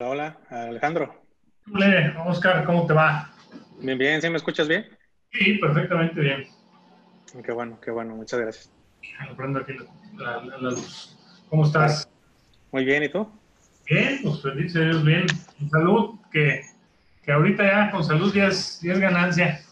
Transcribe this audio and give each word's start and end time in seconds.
Hola, 0.00 0.38
Alejandro. 0.48 1.12
Hola, 1.74 2.22
Oscar, 2.24 2.64
¿cómo 2.64 2.86
te 2.86 2.92
va? 2.92 3.32
Bien, 3.80 3.98
bien, 3.98 4.22
¿sí 4.22 4.30
me 4.30 4.36
escuchas 4.36 4.68
bien? 4.68 4.86
Sí, 5.32 5.54
perfectamente 5.54 6.20
bien. 6.20 6.46
Qué 7.44 7.50
bueno, 7.50 7.80
qué 7.80 7.90
bueno, 7.90 8.14
muchas 8.14 8.38
gracias. 8.38 8.72
Aprendo 9.28 9.58
aquí 9.58 9.72
la, 10.16 10.40
luz. 10.58 11.18
¿Cómo 11.48 11.64
estás? 11.64 12.08
Muy 12.70 12.84
bien, 12.84 13.02
¿y 13.02 13.08
tú? 13.08 13.28
Bien, 13.90 14.20
pues 14.22 14.40
feliz 14.40 14.72
Dios, 14.72 15.04
bien. 15.04 15.26
salud, 15.68 16.20
que, 16.30 16.62
que 17.24 17.32
ahorita 17.32 17.64
ya 17.64 17.90
con 17.90 18.04
salud 18.04 18.32
ya 18.32 18.46
es, 18.46 18.80
ganancia. 18.80 19.62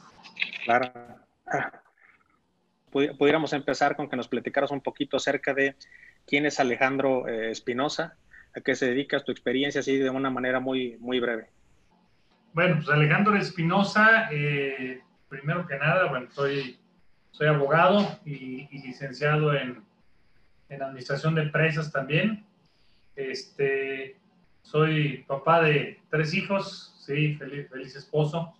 Claro. 0.65 0.93
Pudiéramos 2.91 3.53
empezar 3.53 3.95
con 3.95 4.09
que 4.09 4.17
nos 4.17 4.27
platicaras 4.27 4.73
un 4.73 4.81
poquito 4.81 5.19
acerca 5.19 5.55
de 5.55 5.77
quién 6.27 6.47
es 6.47 6.59
Alejandro 6.59 7.29
eh, 7.29 7.53
Espinosa, 7.53 8.17
a 8.57 8.61
qué 8.61 8.75
se 8.75 8.87
dedicas, 8.87 9.25
tu 9.25 9.33
experiencia, 9.33 9.81
así 9.81 9.99
de 9.99 10.09
una 10.09 10.31
manera 10.31 10.61
muy, 10.61 10.97
muy 10.99 11.21
breve. 11.21 11.49
Bueno, 12.55 12.77
pues 12.77 12.89
Alejandro 12.89 13.37
Espinosa, 13.37 14.29
eh, 14.33 15.03
primero 15.29 15.67
que 15.67 15.77
nada, 15.77 16.09
bueno, 16.09 16.29
soy, 16.31 16.79
soy 17.31 17.49
abogado 17.49 18.19
y, 18.25 18.67
licenciado 18.79 19.55
en, 19.55 19.85
en, 20.71 20.83
Administración 20.83 21.35
de 21.35 21.43
Empresas 21.43 21.93
también. 21.93 22.47
Este, 23.15 24.17
soy 24.63 25.25
papá 25.27 25.63
de 25.63 26.01
tres 26.09 26.33
hijos, 26.33 26.97
sí, 27.05 27.35
feliz, 27.35 27.69
feliz 27.69 27.95
esposo. 27.95 28.55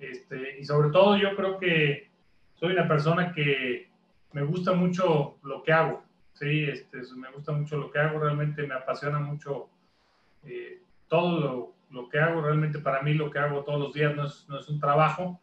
Este, 0.00 0.58
y 0.58 0.64
sobre 0.64 0.90
todo 0.90 1.16
yo 1.16 1.36
creo 1.36 1.58
que 1.58 2.10
soy 2.54 2.72
una 2.72 2.88
persona 2.88 3.32
que 3.32 3.88
me 4.32 4.42
gusta 4.42 4.72
mucho 4.72 5.38
lo 5.44 5.62
que 5.62 5.72
hago. 5.72 6.02
Sí, 6.38 6.64
este, 6.64 6.98
me 7.16 7.30
gusta 7.32 7.52
mucho 7.52 7.78
lo 7.78 7.90
que 7.90 7.98
hago, 7.98 8.18
realmente 8.18 8.66
me 8.66 8.74
apasiona 8.74 9.18
mucho 9.18 9.70
eh, 10.44 10.82
todo 11.08 11.74
lo, 11.90 12.08
que 12.10 12.18
hago, 12.18 12.42
realmente 12.42 12.78
para 12.78 13.00
mí 13.00 13.14
lo 13.14 13.30
que 13.30 13.38
hago 13.38 13.64
todos 13.64 13.80
los 13.80 13.94
días 13.94 14.14
no 14.14 14.26
es, 14.26 14.46
no 14.46 14.58
es 14.58 14.68
un 14.68 14.78
trabajo. 14.78 15.40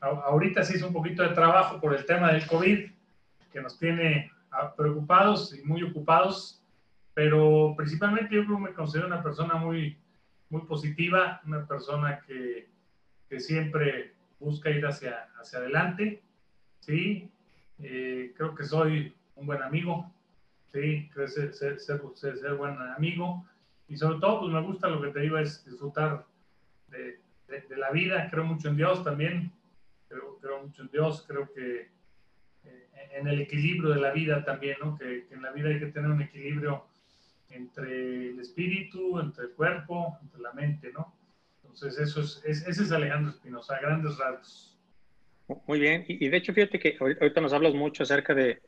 ahorita 0.00 0.64
sí 0.64 0.76
es 0.76 0.82
un 0.82 0.94
poquito 0.94 1.22
de 1.22 1.34
trabajo 1.34 1.78
por 1.78 1.94
el 1.94 2.06
tema 2.06 2.32
del 2.32 2.46
COVID, 2.46 2.90
que 3.52 3.60
nos 3.60 3.78
tiene 3.78 4.32
ah, 4.50 4.74
preocupados 4.74 5.54
y 5.54 5.62
muy 5.62 5.82
ocupados, 5.82 6.64
pero 7.12 7.74
principalmente 7.76 8.34
yo 8.34 8.58
me 8.58 8.72
considero 8.72 9.08
una 9.08 9.22
persona 9.22 9.56
muy, 9.56 9.98
muy 10.48 10.62
positiva, 10.62 11.42
una 11.44 11.66
persona 11.66 12.20
que, 12.26 12.66
que 13.28 13.40
siempre 13.40 14.14
busca 14.38 14.70
ir 14.70 14.86
hacia, 14.86 15.28
hacia 15.38 15.58
adelante, 15.58 16.22
¿sí? 16.78 17.30
Eh, 17.78 18.32
creo 18.36 18.54
que 18.54 18.64
soy 18.64 19.14
un 19.36 19.46
buen 19.46 19.62
amigo, 19.62 20.10
¿sí? 20.72 21.08
Ser, 21.14 21.54
ser, 21.54 21.78
ser, 21.80 22.00
ser, 22.16 22.54
buen 22.54 22.76
amigo. 22.78 23.46
Y 23.88 23.96
sobre 23.96 24.20
todo, 24.20 24.40
pues 24.40 24.52
me 24.52 24.62
gusta 24.62 24.88
lo 24.88 25.00
que 25.02 25.08
te 25.08 25.20
digo, 25.20 25.38
es 25.38 25.64
disfrutar 25.64 26.26
de, 26.88 27.20
de, 27.48 27.76
la 27.76 27.90
vida. 27.90 28.28
Creo 28.30 28.44
mucho 28.44 28.68
en 28.68 28.76
Dios 28.76 29.02
también. 29.02 29.52
Creo, 30.08 30.38
creo 30.40 30.62
mucho 30.62 30.82
en 30.82 30.88
Dios. 30.88 31.24
Creo 31.26 31.52
que 31.52 31.88
eh, 32.64 32.88
en 33.12 33.26
el 33.26 33.40
equilibrio 33.40 33.90
de 33.90 34.00
la 34.00 34.12
vida 34.12 34.44
también, 34.44 34.76
¿no? 34.82 34.96
Que, 34.96 35.26
en 35.30 35.42
la 35.42 35.50
vida 35.50 35.68
hay 35.68 35.80
que 35.80 35.86
tener 35.86 36.10
un 36.10 36.22
equilibrio 36.22 36.86
entre 37.50 38.30
el 38.30 38.38
espíritu, 38.38 39.18
entre 39.18 39.46
el 39.46 39.50
cuerpo, 39.52 40.18
entre 40.22 40.40
la 40.40 40.52
mente, 40.52 40.92
¿no? 40.92 41.12
Entonces, 41.64 41.98
eso 41.98 42.20
es, 42.20 42.42
ese 42.44 42.82
es 42.82 42.92
Alejandro 42.92 43.30
Espinosa, 43.30 43.78
grandes 43.80 44.16
rasgos. 44.18 44.78
Muy 45.66 45.80
bien, 45.80 46.04
y 46.06 46.28
de 46.28 46.36
hecho, 46.36 46.52
fíjate 46.52 46.78
que 46.78 46.96
ahorita 47.00 47.40
nos 47.40 47.52
hablas 47.52 47.74
mucho 47.74 48.04
acerca 48.04 48.34
de, 48.34 48.62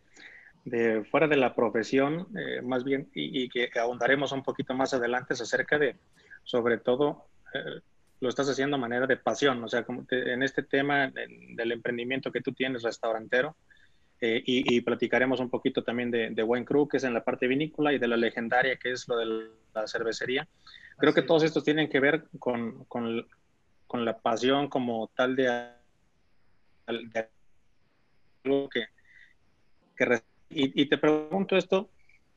de 0.64 1.04
fuera 1.04 1.26
de 1.26 1.36
la 1.36 1.54
profesión, 1.54 2.28
eh, 2.36 2.62
más 2.62 2.84
bien, 2.84 3.08
y, 3.14 3.48
que 3.48 3.70
ahondaremos 3.78 4.32
un 4.32 4.42
poquito 4.42 4.74
más 4.74 4.94
adelante 4.94 5.34
acerca 5.34 5.78
de, 5.78 5.96
sobre 6.44 6.78
todo, 6.78 7.26
eh, 7.54 7.80
lo 8.20 8.28
estás 8.28 8.48
haciendo 8.48 8.76
a 8.76 8.80
manera 8.80 9.06
de 9.06 9.16
pasión, 9.16 9.62
o 9.64 9.68
sea, 9.68 9.82
como 9.82 10.06
en 10.10 10.42
este 10.42 10.62
tema 10.62 11.08
del 11.08 11.72
emprendimiento 11.72 12.30
que 12.30 12.40
tú 12.40 12.52
tienes, 12.52 12.82
restaurantero, 12.82 13.56
eh, 14.20 14.40
y, 14.46 14.80
platicaremos 14.82 15.40
un 15.40 15.50
poquito 15.50 15.82
también 15.82 16.12
de, 16.12 16.30
de 16.30 16.42
Wine 16.44 16.64
Crew, 16.64 16.86
que 16.86 16.98
es 16.98 17.04
en 17.04 17.12
la 17.12 17.24
parte 17.24 17.48
vinícola, 17.48 17.92
y 17.92 17.98
de 17.98 18.06
la 18.06 18.16
legendaria, 18.16 18.76
que 18.76 18.92
es 18.92 19.08
lo 19.08 19.16
de 19.16 19.48
la 19.74 19.88
cervecería. 19.88 20.46
Creo 20.96 21.12
que 21.12 21.22
todos 21.22 21.42
estos 21.42 21.64
tienen 21.64 21.88
que 21.88 21.98
ver 21.98 22.26
con, 22.38 22.84
con, 22.84 23.26
con 23.88 24.04
la 24.04 24.16
pasión 24.16 24.68
como 24.68 25.10
tal 25.16 25.34
de, 25.34 25.48
algo 28.44 28.68
que, 28.68 28.86
que 29.96 30.22
y, 30.54 30.86
te 30.86 30.98
pregunto 30.98 31.56
esto 31.56 31.90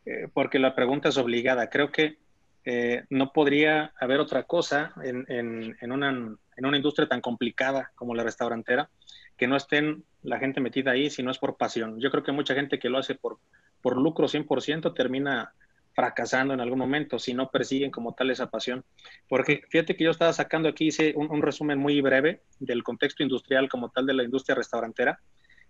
eh, 0.05 0.27
porque 0.33 0.59
la 0.59 0.75
pregunta 0.75 1.09
es 1.09 1.17
obligada. 1.17 1.69
Creo 1.69 1.91
que 1.91 2.17
eh, 2.63 3.03
no 3.09 3.31
podría 3.31 3.93
haber 3.99 4.19
otra 4.19 4.43
cosa 4.43 4.93
en, 5.03 5.75
una, 5.91 6.37
industria 6.75 7.07
tan 7.07 7.21
complicada 7.21 7.91
como 7.95 8.15
la 8.15 8.23
restaurantera 8.23 8.89
que 9.37 9.47
no 9.47 9.55
estén 9.55 10.03
la 10.23 10.39
gente 10.39 10.61
metida 10.61 10.91
ahí 10.91 11.09
si 11.09 11.21
no 11.21 11.31
es 11.31 11.37
por 11.37 11.57
pasión. 11.57 11.99
Yo 11.99 12.09
creo 12.09 12.23
que 12.23 12.31
mucha 12.31 12.55
gente 12.55 12.79
que 12.79 12.89
lo 12.89 12.97
hace 12.97 13.15
por, 13.15 13.37
por 13.81 13.97
lucro 13.97 14.27
100% 14.27 14.93
termina 14.95 15.53
fracasando 15.93 16.53
en 16.53 16.59
algún 16.59 16.79
momento 16.79 17.19
si 17.19 17.33
no 17.33 17.49
persiguen 17.49 17.91
como 17.91 18.13
tal 18.13 18.31
esa 18.31 18.49
pasión. 18.49 18.83
Porque 19.29 19.63
fíjate 19.69 19.95
que 19.95 20.03
yo 20.03 20.11
estaba 20.11 20.33
sacando 20.33 20.67
aquí, 20.69 20.87
hice 20.87 21.13
un, 21.15 21.29
un 21.31 21.41
resumen 21.41 21.77
muy 21.77 22.01
breve 22.01 22.41
del 22.59 22.83
contexto 22.83 23.23
industrial 23.23 23.69
como 23.69 23.89
tal 23.89 24.05
de 24.05 24.13
la 24.13 24.23
industria 24.23 24.55
restaurantera 24.55 25.19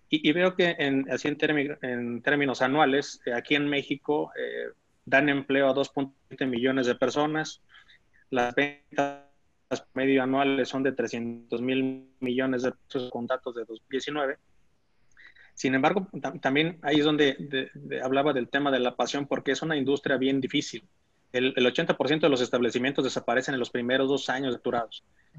y, 0.08 0.32
veo 0.32 0.54
que 0.54 0.76
en, 0.78 1.10
así 1.10 1.26
en, 1.28 1.78
en 1.82 2.22
términos 2.22 2.62
anuales, 2.62 3.20
eh, 3.26 3.32
aquí 3.32 3.56
en 3.56 3.68
México 3.68 4.30
eh, 4.38 4.68
dan 5.04 5.28
empleo 5.28 5.68
a 5.68 5.74
2.7 5.74 6.46
millones 6.46 6.86
de 6.86 6.94
personas. 6.94 7.62
Las 8.30 8.54
ventas 8.54 9.24
medio 9.94 10.22
anuales 10.22 10.68
son 10.68 10.84
de 10.84 10.92
300 10.92 11.60
mil 11.60 12.08
millones 12.20 12.62
de 12.62 12.72
pesos 12.72 13.10
con 13.10 13.26
datos 13.26 13.56
de 13.56 13.64
2019. 13.64 14.36
Sin 15.54 15.74
embargo, 15.74 16.06
también 16.40 16.78
ahí 16.82 16.98
es 16.98 17.04
donde 17.04 17.70
hablaba 18.02 18.32
del 18.32 18.48
tema 18.48 18.70
de 18.70 18.78
la 18.78 18.94
pasión, 18.94 19.26
porque 19.26 19.52
es 19.52 19.62
una 19.62 19.76
industria 19.76 20.18
bien 20.18 20.40
difícil. 20.40 20.86
El, 21.32 21.52
el 21.56 21.66
80% 21.66 22.20
de 22.20 22.28
los 22.28 22.40
establecimientos 22.40 23.04
desaparecen 23.04 23.54
en 23.54 23.60
los 23.60 23.70
primeros 23.70 24.08
dos 24.08 24.28
años 24.28 24.54
de. 24.54 24.60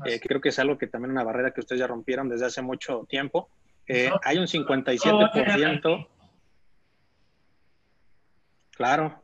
Eh, 0.06 0.20
creo 0.20 0.42
que 0.42 0.50
es 0.50 0.60
algo 0.60 0.78
que 0.78 0.88
también 0.88 1.12
una 1.12 1.24
barrera 1.24 1.52
que 1.52 1.62
ustedes 1.62 1.80
ya 1.80 1.88
rompieron 1.88 2.28
desde 2.28 2.48
hace 2.48 2.62
mucho 2.62 3.06
tiempo 3.08 3.50
eh, 3.88 4.12
hay 4.24 4.38
un 4.38 4.48
57%. 4.48 6.08
Claro. 8.72 9.22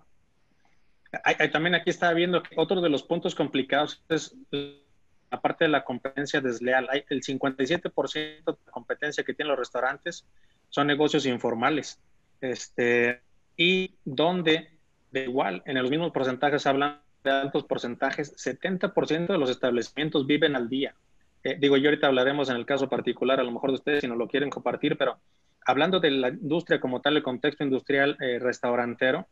también 1.51 1.75
aquí 1.75 1.89
estaba 1.89 2.13
viendo 2.13 2.41
que 2.41 2.55
otro 2.57 2.81
de 2.81 2.89
los 2.89 3.03
puntos 3.03 3.35
complicados 3.35 4.03
es 4.09 4.35
la 4.51 5.41
parte 5.41 5.65
de 5.65 5.69
la 5.69 5.83
competencia 5.83 6.41
desleal. 6.41 6.87
Hay 6.89 7.03
el 7.09 7.21
57% 7.21 8.45
de 8.45 8.57
la 8.65 8.71
competencia 8.71 9.23
que 9.23 9.33
tienen 9.33 9.49
los 9.49 9.59
restaurantes 9.59 10.25
son 10.69 10.87
negocios 10.87 11.25
informales. 11.25 12.01
Este, 12.41 13.21
y 13.55 13.95
donde, 14.05 14.79
de 15.11 15.23
igual, 15.23 15.61
en 15.65 15.79
los 15.79 15.89
mismos 15.89 16.11
porcentajes 16.11 16.65
hablan 16.65 17.01
de 17.23 17.31
altos 17.31 17.63
porcentajes, 17.65 18.35
70% 18.35 19.27
de 19.27 19.37
los 19.37 19.49
establecimientos 19.49 20.25
viven 20.25 20.55
al 20.55 20.67
día. 20.67 20.95
Eh, 21.43 21.57
digo, 21.59 21.77
yo 21.77 21.89
ahorita 21.89 22.07
hablaremos 22.07 22.49
en 22.49 22.55
el 22.55 22.65
caso 22.65 22.87
particular, 22.87 23.39
a 23.39 23.43
lo 23.43 23.51
mejor 23.51 23.71
de 23.71 23.75
ustedes, 23.75 24.01
si 24.01 24.07
no 24.07 24.15
lo 24.15 24.27
quieren 24.27 24.49
compartir, 24.49 24.97
pero 24.97 25.17
hablando 25.65 25.99
de 25.99 26.11
la 26.11 26.29
industria 26.29 26.79
como 26.79 27.01
tal, 27.01 27.17
el 27.17 27.23
contexto 27.23 27.63
industrial 27.63 28.17
eh, 28.21 28.39
restaurantero, 28.39 29.27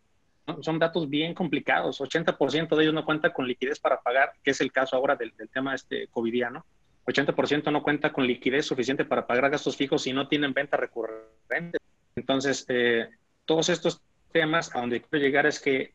son 0.61 0.79
datos 0.79 1.09
bien 1.09 1.33
complicados. 1.33 2.01
80% 2.01 2.75
de 2.75 2.83
ellos 2.83 2.93
no 2.93 3.05
cuenta 3.05 3.31
con 3.31 3.47
liquidez 3.47 3.79
para 3.79 4.01
pagar, 4.01 4.33
que 4.43 4.51
es 4.51 4.61
el 4.61 4.71
caso 4.71 4.95
ahora 4.95 5.15
del, 5.15 5.33
tema 5.53 5.75
este 5.75 6.07
covidiano. 6.07 6.65
80% 7.05 7.71
no 7.71 7.83
cuenta 7.83 8.11
con 8.11 8.27
liquidez 8.27 8.65
suficiente 8.65 9.05
para 9.05 9.25
pagar 9.25 9.49
gastos 9.49 9.77
fijos 9.77 10.05
y 10.07 10.13
no 10.13 10.27
tienen 10.27 10.53
venta 10.53 10.77
recurrente. 10.77 11.77
Entonces, 12.15 12.65
eh, 12.69 13.09
todos 13.45 13.69
estos 13.69 14.01
temas, 14.31 14.75
a 14.75 14.79
donde 14.81 15.01
quiero 15.01 15.23
llegar 15.23 15.45
es 15.45 15.59
que 15.59 15.93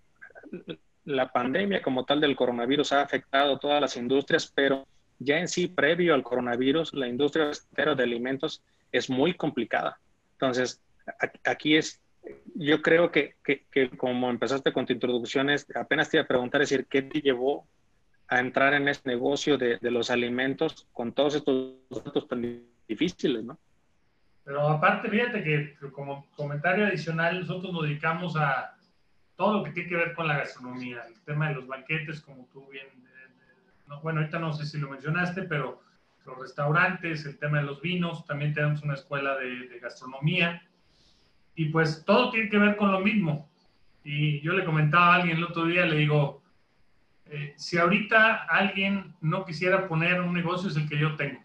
la 1.05 1.31
pandemia 1.32 1.82
como 1.82 2.05
tal 2.05 2.21
del 2.21 2.37
coronavirus 2.37 2.93
ha 2.93 3.03
afectado 3.03 3.59
todas 3.59 3.81
las 3.81 3.97
industrias, 3.97 4.50
pero 4.55 4.87
ya 5.19 5.39
en 5.39 5.49
sí, 5.49 5.69
previo 5.69 6.15
al 6.15 6.23
coronavirus, 6.23 6.95
la 6.95 7.09
industria 7.09 7.51
de 7.73 8.03
alimentos 8.03 8.63
es 8.93 9.11
muy 9.11 9.35
complicada. 9.35 9.99
Entonces, 10.33 10.83
aquí 11.45 11.77
es, 11.77 12.01
yo 12.55 12.83
creo 12.83 13.11
que, 13.11 13.37
como 13.97 14.31
empezaste 14.31 14.73
con 14.73 14.87
tu 14.87 14.93
introducción, 14.93 15.49
apenas 15.75 16.11
te 16.11 16.19
iba 16.19 16.25
a 16.25 16.29
preguntar, 16.29 16.63
es 16.63 16.71
decir, 16.71 16.87
¿qué 16.87 17.03
te 17.03 17.21
llevó 17.21 17.67
a 18.29 18.41
entrar 18.41 18.75
en 18.75 18.89
este 18.89 19.11
negocio 19.11 19.57
de, 19.57 19.79
los 19.83 20.11
alimentos 20.11 20.87
con 20.93 21.13
todos 21.13 21.37
estos 21.37 21.75
datos 21.91 22.27
tan 22.27 22.63
difíciles, 22.89 23.45
¿no? 23.45 23.59
Pero 24.45 24.69
aparte, 24.69 25.09
fíjate 25.09 25.43
que 25.43 25.75
como 25.91 26.27
comentario 26.37 26.87
adicional, 26.87 27.41
nosotros 27.41 27.73
nos 27.73 27.83
dedicamos 27.83 28.37
a 28.37 28.77
todo 29.37 29.59
lo 29.59 29.65
que 29.65 29.73
tiene 29.73 29.89
que 29.89 29.97
ver 29.97 30.15
con 30.15 30.29
la 30.29 30.39
gastronomía, 30.39 31.03
el 31.09 31.21
tema 31.23 31.49
de 31.49 31.57
los 31.57 31.67
banquetes, 31.67 32.21
como 32.21 32.47
tú 32.53 32.69
bien 32.69 32.87
bueno, 34.03 34.21
ahorita 34.21 34.38
no 34.38 34.53
sé 34.53 34.67
si 34.67 34.79
lo 34.79 34.91
mencionaste, 34.91 35.43
pero 35.43 35.81
los 36.25 36.38
restaurantes, 36.38 37.25
el 37.25 37.38
tema 37.38 37.59
de 37.59 37.65
los 37.65 37.81
vinos, 37.81 38.25
también 38.27 38.53
tenemos 38.53 38.83
una 38.83 38.94
escuela 38.94 39.37
de, 39.37 39.79
gastronomía 39.81 40.62
y 41.55 41.67
pues 41.67 42.05
todo 42.05 42.31
tiene 42.31 42.50
que 42.50 42.59
ver 42.59 42.77
con 42.77 42.91
lo 42.93 43.00
mismo. 43.00 43.49
Y 44.03 44.41
yo 44.41 44.53
le 44.53 44.65
comentaba 44.65 45.12
a 45.12 45.17
alguien 45.17 45.38
el 45.38 45.44
otro 45.44 45.65
día, 45.67 45.87
le 45.87 45.97
digo, 45.97 46.43
eh, 47.27 47.55
si 47.56 47.79
ahorita 47.79 48.44
alguien 48.44 49.15
no 49.21 49.44
quisiera 49.44 49.89
poner 49.89 50.21
un 50.21 50.35
negocio, 50.35 50.69
es 50.69 50.77
el 50.77 50.89
que 50.89 50.99
yo 50.99 51.17
tengo. 51.17 51.41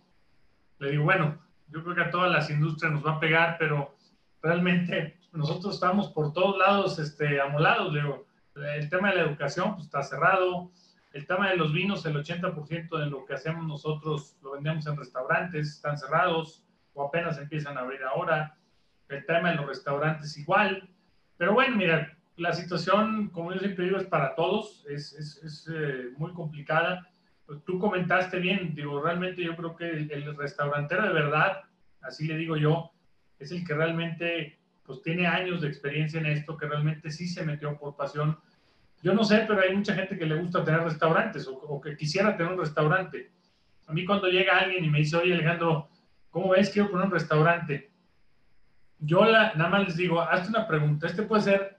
Le 0.79 0.91
digo, 0.91 1.03
bueno, 1.03 1.39
yo 1.69 1.83
creo 1.83 1.95
que 1.95 2.01
a 2.01 2.11
todas 2.11 2.31
las 2.31 2.49
industrias 2.49 2.91
nos 2.91 3.05
va 3.05 3.13
a 3.13 3.19
pegar, 3.19 3.57
pero 3.59 3.95
realmente 4.41 5.17
nosotros 5.31 5.75
estamos 5.75 6.09
por 6.09 6.33
todos 6.33 6.57
lados 6.57 6.99
este, 6.99 7.39
amolados. 7.39 7.93
Le 7.93 8.01
digo, 8.01 8.25
el 8.55 8.89
tema 8.89 9.09
de 9.09 9.17
la 9.17 9.23
educación 9.23 9.73
pues, 9.73 9.85
está 9.85 10.03
cerrado. 10.03 10.71
El 11.13 11.27
tema 11.27 11.49
de 11.49 11.57
los 11.57 11.73
vinos, 11.73 12.05
el 12.05 12.15
80% 12.15 12.97
de 12.97 13.05
lo 13.07 13.25
que 13.25 13.33
hacemos 13.33 13.65
nosotros 13.65 14.37
lo 14.41 14.51
vendemos 14.51 14.87
en 14.87 14.97
restaurantes, 14.97 15.67
están 15.67 15.97
cerrados 15.97 16.65
o 16.93 17.05
apenas 17.05 17.37
empiezan 17.37 17.77
a 17.77 17.81
abrir 17.81 18.01
ahora. 18.03 18.57
El 19.09 19.25
tema 19.25 19.49
de 19.49 19.57
los 19.57 19.67
restaurantes 19.67 20.37
igual. 20.37 20.89
Pero 21.37 21.53
bueno, 21.53 21.75
mira, 21.75 22.17
la 22.37 22.53
situación, 22.53 23.29
como 23.29 23.53
yo 23.53 23.59
siempre 23.59 23.85
digo, 23.85 23.97
es 23.97 24.05
para 24.05 24.35
todos, 24.35 24.85
es, 24.89 25.13
es, 25.13 25.43
es 25.43 25.69
eh, 25.73 26.11
muy 26.17 26.31
complicada. 26.33 27.09
Pues 27.45 27.63
tú 27.65 27.77
comentaste 27.77 28.39
bien, 28.39 28.73
digo, 28.73 29.01
realmente 29.01 29.43
yo 29.43 29.55
creo 29.57 29.75
que 29.75 29.89
el, 29.89 30.11
el, 30.11 30.37
restaurantero 30.37 31.03
de 31.03 31.13
verdad, 31.13 31.63
así 32.01 32.25
le 32.25 32.37
digo 32.37 32.55
yo, 32.55 32.91
es 33.37 33.51
el 33.51 33.65
que 33.65 33.73
realmente 33.73 34.59
pues 34.83 35.01
tiene 35.01 35.27
años 35.27 35.61
de 35.61 35.67
experiencia 35.67 36.19
en 36.19 36.27
esto, 36.27 36.57
que 36.57 36.67
realmente 36.67 37.11
sí 37.11 37.27
se 37.27 37.45
metió 37.45 37.77
por 37.77 37.95
pasión. 37.95 38.39
Yo 39.03 39.13
no 39.13 39.23
sé, 39.23 39.45
pero 39.47 39.61
hay 39.61 39.75
mucha 39.75 39.95
gente 39.95 40.17
que 40.17 40.25
le 40.25 40.35
gusta 40.35 40.63
tener 40.63 40.81
restaurantes 40.81 41.47
o, 41.47 41.81
que 41.81 41.97
quisiera 41.97 42.37
tener 42.37 42.53
un 42.53 42.59
restaurante. 42.59 43.31
A 43.87 43.93
mí 43.93 44.05
cuando 44.05 44.27
llega 44.27 44.59
alguien 44.59 44.85
y 44.85 44.89
me 44.89 44.99
dice, 44.99 45.17
oye 45.17 45.33
Alejandro, 45.33 45.89
¿cómo 46.29 46.49
ves? 46.49 46.69
Quiero 46.69 46.91
poner 46.91 47.07
un 47.07 47.11
restaurante. 47.11 47.91
Yo 48.99 49.25
la, 49.25 49.53
nada 49.55 49.69
más 49.69 49.85
les 49.85 49.97
digo, 49.97 50.21
hazte 50.21 50.49
una 50.49 50.67
pregunta. 50.67 51.07
Este 51.07 51.23
puede 51.23 51.41
ser 51.41 51.77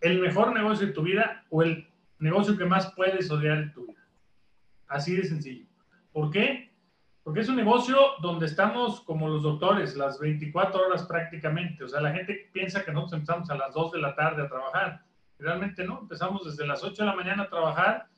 el 0.00 0.20
mejor 0.20 0.52
negocio 0.52 0.88
de 0.88 0.92
tu 0.92 1.02
vida 1.02 1.44
o 1.50 1.62
el 1.62 1.88
negocio 2.18 2.56
que 2.56 2.64
más 2.64 2.92
puedes 2.94 3.30
odiar 3.30 3.58
en 3.58 3.72
tu 3.72 3.86
vida. 3.86 4.04
Así 4.88 5.14
de 5.14 5.24
sencillo. 5.24 5.66
¿Por 6.12 6.30
qué? 6.30 6.72
Porque 7.22 7.40
es 7.40 7.48
un 7.48 7.56
negocio 7.56 7.96
donde 8.20 8.46
estamos 8.46 9.00
como 9.02 9.28
los 9.28 9.42
doctores, 9.42 9.96
las 9.96 10.18
24 10.18 10.86
horas 10.86 11.04
prácticamente. 11.04 11.84
O 11.84 11.88
sea, 11.88 12.00
la 12.00 12.12
gente 12.12 12.50
piensa 12.52 12.84
que 12.84 12.92
nosotros 12.92 13.20
empezamos 13.20 13.50
a 13.50 13.56
las 13.56 13.74
2 13.74 13.92
de 13.92 14.00
la 14.00 14.14
tarde 14.14 14.42
a 14.42 14.48
trabajar. 14.48 15.05
Realmente 15.38 15.84
no, 15.84 16.00
empezamos 16.00 16.44
desde 16.44 16.66
las 16.66 16.82
8 16.82 17.02
de 17.02 17.08
la 17.08 17.16
mañana 17.16 17.44
a 17.44 17.48
trabajar 17.48 18.08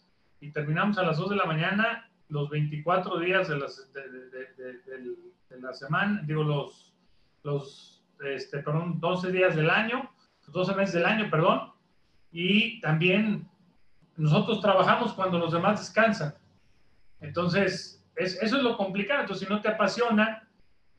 y 0.40 0.50
terminamos 0.52 0.98
a 0.98 1.02
las 1.02 1.18
2 1.18 1.30
de 1.30 1.36
la 1.36 1.44
mañana 1.44 2.10
los 2.28 2.48
24 2.50 3.18
días 3.18 3.48
de, 3.48 3.58
las, 3.58 3.92
de, 3.92 4.08
de, 4.08 5.60
la 5.60 5.72
semana, 5.72 6.22
digo, 6.26 6.44
los, 6.44 6.94
los 7.42 8.04
este, 8.24 8.58
perdón, 8.58 9.00
12 9.00 9.32
días 9.32 9.56
del 9.56 9.70
año, 9.70 10.10
12 10.46 10.74
meses 10.74 10.94
del 10.94 11.06
año, 11.06 11.30
perdón, 11.30 11.72
y 12.30 12.80
también 12.80 13.48
nosotros 14.16 14.60
trabajamos 14.60 15.12
cuando 15.14 15.38
los 15.38 15.52
demás 15.52 15.80
descansan. 15.80 16.34
Entonces, 17.20 18.04
es, 18.16 18.40
eso 18.42 18.56
es 18.56 18.62
lo 18.62 18.76
complicado. 18.76 19.22
Entonces, 19.22 19.46
si 19.46 19.52
no 19.52 19.60
te 19.60 19.68
apasiona, 19.68 20.48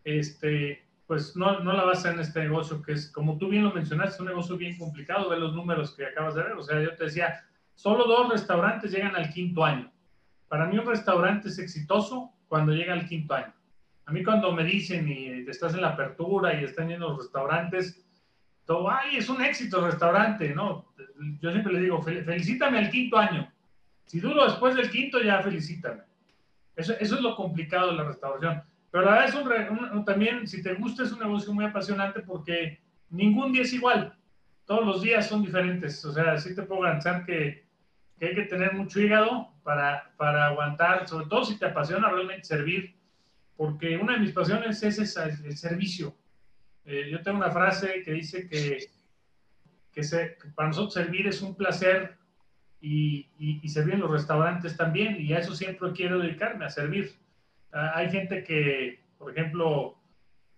este, 0.04 0.88
pues 1.10 1.36
no, 1.36 1.62
no 1.62 1.74
la 1.74 1.86
vas 1.86 1.98
a 1.98 2.00
hacer 2.02 2.14
en 2.14 2.20
este 2.20 2.40
negocio, 2.40 2.84
que 2.84 2.92
es, 2.92 3.12
como 3.12 3.36
tú 3.40 3.50
bien 3.50 3.64
lo 3.64 3.74
mencionaste, 3.74 4.14
es 4.14 4.20
un 4.20 4.28
negocio 4.28 4.56
bien 4.58 4.78
complicado, 4.78 5.28
ve 5.28 5.40
los 5.40 5.56
números 5.56 5.96
que 5.96 6.06
acabas 6.06 6.36
de 6.36 6.44
ver. 6.44 6.52
O 6.52 6.62
sea, 6.62 6.80
yo 6.80 6.96
te 6.96 7.06
decía, 7.06 7.44
solo 7.74 8.06
dos 8.06 8.30
restaurantes 8.30 8.92
llegan 8.92 9.16
al 9.16 9.32
quinto 9.32 9.66
año. 9.66 9.92
Para 10.48 10.68
mí 10.68 10.78
un 10.78 10.86
restaurante 10.86 11.48
es 11.48 11.58
exitoso 11.58 12.32
cuando 12.48 12.74
llega 12.74 12.94
al 12.94 13.08
quinto 13.08 13.34
año. 13.34 13.52
A 14.06 14.12
mí 14.12 14.24
cuando 14.24 14.52
me 14.52 14.64
dicen 14.64 15.08
y 15.10 15.50
estás 15.50 15.74
en 15.74 15.82
la 15.82 15.90
apertura 15.90 16.54
y 16.54 16.64
están 16.64 16.90
yendo 16.90 17.10
los 17.10 17.18
restaurantes, 17.18 18.06
todo, 18.66 18.88
ay, 18.92 19.18
es 19.18 19.30
un 19.30 19.42
éxito 19.42 19.80
el 19.80 19.92
restaurante, 19.92 20.54
¿no? 20.54 20.94
Yo 21.42 21.50
siempre 21.50 21.74
le 21.74 21.82
digo, 21.82 22.04
felicítame 22.04 22.78
al 22.78 22.92
quinto 22.92 23.18
año. 23.18 23.52
Si 24.06 24.20
duro 24.20 24.46
después 24.46 24.76
del 24.76 24.92
quinto, 24.92 25.20
ya 25.24 25.42
felicítame. 25.42 26.04
Eso, 26.76 26.94
eso 27.00 27.16
es 27.16 27.22
lo 27.22 27.36
complicado 27.36 27.90
de 27.90 27.98
la 27.98 28.04
restauración. 28.04 28.62
Pero 28.92 29.06
la 29.06 29.12
verdad 29.12 29.30
es 29.30 29.70
un, 29.70 29.98
un, 29.98 30.06
también, 30.06 30.48
si 30.48 30.64
te 30.64 30.74
gusta, 30.74 31.04
es 31.04 31.12
un 31.12 31.20
negocio 31.20 31.54
muy 31.54 31.66
apasionante 31.66 32.22
porque 32.22 32.80
ningún 33.10 33.52
día 33.52 33.62
es 33.62 33.74
igual. 33.74 34.16
Todos 34.66 34.86
los 34.86 35.02
días 35.02 35.28
son 35.28 35.44
diferentes. 35.44 36.04
O 36.06 36.12
sea, 36.12 36.38
sí 36.38 36.56
te 36.56 36.64
puedo 36.64 36.82
garantizar 36.82 37.26
que, 37.26 37.66
que 38.18 38.28
hay 38.28 38.36
que 38.36 38.44
tener 38.44 38.74
mucho 38.74 39.00
hígado 39.00 39.50
para, 39.64 40.12
para 40.18 40.48
aguantar, 40.48 41.08
sobre 41.08 41.28
todo 41.28 41.46
si 41.46 41.58
te 41.58 41.66
apasiona 41.66 42.10
realmente 42.10 42.46
servir 42.46 43.00
porque 43.60 43.98
una 43.98 44.14
de 44.14 44.20
mis 44.20 44.32
pasiones 44.32 44.82
es 44.84 45.18
el 45.18 45.58
servicio. 45.58 46.16
Eh, 46.86 47.10
yo 47.12 47.22
tengo 47.22 47.40
una 47.40 47.52
frase 47.52 48.02
que 48.06 48.14
dice 48.14 48.48
que, 48.48 48.86
que, 49.92 50.02
se, 50.02 50.38
que, 50.42 50.48
para 50.56 50.70
nosotros 50.70 50.94
servir 50.94 51.28
es 51.28 51.42
un 51.42 51.56
placer 51.56 52.16
y, 52.80 53.28
y, 53.38 53.60
y, 53.62 53.68
servir 53.68 53.96
en 53.96 54.00
los 54.00 54.12
restaurantes 54.12 54.78
también, 54.78 55.20
y 55.20 55.34
a 55.34 55.40
eso 55.40 55.54
siempre 55.54 55.92
quiero 55.92 56.20
dedicarme, 56.20 56.64
a 56.64 56.70
servir. 56.70 57.12
Uh, 57.74 57.96
hay 57.96 58.10
gente 58.10 58.44
que, 58.44 59.04
por 59.18 59.32
ejemplo, 59.32 59.98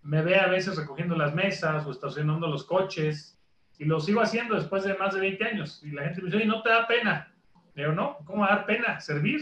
me 0.02 0.22
ve 0.22 0.40
a 0.40 0.48
veces 0.48 0.78
recogiendo 0.78 1.16
las 1.16 1.34
mesas 1.34 1.86
o 1.86 1.92
estacionando 1.92 2.48
los 2.48 2.63
coches, 2.63 3.38
y 3.78 3.86
lo 3.86 4.00
sigo 4.00 4.22
haciendo 4.22 4.56
después 4.56 4.84
de 4.84 4.96
más 4.96 5.13
de 5.13 5.22
20 5.22 5.44
años, 5.44 5.81
y 5.84 5.92
la 5.92 6.04
gente 6.04 6.22
me 6.22 6.25
dice, 6.25 6.38
oye, 6.38 6.46
¿no 6.46 6.62
te 6.62 6.69
da 6.69 6.88
pena? 6.88 7.34
Digo, 7.75 7.92
no, 7.94 8.18
¿cómo 8.25 8.42
va 8.42 8.54
a 8.54 8.56
dar 8.58 8.66
pena? 8.66 9.00
Servir 9.00 9.42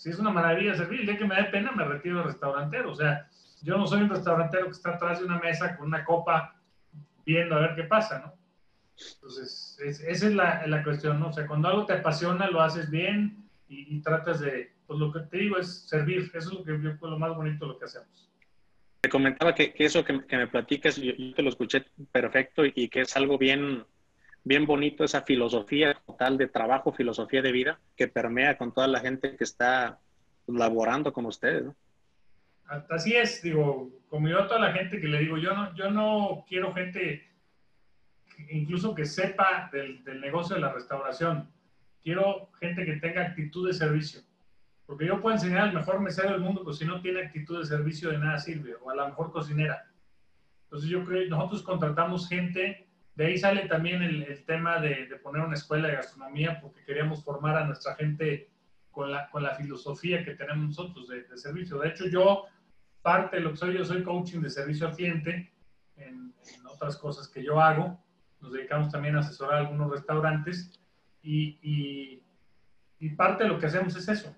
si 0.00 0.08
es 0.08 0.18
una 0.18 0.30
maravilla 0.30 0.74
servir, 0.74 1.02
día 1.02 1.18
que 1.18 1.26
me 1.26 1.36
dé 1.36 1.44
pena 1.44 1.72
me 1.72 1.84
retiro 1.84 2.16
del 2.16 2.24
restaurantero. 2.24 2.90
O 2.90 2.94
sea, 2.94 3.28
yo 3.60 3.76
no 3.76 3.86
soy 3.86 4.00
un 4.00 4.08
restaurantero 4.08 4.64
que 4.64 4.70
está 4.70 4.92
atrás 4.92 5.18
de 5.18 5.26
una 5.26 5.38
mesa 5.38 5.76
con 5.76 5.88
una 5.88 6.06
copa 6.06 6.56
viendo 7.26 7.54
a 7.54 7.60
ver 7.60 7.74
qué 7.74 7.82
pasa, 7.82 8.18
¿no? 8.20 8.32
Entonces, 9.16 9.78
es, 9.84 10.00
esa 10.00 10.26
es 10.28 10.34
la, 10.34 10.66
la, 10.66 10.82
cuestión, 10.82 11.20
¿no? 11.20 11.28
O 11.28 11.32
sea, 11.34 11.46
cuando 11.46 11.68
algo 11.68 11.84
te 11.84 11.92
apasiona, 11.92 12.48
lo 12.48 12.62
haces 12.62 12.88
bien 12.88 13.46
y, 13.68 14.00
tratas 14.00 14.40
de, 14.40 14.72
pues 14.90 14.98
lo 14.98 15.12
que 15.12 15.20
te 15.20 15.38
digo 15.38 15.56
es 15.56 15.88
servir. 15.88 16.32
Eso 16.34 16.50
es 16.50 16.52
lo 16.52 16.64
que 16.64 16.72
yo 16.82 17.08
lo 17.08 17.16
más 17.16 17.36
bonito 17.36 17.64
de 17.64 17.74
lo 17.74 17.78
que 17.78 17.84
hacemos. 17.84 18.28
Te 19.00 19.08
comentaba 19.08 19.54
que, 19.54 19.72
que 19.72 19.84
eso 19.84 20.04
que, 20.04 20.26
que, 20.26 20.36
me 20.36 20.48
platicas, 20.48 20.96
yo, 20.96 21.12
yo, 21.12 21.32
te 21.32 21.42
lo 21.44 21.48
escuché 21.48 21.86
perfecto 22.10 22.66
y, 22.66 22.72
y 22.74 22.88
que 22.88 23.02
es 23.02 23.16
algo 23.16 23.38
bien, 23.38 23.84
bien 24.42 24.66
bonito 24.66 25.04
esa 25.04 25.22
filosofía 25.22 25.94
total 26.04 26.36
de 26.38 26.48
trabajo, 26.48 26.92
filosofía 26.92 27.40
de 27.40 27.52
vida 27.52 27.78
que 27.96 28.08
permea 28.08 28.58
con 28.58 28.74
toda 28.74 28.88
la 28.88 28.98
gente 28.98 29.36
que 29.36 29.44
está 29.44 30.00
laborando 30.48 31.12
con 31.12 31.24
ustedes. 31.24 31.66
¿no? 31.66 31.76
Así 32.88 33.14
es, 33.14 33.42
digo, 33.42 33.92
como 34.08 34.28
yo 34.28 34.40
a 34.40 34.48
toda 34.48 34.58
la 34.58 34.72
gente 34.72 35.00
que 35.00 35.06
le 35.06 35.20
digo, 35.20 35.38
yo 35.38 35.54
no, 35.54 35.72
yo 35.76 35.88
no 35.92 36.44
quiero 36.48 36.74
gente 36.74 37.30
incluso 38.48 38.92
que 38.92 39.06
sepa 39.06 39.70
del, 39.72 40.02
del 40.02 40.20
negocio 40.20 40.56
de 40.56 40.62
la 40.62 40.72
restauración. 40.72 41.48
Quiero 42.02 42.50
gente 42.58 42.84
que 42.84 42.94
tenga 42.94 43.22
actitud 43.22 43.68
de 43.68 43.72
servicio. 43.72 44.22
Porque 44.90 45.06
yo 45.06 45.22
puedo 45.22 45.36
enseñar 45.36 45.68
al 45.68 45.72
mejor 45.72 46.00
mesero 46.00 46.32
del 46.32 46.40
mundo, 46.40 46.62
pero 46.64 46.72
si 46.72 46.84
no 46.84 47.00
tiene 47.00 47.20
actitud 47.20 47.60
de 47.60 47.64
servicio, 47.64 48.10
de 48.10 48.18
nada 48.18 48.40
sirve. 48.40 48.74
O 48.82 48.90
a 48.90 48.96
la 48.96 49.06
mejor 49.06 49.30
cocinera. 49.30 49.88
Entonces 50.64 50.90
yo 50.90 51.04
creo 51.04 51.28
nosotros 51.28 51.62
contratamos 51.62 52.28
gente 52.28 52.88
de 53.14 53.26
ahí 53.26 53.38
sale 53.38 53.68
también 53.68 54.02
el, 54.02 54.24
el 54.24 54.44
tema 54.44 54.80
de, 54.80 55.06
de, 55.06 55.16
poner 55.16 55.42
una 55.42 55.54
escuela 55.54 55.86
de 55.86 55.94
gastronomía 55.94 56.60
porque 56.60 56.82
queríamos 56.82 57.22
formar 57.22 57.56
a 57.56 57.66
nuestra 57.66 57.94
gente 57.94 58.50
con 58.90 59.12
la, 59.12 59.30
con 59.30 59.44
la 59.44 59.54
filosofía 59.54 60.24
que 60.24 60.34
tenemos 60.34 60.66
nosotros 60.66 61.06
de, 61.06 61.22
de, 61.22 61.38
servicio. 61.38 61.78
De 61.78 61.90
hecho, 61.90 62.08
yo, 62.08 62.46
parte 63.00 63.36
de 63.36 63.42
lo 63.42 63.50
que 63.50 63.58
soy, 63.58 63.76
yo 63.76 63.84
soy 63.84 64.02
coaching 64.02 64.40
de 64.40 64.50
servicio 64.50 64.88
al 64.88 64.96
cliente 64.96 65.52
en, 65.98 66.34
en 66.52 66.66
otras 66.66 66.96
cosas 66.96 67.28
que 67.28 67.44
yo 67.44 67.60
hago. 67.60 68.02
Nos 68.40 68.52
dedicamos 68.52 68.90
también 68.90 69.14
a 69.14 69.20
asesorar 69.20 69.54
a 69.54 69.58
algunos 69.60 69.88
restaurantes 69.88 70.80
y, 71.22 71.60
y, 71.62 72.24
y 72.98 73.10
parte 73.10 73.44
de 73.44 73.50
lo 73.50 73.60
que 73.60 73.66
hacemos 73.66 73.94
es 73.94 74.08
eso, 74.08 74.36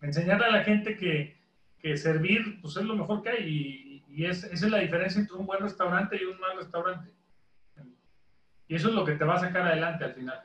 enseñarle 0.00 0.46
a 0.46 0.50
la 0.50 0.64
gente 0.64 0.96
que, 0.96 1.36
que 1.78 1.96
servir 1.96 2.60
pues, 2.60 2.76
es 2.76 2.84
lo 2.84 2.96
mejor 2.96 3.22
que 3.22 3.30
hay 3.30 4.02
y, 4.08 4.24
es, 4.24 4.44
esa 4.44 4.66
es 4.66 4.70
la 4.70 4.78
diferencia 4.78 5.20
entre 5.20 5.36
un 5.36 5.46
buen 5.46 5.60
restaurante 5.60 6.18
y 6.20 6.24
un 6.24 6.38
mal 6.40 6.56
restaurante. 6.56 7.10
Y 8.68 8.74
eso 8.74 8.88
es 8.88 8.94
lo 8.94 9.04
que 9.04 9.14
te 9.14 9.24
va 9.24 9.34
a 9.34 9.40
sacar 9.40 9.62
adelante 9.62 10.04
al 10.04 10.14
final. 10.14 10.40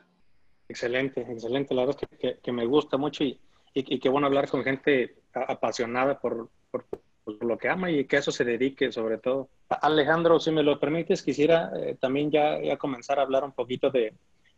Excelente, 0.68 1.20
excelente. 1.20 1.74
La 1.74 1.84
verdad 1.84 2.02
es 2.10 2.18
que, 2.18 2.38
que, 2.42 2.52
me 2.52 2.64
gusta 2.64 2.96
mucho 2.96 3.22
y, 3.22 3.38
y, 3.74 3.94
y, 3.94 3.98
qué 4.00 4.08
bueno 4.08 4.26
hablar 4.26 4.48
con 4.48 4.64
gente 4.64 5.16
apasionada 5.32 6.18
por, 6.18 6.48
por, 6.70 6.86
por, 6.86 7.44
lo 7.44 7.58
que 7.58 7.68
ama 7.68 7.90
y 7.90 8.04
que 8.04 8.16
a 8.16 8.18
eso 8.20 8.32
se 8.32 8.44
dedique 8.44 8.90
sobre 8.90 9.18
todo. 9.18 9.48
Alejandro, 9.68 10.40
si 10.40 10.50
me 10.50 10.62
lo 10.62 10.80
permites, 10.80 11.22
quisiera 11.22 11.70
eh, 11.76 11.96
también 12.00 12.30
ya, 12.30 12.60
ya, 12.60 12.76
comenzar 12.76 13.18
a 13.18 13.22
hablar 13.22 13.44
un 13.44 13.52
poquito 13.52 13.90
de 13.90 14.14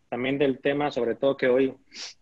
también 0.09 0.39
del 0.39 0.61
tema, 0.61 0.91
sobre 0.91 1.15
todo 1.15 1.37
que 1.37 1.49
hoy 1.49 1.75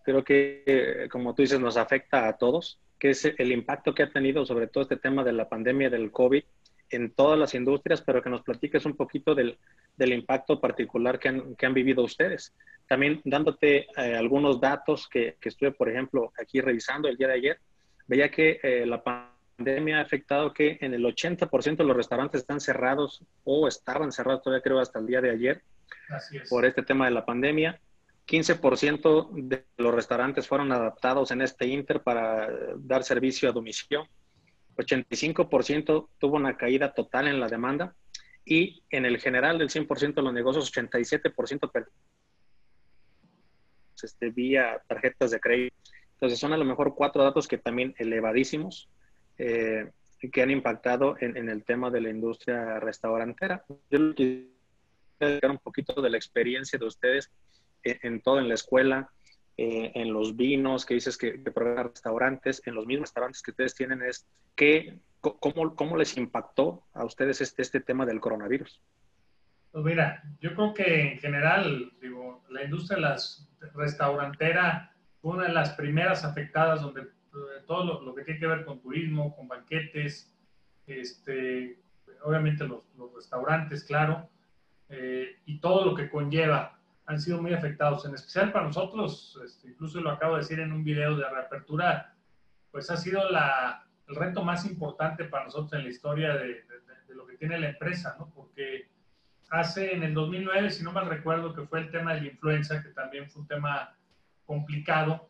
creo 0.02 0.25
que, 0.25 0.62
eh, 0.66 1.09
como 1.11 1.35
tú 1.35 1.43
dices, 1.43 1.61
nos 1.61 1.76
afecta 1.76 2.28
a 2.28 2.37
todos, 2.37 2.81
que 2.99 3.11
es 3.11 3.25
el 3.25 3.52
impacto 3.52 3.95
que 3.95 4.02
ha 4.02 4.11
tenido 4.11 4.45
sobre 4.45 4.66
todo 4.66 4.83
este 4.83 4.97
tema 4.97 5.23
de 5.23 5.33
la 5.33 5.49
pandemia 5.49 5.90
del 5.90 6.11
COVID 6.11 6.43
en 6.90 7.11
todas 7.12 7.38
las 7.38 7.55
industrias, 7.55 8.00
pero 8.02 8.23
que 8.23 8.31
nos 8.31 8.43
platiques 8.43 8.85
un 8.87 8.97
poquito 8.97 9.35
del, 9.35 9.59
del 9.97 10.12
impacto 10.12 10.61
particular 10.61 11.19
que 11.19 11.28
han, 11.28 11.57
que 11.57 11.66
han, 11.66 11.75
vivido 11.75 12.05
ustedes. 12.05 12.55
También 12.87 13.21
dándote 13.25 13.87
eh, 13.97 14.16
algunos 14.16 14.61
datos 14.61 15.09
que, 15.09 15.37
que, 15.40 15.49
estuve, 15.49 15.73
por 15.73 15.88
ejemplo, 15.88 16.33
aquí 16.40 16.61
revisando 16.61 17.09
el 17.09 17.16
día 17.16 17.28
de 17.28 17.35
ayer, 17.35 17.61
veía 18.07 18.31
que 18.31 18.61
eh, 18.62 18.87
la 18.87 19.02
pandemia 19.02 19.99
ha 19.99 20.02
afectado 20.02 20.52
que 20.52 20.78
en 20.81 20.95
el 20.95 21.05
80% 21.05 21.76
de 21.76 21.85
los 21.85 21.97
restaurantes 21.97 22.43
están 22.43 22.61
cerrados 22.61 23.23
o 23.45 23.66
estaban 23.66 24.12
cerrados 24.12 24.43
todavía 24.43 24.62
creo 24.62 24.78
hasta 24.78 24.99
el 24.99 25.07
día 25.07 25.21
de 25.21 25.31
ayer 25.31 25.62
por 26.49 26.64
este 26.64 26.83
tema 26.83 27.07
de 27.07 27.12
la 27.12 27.25
pandemia. 27.25 27.81
15% 28.26 29.31
de 29.35 29.64
los 29.76 29.95
restaurantes 29.95 30.49
fueron 30.49 30.73
adaptados 30.73 31.31
en 31.31 31.43
este 31.43 31.66
Inter 31.66 32.02
para 32.02 32.49
dar 32.78 33.05
servicio 33.05 33.49
a 33.49 33.52
domicilio. 33.52 34.09
85% 34.76 36.09
tuvo 36.19 36.37
una 36.37 36.57
caída 36.57 36.93
total 36.93 37.28
en 37.28 37.40
la 37.40 37.49
demanda 37.49 37.95
y 38.45 38.83
en 38.90 39.07
el 39.07 39.19
general 39.19 39.59
del 39.59 39.71
100% 39.71 40.14
de 40.14 40.23
los 40.23 40.33
negocios, 40.33 40.73
87% 40.73 41.87
este, 44.02 44.31
vía 44.31 44.83
tarjetas 44.87 45.31
de 45.31 45.40
crédito. 45.40 45.76
Entonces 46.12 46.38
son 46.38 46.52
a 46.52 46.57
lo 46.57 46.64
mejor 46.64 46.95
cuatro 46.95 47.23
datos 47.23 47.47
que 47.47 47.59
también 47.59 47.95
elevadísimos 47.99 48.88
eh, 49.38 49.90
que 50.33 50.43
han 50.43 50.50
impactado 50.50 51.16
en, 51.21 51.49
el 51.49 51.62
tema 51.64 51.90
de 51.90 52.00
la 52.00 52.11
industria 52.11 52.81
restaurantera. 52.81 53.64
Yo 53.90 54.14
quiero 54.14 54.47
un 55.20 55.58
poquito 55.58 56.00
de 56.02 56.11
la 56.11 56.16
experiencia 56.16 56.78
de 56.78 56.87
ustedes 56.87 57.30
en, 57.82 58.20
todo, 58.20 58.38
en 58.38 58.49
la 58.49 58.54
escuela, 58.54 59.11
eh, 59.56 59.92
en 59.94 60.12
los 60.12 60.37
vinos, 60.37 60.85
que 60.85 60.94
dices 60.94 61.16
que, 61.16 61.42
que 61.42 61.50
restaurantes, 61.50 62.62
en 62.66 62.75
los 62.75 62.87
mismos 62.87 63.08
restaurantes 63.08 63.42
que 63.42 63.52
ustedes 63.52 63.75
tienen, 63.75 64.02
es 64.02 64.26
que, 64.54 64.99
cómo, 65.20 65.75
cómo 65.75 65.96
les 65.96 66.16
impactó 66.16 66.85
a 66.92 67.04
ustedes 67.04 67.40
este, 67.40 67.62
este 67.62 67.80
tema 67.80 68.04
del 68.04 68.20
coronavirus. 68.20 68.80
Pues 69.73 69.85
mira, 69.85 70.23
yo 70.40 70.54
creo 70.54 70.75
que 70.75 71.12
en 71.12 71.18
general, 71.18 71.92
digo, 72.00 72.44
la 72.50 72.64
industria 72.64 72.99
las 72.99 73.49
restaurantera 73.75 74.94
fue 75.20 75.32
una 75.32 75.49
de 75.49 75.52
las 75.52 75.70
primeras 75.70 76.25
afectadas 76.25 76.80
donde 76.82 77.08
todo 77.66 78.00
lo, 78.00 78.14
que 78.14 78.25
tiene 78.25 78.40
que 78.40 78.46
ver 78.46 78.64
con 78.64 78.80
turismo, 78.80 79.37
con 79.37 79.49
banquetes, 79.49 80.35
este, 80.87 81.78
obviamente 82.23 82.66
los 82.66 82.85
restaurantes, 83.14 83.85
claro, 83.85 84.30
eh, 84.88 85.40
y 85.47 85.59
todo 85.59 85.85
lo 85.85 85.95
que 85.95 86.09
conlleva 86.09 86.78
han 87.07 87.21
sido 87.21 87.40
muy 87.40 87.52
afectados, 87.52 88.05
en 88.05 88.14
especial 88.14 88.52
para 88.52 88.66
nosotros, 88.66 89.40
este, 89.45 89.69
incluso 89.69 90.00
lo 90.00 90.11
acabo 90.11 90.35
de 90.35 90.40
decir 90.40 90.59
en 90.59 90.73
un 90.73 90.83
video 90.83 91.16
de 91.16 91.28
reapertura, 91.28 92.14
pues 92.73 92.90
ha 92.90 92.97
sido 92.97 93.31
la, 93.31 93.87
el 94.09 94.16
reto 94.16 94.45
más 94.45 94.64
importante 94.66 95.25
para 95.25 95.45
nosotros 95.45 95.73
en 95.75 95.85
la 95.85 95.90
historia 95.90 96.35
de, 96.35 96.64
de, 97.09 97.14
lo 97.14 97.26
que 97.26 97.37
tiene 97.37 97.59
la 97.59 97.71
empresa, 97.71 98.16
¿no? 98.19 98.31
Porque 98.35 98.88
hace 99.50 99.95
en 99.95 100.02
el 100.02 100.12
2009, 100.12 100.71
si 100.71 100.83
no 100.83 100.93
mal 100.93 101.09
recuerdo, 101.09 101.55
que 101.55 101.62
fue 101.62 101.81
el 101.81 101.90
tema 101.90 102.14
de 102.14 102.23
la 102.23 102.26
influenza, 102.26 102.83
que 102.83 102.90
también 102.90 103.31
fue 103.31 103.43
un 103.43 103.49
tema 103.49 103.97
complicado, 104.45 105.28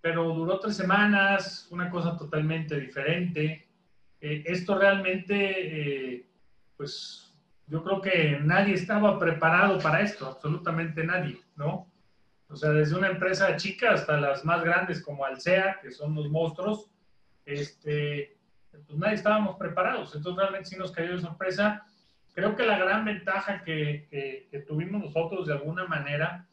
pero 0.00 0.34
duró 0.34 0.60
tres 0.60 0.76
semanas, 0.76 1.68
una 1.70 1.88
cosa 1.88 2.16
totalmente 2.18 2.78
diferente. 2.78 3.66
Eh, 4.20 4.42
esto 4.44 4.78
realmente, 4.78 6.16
eh, 6.16 6.26
pues 6.76 7.23
yo 7.66 7.82
creo 7.82 8.00
que 8.00 8.38
nadie 8.42 8.74
estaba 8.74 9.18
preparado 9.18 9.78
para 9.78 10.00
esto, 10.02 10.26
absolutamente 10.26 11.04
nadie, 11.04 11.40
¿no? 11.56 11.90
O 12.48 12.56
sea, 12.56 12.70
desde 12.70 12.96
una 12.96 13.08
empresa 13.08 13.56
chica 13.56 13.92
hasta 13.92 14.20
las 14.20 14.44
más 14.44 14.62
grandes 14.62 15.02
como 15.02 15.24
Alsea, 15.24 15.78
que 15.80 15.90
son 15.90 16.14
los 16.14 16.28
monstruos, 16.28 16.90
este, 17.44 18.36
pues 18.70 18.98
nadie 18.98 19.14
estábamos 19.14 19.56
preparados. 19.56 20.14
Entonces 20.14 20.40
realmente 20.40 20.68
sí 20.68 20.76
nos 20.76 20.92
cayó 20.92 21.16
de 21.16 21.22
sorpresa. 21.22 21.84
Creo 22.32 22.54
que 22.54 22.66
la 22.66 22.78
gran 22.78 23.04
ventaja 23.04 23.62
que, 23.62 24.06
que, 24.50 24.58
tuvimos 24.60 25.02
nosotros 25.02 25.46
de 25.46 25.54
alguna 25.54 25.86
manera, 25.86 26.46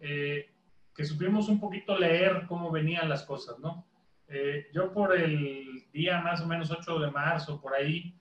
eh, 0.00 0.50
que 0.94 1.04
supimos 1.04 1.48
un 1.48 1.58
poquito 1.58 1.98
leer 1.98 2.44
cómo 2.46 2.70
venían 2.70 3.08
las 3.08 3.24
cosas, 3.24 3.58
¿no? 3.58 3.86
Eh, 4.28 4.68
yo 4.72 4.92
por 4.92 5.16
el 5.16 5.84
día 5.92 6.20
más 6.20 6.40
o 6.40 6.46
menos 6.46 6.70
8 6.70 6.98
de 7.00 7.10
marzo, 7.10 7.60
por 7.60 7.74
ahí, 7.74 8.18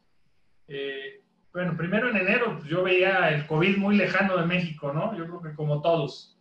eh, 0.67 1.22
bueno, 1.53 1.77
primero 1.77 2.09
en 2.09 2.17
enero 2.17 2.57
pues, 2.57 2.65
yo 2.65 2.83
veía 2.83 3.29
el 3.29 3.45
COVID 3.45 3.77
muy 3.77 3.95
lejano 3.95 4.37
de 4.37 4.47
México, 4.47 4.91
¿no? 4.91 5.15
Yo 5.15 5.25
creo 5.25 5.41
que 5.41 5.53
como 5.53 5.81
todos. 5.81 6.35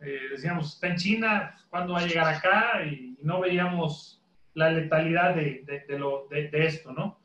Eh, 0.00 0.20
decíamos, 0.30 0.74
está 0.74 0.88
en 0.88 0.96
China, 0.96 1.50
pues, 1.52 1.64
¿cuándo 1.68 1.94
va 1.94 2.00
a 2.00 2.06
llegar 2.06 2.32
acá? 2.32 2.84
Y 2.84 3.18
no 3.22 3.40
veíamos 3.40 4.22
la 4.54 4.70
letalidad 4.70 5.34
de, 5.34 5.64
de, 5.88 5.98
lo, 5.98 6.28
de, 6.30 6.48
esto, 6.52 6.92
¿no? 6.92 7.18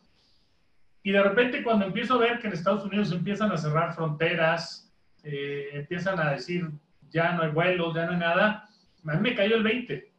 Y 1.04 1.12
de 1.12 1.22
repente 1.22 1.64
cuando 1.64 1.86
empiezo 1.86 2.16
a 2.16 2.20
ver 2.20 2.40
que 2.40 2.48
en 2.48 2.54
Estados 2.54 2.86
Unidos 2.86 3.12
empiezan 3.12 3.52
a 3.52 3.58
cerrar 3.58 3.94
fronteras, 3.94 4.92
eh, 5.24 5.70
empiezan 5.74 6.20
a 6.20 6.32
decir, 6.32 6.70
ya 7.10 7.34
no 7.34 7.44
hay 7.44 7.52
vuelos, 7.52 7.94
ya 7.96 8.06
no 8.06 8.14
hay 8.14 8.18
nada, 8.18 8.68
a 9.08 9.14
mí 9.14 9.22
me 9.22 9.36
cayó 9.36 9.58
el 9.58 9.64
20. 9.64 10.12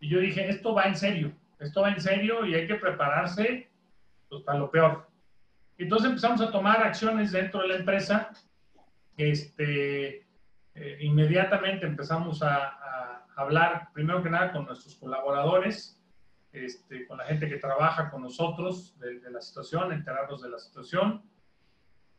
Y 0.00 0.08
yo 0.08 0.18
dije, 0.18 0.48
esto 0.48 0.74
va 0.74 0.84
en 0.84 0.96
serio, 0.96 1.32
esto 1.60 1.82
va 1.82 1.92
en 1.92 2.00
serio 2.00 2.44
y 2.46 2.54
hay 2.54 2.66
que 2.66 2.74
prepararse 2.74 3.68
pues, 4.28 4.42
para 4.42 4.58
lo 4.58 4.70
peor. 4.70 5.11
Entonces 5.82 6.08
empezamos 6.08 6.40
a 6.40 6.50
tomar 6.50 6.82
acciones 6.82 7.32
dentro 7.32 7.62
de 7.62 7.68
la 7.68 7.76
empresa. 7.76 8.30
Este, 9.16 10.26
eh, 10.74 10.98
inmediatamente 11.00 11.86
empezamos 11.86 12.42
a, 12.42 12.78
hablar, 13.34 13.88
primero 13.94 14.22
que 14.22 14.28
nada, 14.28 14.52
con 14.52 14.66
nuestros 14.66 14.94
colaboradores, 14.96 15.98
este, 16.52 17.06
con 17.06 17.16
la 17.16 17.24
gente 17.24 17.48
que 17.48 17.56
trabaja 17.56 18.10
con 18.10 18.22
nosotros 18.22 18.98
de, 19.00 19.30
la 19.30 19.40
situación, 19.40 19.90
enterarnos 19.90 20.42
de 20.42 20.50
la 20.50 20.58
situación. 20.58 21.22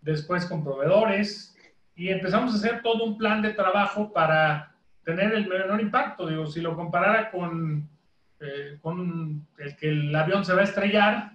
Después 0.01 0.45
con 0.47 0.63
proveedores 0.63 1.55
y 1.95 2.09
empezamos 2.09 2.53
a 2.53 2.57
hacer 2.57 2.81
todo 2.81 3.05
un 3.05 3.17
plan 3.17 3.43
de 3.43 3.53
trabajo 3.53 4.11
para 4.11 4.75
tener 5.05 5.33
el 5.33 5.47
menor 5.47 5.79
impacto. 5.79 6.27
Digo, 6.27 6.47
si 6.47 6.61
lo 6.61 6.75
comparara 6.75 7.29
con, 7.29 7.87
eh, 8.39 8.79
con 8.81 9.47
el 9.59 9.75
que 9.77 9.89
el 9.89 10.15
avión 10.15 10.43
se 10.43 10.53
va 10.53 10.61
a 10.61 10.65
estrellar, 10.65 11.33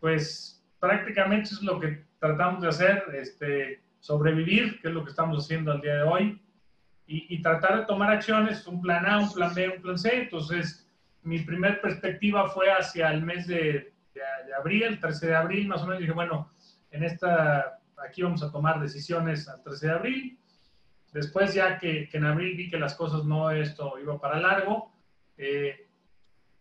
pues 0.00 0.53
prácticamente 0.84 1.48
es 1.48 1.62
lo 1.62 1.80
que 1.80 2.04
tratamos 2.18 2.60
de 2.60 2.68
hacer, 2.68 3.04
este, 3.14 3.80
sobrevivir, 4.00 4.82
que 4.82 4.88
es 4.88 4.94
lo 4.94 5.02
que 5.02 5.10
estamos 5.10 5.42
haciendo 5.42 5.72
al 5.72 5.80
día 5.80 5.94
de 5.94 6.02
hoy, 6.02 6.40
y, 7.06 7.40
tratar 7.42 7.80
de 7.80 7.86
tomar 7.86 8.10
acciones, 8.10 8.66
un 8.66 8.80
plan 8.80 9.04
A, 9.04 9.18
un 9.18 9.32
plan 9.32 9.54
B, 9.54 9.68
un 9.76 9.82
plan 9.82 9.98
C. 9.98 10.22
Entonces, 10.22 10.90
mi 11.22 11.38
primer 11.40 11.80
perspectiva 11.82 12.48
fue 12.48 12.70
hacia 12.70 13.10
el 13.10 13.22
mes 13.22 13.46
de, 13.46 13.92
abril, 14.58 14.82
el 14.84 15.00
13 15.00 15.26
de 15.26 15.34
abril, 15.34 15.68
más 15.68 15.82
o 15.82 15.86
menos, 15.86 16.00
dije, 16.00 16.12
bueno, 16.12 16.50
en 16.90 17.04
esta, 17.04 17.78
aquí 18.06 18.22
vamos 18.22 18.42
a 18.42 18.50
tomar 18.50 18.80
decisiones 18.80 19.48
al 19.48 19.62
13 19.62 19.86
de 19.86 19.92
abril. 19.92 20.38
Después, 21.12 21.52
ya 21.52 21.78
que, 21.78 22.08
que 22.08 22.16
en 22.16 22.24
abril 22.24 22.56
vi 22.56 22.70
que 22.70 22.78
las 22.78 22.94
cosas 22.94 23.24
no, 23.24 23.50
esto 23.50 23.98
iba 23.98 24.18
para 24.18 24.40
largo, 24.40 24.92
eh, 25.36 25.88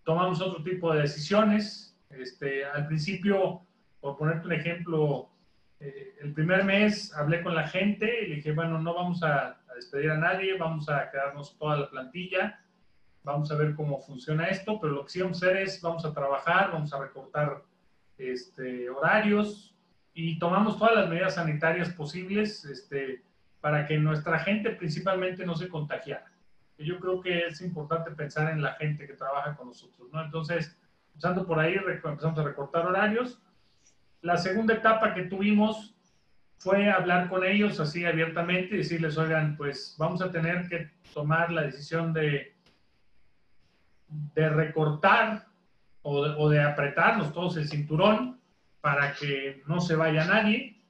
tomamos 0.03 0.41
otro 0.41 0.61
tipo 0.63 0.93
de 0.93 1.01
decisiones. 1.01 1.97
Este, 2.09 2.65
al 2.65 2.87
principio, 2.87 3.65
por 4.03 4.17
ponerte 4.17 4.47
un 4.47 4.51
ejemplo, 4.51 5.29
eh, 5.79 6.17
el 6.19 6.33
primer 6.33 6.65
mes 6.65 7.15
hablé 7.15 7.41
con 7.41 7.55
la 7.55 7.69
gente 7.69 8.25
y 8.25 8.27
le 8.27 8.35
dije, 8.35 8.51
bueno, 8.51 8.77
no 8.77 8.93
vamos 8.93 9.23
a, 9.23 9.61
despedir 9.75 10.11
a 10.11 10.17
nadie, 10.17 10.57
vamos 10.57 10.89
a 10.89 11.09
quedarnos 11.09 11.57
toda 11.57 11.77
la 11.77 11.89
plantilla, 11.89 12.59
vamos 13.23 13.49
a 13.49 13.55
ver 13.55 13.73
cómo 13.73 14.01
funciona 14.01 14.47
esto, 14.47 14.77
pero 14.79 14.93
lo 14.93 15.05
que 15.05 15.09
sí 15.09 15.21
vamos 15.21 15.41
a 15.41 15.45
hacer 15.45 15.57
es, 15.61 15.81
vamos 15.81 16.03
a 16.03 16.13
trabajar, 16.13 16.71
vamos 16.73 16.93
a 16.93 16.99
recortar 16.99 17.63
este, 18.17 18.89
horarios 18.89 19.73
y 20.13 20.37
tomamos 20.37 20.77
todas 20.77 20.95
las 20.95 21.09
medidas 21.09 21.35
sanitarias 21.35 21.89
posibles 21.89 22.65
este, 22.65 23.23
para 23.61 23.87
que 23.87 23.97
nuestra 23.97 24.37
gente 24.39 24.71
principalmente 24.71 25.45
no 25.45 25.55
se 25.55 25.69
contagiara. 25.69 26.29
Yo 26.77 26.99
creo 26.99 27.21
que 27.21 27.47
es 27.47 27.61
importante 27.61 28.11
pensar 28.11 28.51
en 28.51 28.61
la 28.61 28.73
gente 28.73 29.07
que 29.07 29.13
trabaja 29.13 29.55
con 29.55 29.69
nosotros, 29.69 30.09
¿no? 30.11 30.21
Entonces, 30.21 30.77
empezando 31.13 31.47
por 31.47 31.57
ahí, 31.57 31.75
empezamos 31.75 32.37
a 32.37 32.43
recortar 32.43 32.85
horarios 32.85 33.41
la 34.23 34.37
segunda 34.37 34.73
etapa 34.73 35.13
que 35.13 35.23
tuvimos 35.23 35.93
fue 36.57 36.89
hablar 36.89 37.27
con 37.27 37.43
ellos 37.43 37.79
así 37.81 38.05
abiertamente 38.05 38.73
y 38.73 38.77
decirles, 38.77 39.17
oigan, 39.17 39.57
pues 39.57 39.95
vamos 39.99 40.21
a 40.21 40.31
tener 40.31 40.67
que 40.69 40.91
tomar 41.13 41.51
la 41.51 41.63
decisión 41.63 42.13
de, 42.13 42.55
de 44.07 44.49
recortar 44.49 45.45
o 46.05 46.49
de, 46.49 46.61
apretarnos 46.61 47.33
todos 47.33 47.57
el 47.57 47.67
cinturón 47.67 48.39
para 48.81 49.13
que 49.13 49.61
no 49.67 49.81
se 49.81 49.95
vaya 49.95 50.25
nadie. 50.25 50.81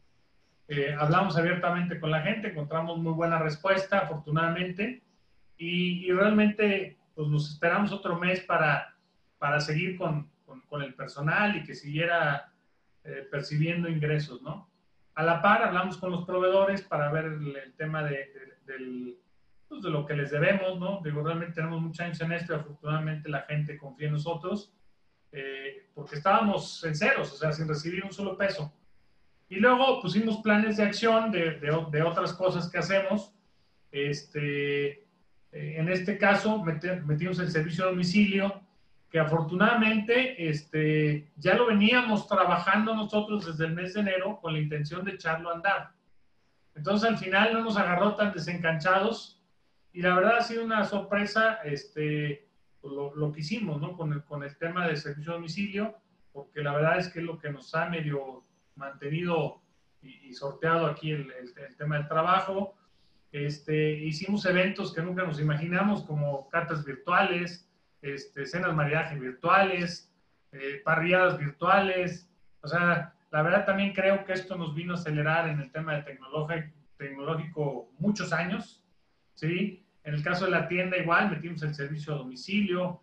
Eh, 0.67 0.95
hablamos 0.97 1.35
abiertamente 1.35 1.99
con 1.99 2.11
la 2.11 2.21
gente, 2.21 2.49
encontramos 2.49 2.97
muy 2.99 3.13
buena 3.13 3.39
respuesta, 3.39 3.99
afortunadamente, 3.99 5.03
y, 5.57 6.11
realmente 6.11 6.97
pues, 7.15 7.27
nos 7.27 7.49
esperamos 7.51 7.91
otro 7.91 8.17
mes 8.17 8.41
para, 8.41 8.95
para 9.39 9.59
seguir 9.59 9.97
con, 9.97 10.29
con 10.67 10.81
el 10.83 10.93
personal 10.93 11.55
y 11.55 11.63
que 11.63 11.75
siguiera 11.75 12.52
eh, 13.03 13.27
percibiendo 13.29 13.89
ingresos, 13.89 14.41
¿no? 14.41 14.69
A 15.15 15.23
la 15.23 15.41
par, 15.41 15.63
hablamos 15.63 15.97
con 15.97 16.11
los 16.11 16.25
proveedores 16.25 16.81
para 16.81 17.11
ver 17.11 17.25
el, 17.25 17.73
tema 17.77 18.03
de, 18.03 18.31
pues, 19.67 19.83
de, 19.83 19.89
lo 19.89 20.05
que 20.05 20.15
les 20.15 20.31
debemos, 20.31 20.79
¿no? 20.79 21.01
Digo, 21.03 21.23
realmente 21.23 21.55
tenemos 21.55 21.81
mucha 21.81 22.05
años 22.05 22.19
en 22.21 22.31
esto 22.31 22.53
y 22.53 22.55
afortunadamente 22.55 23.29
la 23.29 23.41
gente 23.41 23.77
confía 23.77 24.07
en 24.07 24.13
nosotros, 24.13 24.73
eh, 25.31 25.89
porque 25.93 26.15
estábamos 26.15 26.83
en 26.83 26.95
ceros, 26.95 27.31
o 27.33 27.35
sea, 27.35 27.51
sin 27.51 27.67
recibir 27.67 28.03
un 28.03 28.11
solo 28.11 28.37
peso. 28.37 28.73
Y 29.49 29.57
luego 29.57 30.01
pusimos 30.01 30.37
planes 30.37 30.77
de 30.77 30.83
acción 30.83 31.31
de, 31.31 31.59
de 31.59 32.01
otras 32.01 32.33
cosas 32.33 32.69
que 32.69 32.79
hacemos. 32.79 33.33
Este, 33.91 35.03
eh, 35.53 35.75
en 35.77 35.87
este 35.89 36.17
caso, 36.17 36.63
metimos 36.63 37.37
el 37.39 37.51
servicio 37.51 37.85
de 37.85 37.91
domicilio, 37.91 38.61
que 39.13 39.19
afortunadamente 39.19 40.49
este, 40.49 41.31
ya 41.35 41.53
lo 41.53 41.67
veníamos 41.67 42.27
trabajando 42.27 42.95
nosotros 42.95 43.45
desde 43.45 43.65
el 43.65 43.73
mes 43.73 43.93
de 43.93 43.99
enero 43.99 44.39
con 44.41 44.53
la 44.53 44.59
intención 44.59 45.05
de 45.05 45.11
echarlo 45.11 45.51
a 45.51 45.53
andar. 45.53 45.91
Entonces 46.73 47.07
al 47.07 47.19
final 47.19 47.53
no 47.53 47.61
nos 47.61 47.77
agarró 47.77 48.15
tan 48.15 48.33
desencanchados 48.33 49.39
y 49.91 50.01
la 50.01 50.15
verdad 50.15 50.37
ha 50.37 50.41
sido 50.41 50.65
una 50.65 50.83
sorpresa 50.83 51.59
este, 51.63 52.47
lo, 52.81 53.13
lo 53.13 53.31
que 53.31 53.41
hicimos 53.41 53.79
¿no? 53.79 53.95
con, 53.95 54.13
el, 54.13 54.23
con 54.23 54.41
el 54.41 54.57
tema 54.57 54.87
de 54.87 54.95
servicio 54.95 55.33
a 55.33 55.35
domicilio, 55.35 55.95
porque 56.31 56.63
la 56.63 56.73
verdad 56.73 56.97
es 56.97 57.09
que 57.09 57.19
es 57.19 57.25
lo 57.25 57.37
que 57.37 57.51
nos 57.51 57.75
ha 57.75 57.87
medio 57.89 58.43
mantenido 58.73 59.61
y, 60.01 60.33
sorteado 60.33 60.87
aquí 60.87 61.11
el, 61.11 61.31
el, 61.31 61.77
tema 61.77 61.97
del 61.97 62.07
trabajo. 62.07 62.73
Este, 63.31 63.91
hicimos 63.91 64.43
eventos 64.47 64.91
que 64.91 65.03
nunca 65.03 65.21
nos 65.21 65.39
imaginamos, 65.39 66.03
como 66.03 66.49
cartas 66.49 66.83
virtuales, 66.83 67.69
este, 68.03 68.45
cenas 68.45 68.75
maridaje 68.75 69.17
virtuales, 69.17 70.11
eh, 70.51 70.81
parrilladas 70.83 71.39
virtuales. 71.39 72.29
O 72.61 72.67
sea, 72.67 73.13
la 73.31 73.41
verdad 73.41 73.65
también 73.65 73.93
creo 73.93 74.23
que 74.25 74.33
esto 74.33 74.55
nos 74.55 74.75
vino 74.75 74.93
a 74.93 74.97
acelerar 74.97 75.49
en 75.49 75.59
el 75.59 75.71
tema 75.71 75.95
de 75.95 76.71
tecnológico 76.97 77.89
muchos 77.97 78.31
años, 78.31 78.83
¿sí? 79.33 79.83
En 80.03 80.13
el 80.13 80.23
caso 80.23 80.45
de 80.45 80.51
la 80.51 80.67
tienda 80.67 80.97
igual, 80.97 81.31
metimos 81.31 81.63
el 81.63 81.73
servicio 81.73 82.13
a 82.13 82.17
domicilio, 82.17 83.01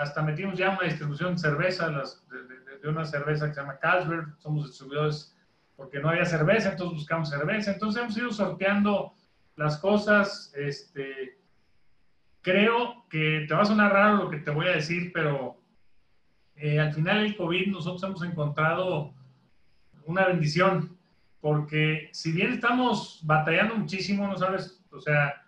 hasta 0.00 0.22
metimos 0.22 0.58
ya 0.58 0.70
una 0.70 0.88
distribución 0.88 1.34
de 1.34 1.38
cerveza, 1.38 1.88
de, 1.90 2.88
una 2.88 3.04
cerveza 3.04 3.46
que 3.46 3.54
se 3.54 3.60
llama 3.60 3.78
Carlsberg, 3.78 4.34
somos 4.38 4.66
distribuidores 4.66 5.36
porque 5.76 6.00
no 6.00 6.08
había 6.08 6.24
cerveza, 6.24 6.70
entonces 6.70 6.98
buscamos 6.98 7.30
cerveza, 7.30 7.72
entonces 7.72 8.02
hemos 8.02 8.16
ido 8.16 8.32
sorteando 8.32 9.14
las 9.54 9.78
cosas, 9.78 10.52
este, 10.56 11.37
creo 12.42 13.06
que 13.08 13.44
te 13.46 13.54
va 13.54 13.62
a 13.62 13.66
sonar 13.66 13.92
raro 13.92 14.24
lo 14.24 14.30
que 14.30 14.38
te 14.38 14.50
voy 14.50 14.66
a 14.66 14.72
decir, 14.72 15.12
pero 15.12 15.60
eh, 16.56 16.80
al 16.80 16.92
final 16.92 17.24
el 17.24 17.36
COVID 17.36 17.68
nosotros 17.68 18.02
hemos 18.02 18.22
encontrado 18.22 19.14
una 20.04 20.26
bendición, 20.26 20.98
porque 21.40 22.08
si 22.12 22.32
bien 22.32 22.52
estamos 22.52 23.20
batallando 23.24 23.76
muchísimo, 23.76 24.26
no 24.26 24.36
sabes, 24.36 24.82
o 24.90 25.00
sea, 25.00 25.42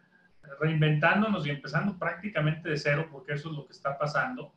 reinventándonos 0.60 1.46
y 1.46 1.50
empezando 1.50 1.98
prácticamente 1.98 2.68
de 2.68 2.76
cero, 2.76 3.08
porque 3.10 3.32
eso 3.32 3.50
es 3.50 3.56
lo 3.56 3.66
que 3.66 3.72
está 3.72 3.98
pasando, 3.98 4.52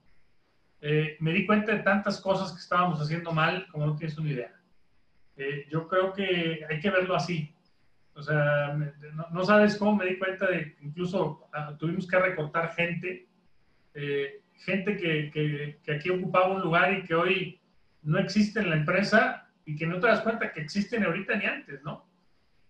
eh, 0.81 1.15
me 1.21 1.31
di 1.31 1.45
cuenta 1.45 1.71
de 1.71 1.79
tantas 1.79 2.19
cosas 2.19 2.51
que 2.51 2.59
estábamos 2.59 2.99
haciendo 3.01 3.31
mal 3.31 3.65
como 3.71 3.85
no 3.85 3.95
tienes 3.95 4.17
una 4.17 4.29
idea. 4.29 4.53
Eh, 5.37 5.65
yo 5.71 5.87
creo 5.87 6.13
que 6.13 6.59
hay 6.69 6.79
que 6.79 6.91
verlo 6.91 7.15
así. 7.15 7.55
O 8.15 8.21
sea, 8.21 8.77
no, 9.31 9.43
sabes 9.43 9.75
cómo 9.77 9.95
me 9.95 10.05
di 10.05 10.17
cuenta 10.17 10.47
de 10.47 10.75
incluso 10.81 11.47
ah, 11.51 11.75
tuvimos 11.77 12.07
que 12.07 12.19
recortar 12.19 12.73
gente, 12.75 13.27
eh, 13.95 14.41
gente 14.53 14.95
que, 14.95 15.31
que, 15.83 15.91
aquí 15.91 16.09
ocupaba 16.09 16.53
un 16.53 16.61
lugar 16.61 16.93
y 16.93 17.03
que 17.03 17.15
hoy 17.15 17.61
no 18.03 18.19
existe 18.19 18.59
en 18.59 18.69
la 18.69 18.75
empresa 18.75 19.49
y 19.65 19.75
que 19.75 19.87
no 19.87 19.99
te 19.99 20.07
das 20.07 20.21
cuenta 20.21 20.51
que 20.51 20.61
existen 20.61 21.03
ahorita 21.03 21.35
ni 21.35 21.45
antes, 21.45 21.81
¿no? 21.83 22.05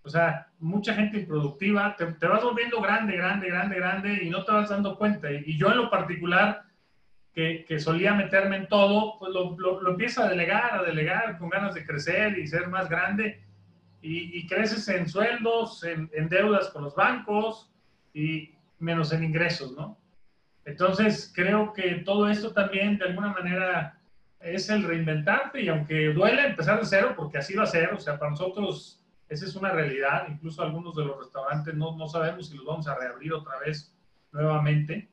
O 0.04 0.10
sea, 0.10 0.48
mucha 0.60 0.94
gente 0.94 1.20
improductiva, 1.20 1.96
te, 1.96 2.06
te 2.06 2.28
vas 2.28 2.44
volviendo 2.44 2.82
grande, 2.82 3.16
grande, 3.16 3.48
grande, 3.48 3.76
grande 3.76 4.24
y 4.24 4.30
no 4.30 4.44
te 4.44 4.52
vas 4.52 4.70
dando 4.70 4.98
cuenta. 4.98 5.32
Y, 5.32 5.58
yo 5.58 5.72
en 5.72 5.78
lo 5.78 5.90
particular, 5.90 6.64
que, 7.34 7.66
que, 7.66 7.80
solía 7.80 8.14
meterme 8.14 8.58
en 8.58 8.68
todo, 8.68 9.18
pues 9.18 9.34
lo, 9.34 9.58
lo, 9.58 9.82
lo 9.82 9.92
empiezo 9.92 10.24
a 10.24 10.30
delegar, 10.30 10.74
a 10.74 10.84
delegar 10.84 11.38
con 11.38 11.50
ganas 11.50 11.74
de 11.74 11.86
crecer 11.86 12.38
y 12.38 12.48
ser 12.48 12.68
más 12.68 12.90
grande. 12.90 13.44
Y, 14.04 14.38
y 14.38 14.48
creces 14.48 14.88
en 14.90 15.08
sueldos, 15.08 15.84
en, 15.84 16.12
en, 16.14 16.30
deudas 16.30 16.70
con 16.70 16.84
los 16.84 16.94
bancos 16.94 17.72
y 18.14 18.54
menos 18.78 19.12
en 19.14 19.24
ingresos, 19.24 19.72
¿no? 19.72 19.98
Entonces, 20.66 21.32
creo 21.34 21.74
que 21.74 21.96
todo 22.06 22.30
esto 22.30 22.52
también, 22.52 22.98
de 22.98 23.06
alguna 23.06 23.30
manera, 23.30 23.98
es 24.42 24.70
el 24.70 24.84
reinventarte 24.84 25.62
y 25.62 25.70
aunque 25.70 26.14
duele 26.14 26.48
empezar 26.48 26.80
de 26.80 26.86
cero, 26.86 27.14
porque 27.16 27.38
así 27.38 27.56
va 27.56 27.64
a 27.64 27.68
ser, 27.68 27.94
o 27.94 28.00
sea, 28.00 28.20
para 28.20 28.32
nosotros 28.32 29.04
esa 29.30 29.46
es 29.46 29.56
una 29.56 29.72
realidad. 29.72 30.28
Incluso 30.30 30.62
algunos 30.62 30.96
de 30.96 31.06
los 31.06 31.18
restaurantes 31.18 31.74
no, 31.74 31.98
no 31.98 32.08
sabemos 32.08 32.50
si 32.50 32.58
los 32.58 32.66
vamos 32.66 32.88
a 32.88 32.96
reabrir 32.96 33.34
otra 33.34 33.58
vez 33.60 33.94
nuevamente. 34.32 35.10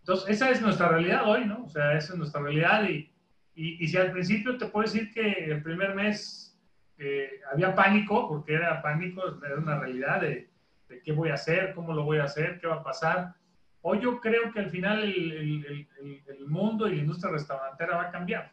Entonces, 0.00 0.28
esa 0.28 0.50
es 0.50 0.62
nuestra 0.62 0.88
realidad 0.88 1.28
hoy, 1.28 1.46
¿no? 1.46 1.64
O 1.64 1.68
sea, 1.68 1.96
esa 1.96 2.12
es 2.12 2.18
nuestra 2.18 2.40
realidad. 2.40 2.88
Y, 2.88 3.10
y, 3.54 3.82
y 3.82 3.88
si 3.88 3.96
al 3.96 4.12
principio 4.12 4.56
te 4.56 4.66
puedo 4.66 4.84
decir 4.84 5.12
que 5.12 5.46
el 5.46 5.62
primer 5.62 5.94
mes 5.94 6.55
eh, 6.98 7.40
había 7.52 7.74
pánico, 7.74 8.28
porque 8.28 8.54
era 8.54 8.80
pánico, 8.82 9.22
era 9.44 9.56
una 9.56 9.78
realidad 9.78 10.20
de, 10.20 10.48
de, 10.88 11.02
qué 11.02 11.12
voy 11.12 11.30
a 11.30 11.34
hacer, 11.34 11.74
cómo 11.74 11.92
lo 11.92 12.04
voy 12.04 12.18
a 12.18 12.24
hacer, 12.24 12.58
qué 12.60 12.66
va 12.66 12.76
a 12.76 12.82
pasar. 12.82 13.34
Hoy 13.82 14.00
yo 14.00 14.20
creo 14.20 14.52
que 14.52 14.60
al 14.60 14.70
final 14.70 15.02
el, 15.02 15.32
el, 15.32 15.88
el, 16.00 16.22
el 16.26 16.46
mundo 16.46 16.88
y 16.88 16.96
la 16.96 17.02
industria 17.02 17.32
restaurantera 17.32 17.96
va 17.96 18.02
a 18.04 18.10
cambiar. 18.10 18.52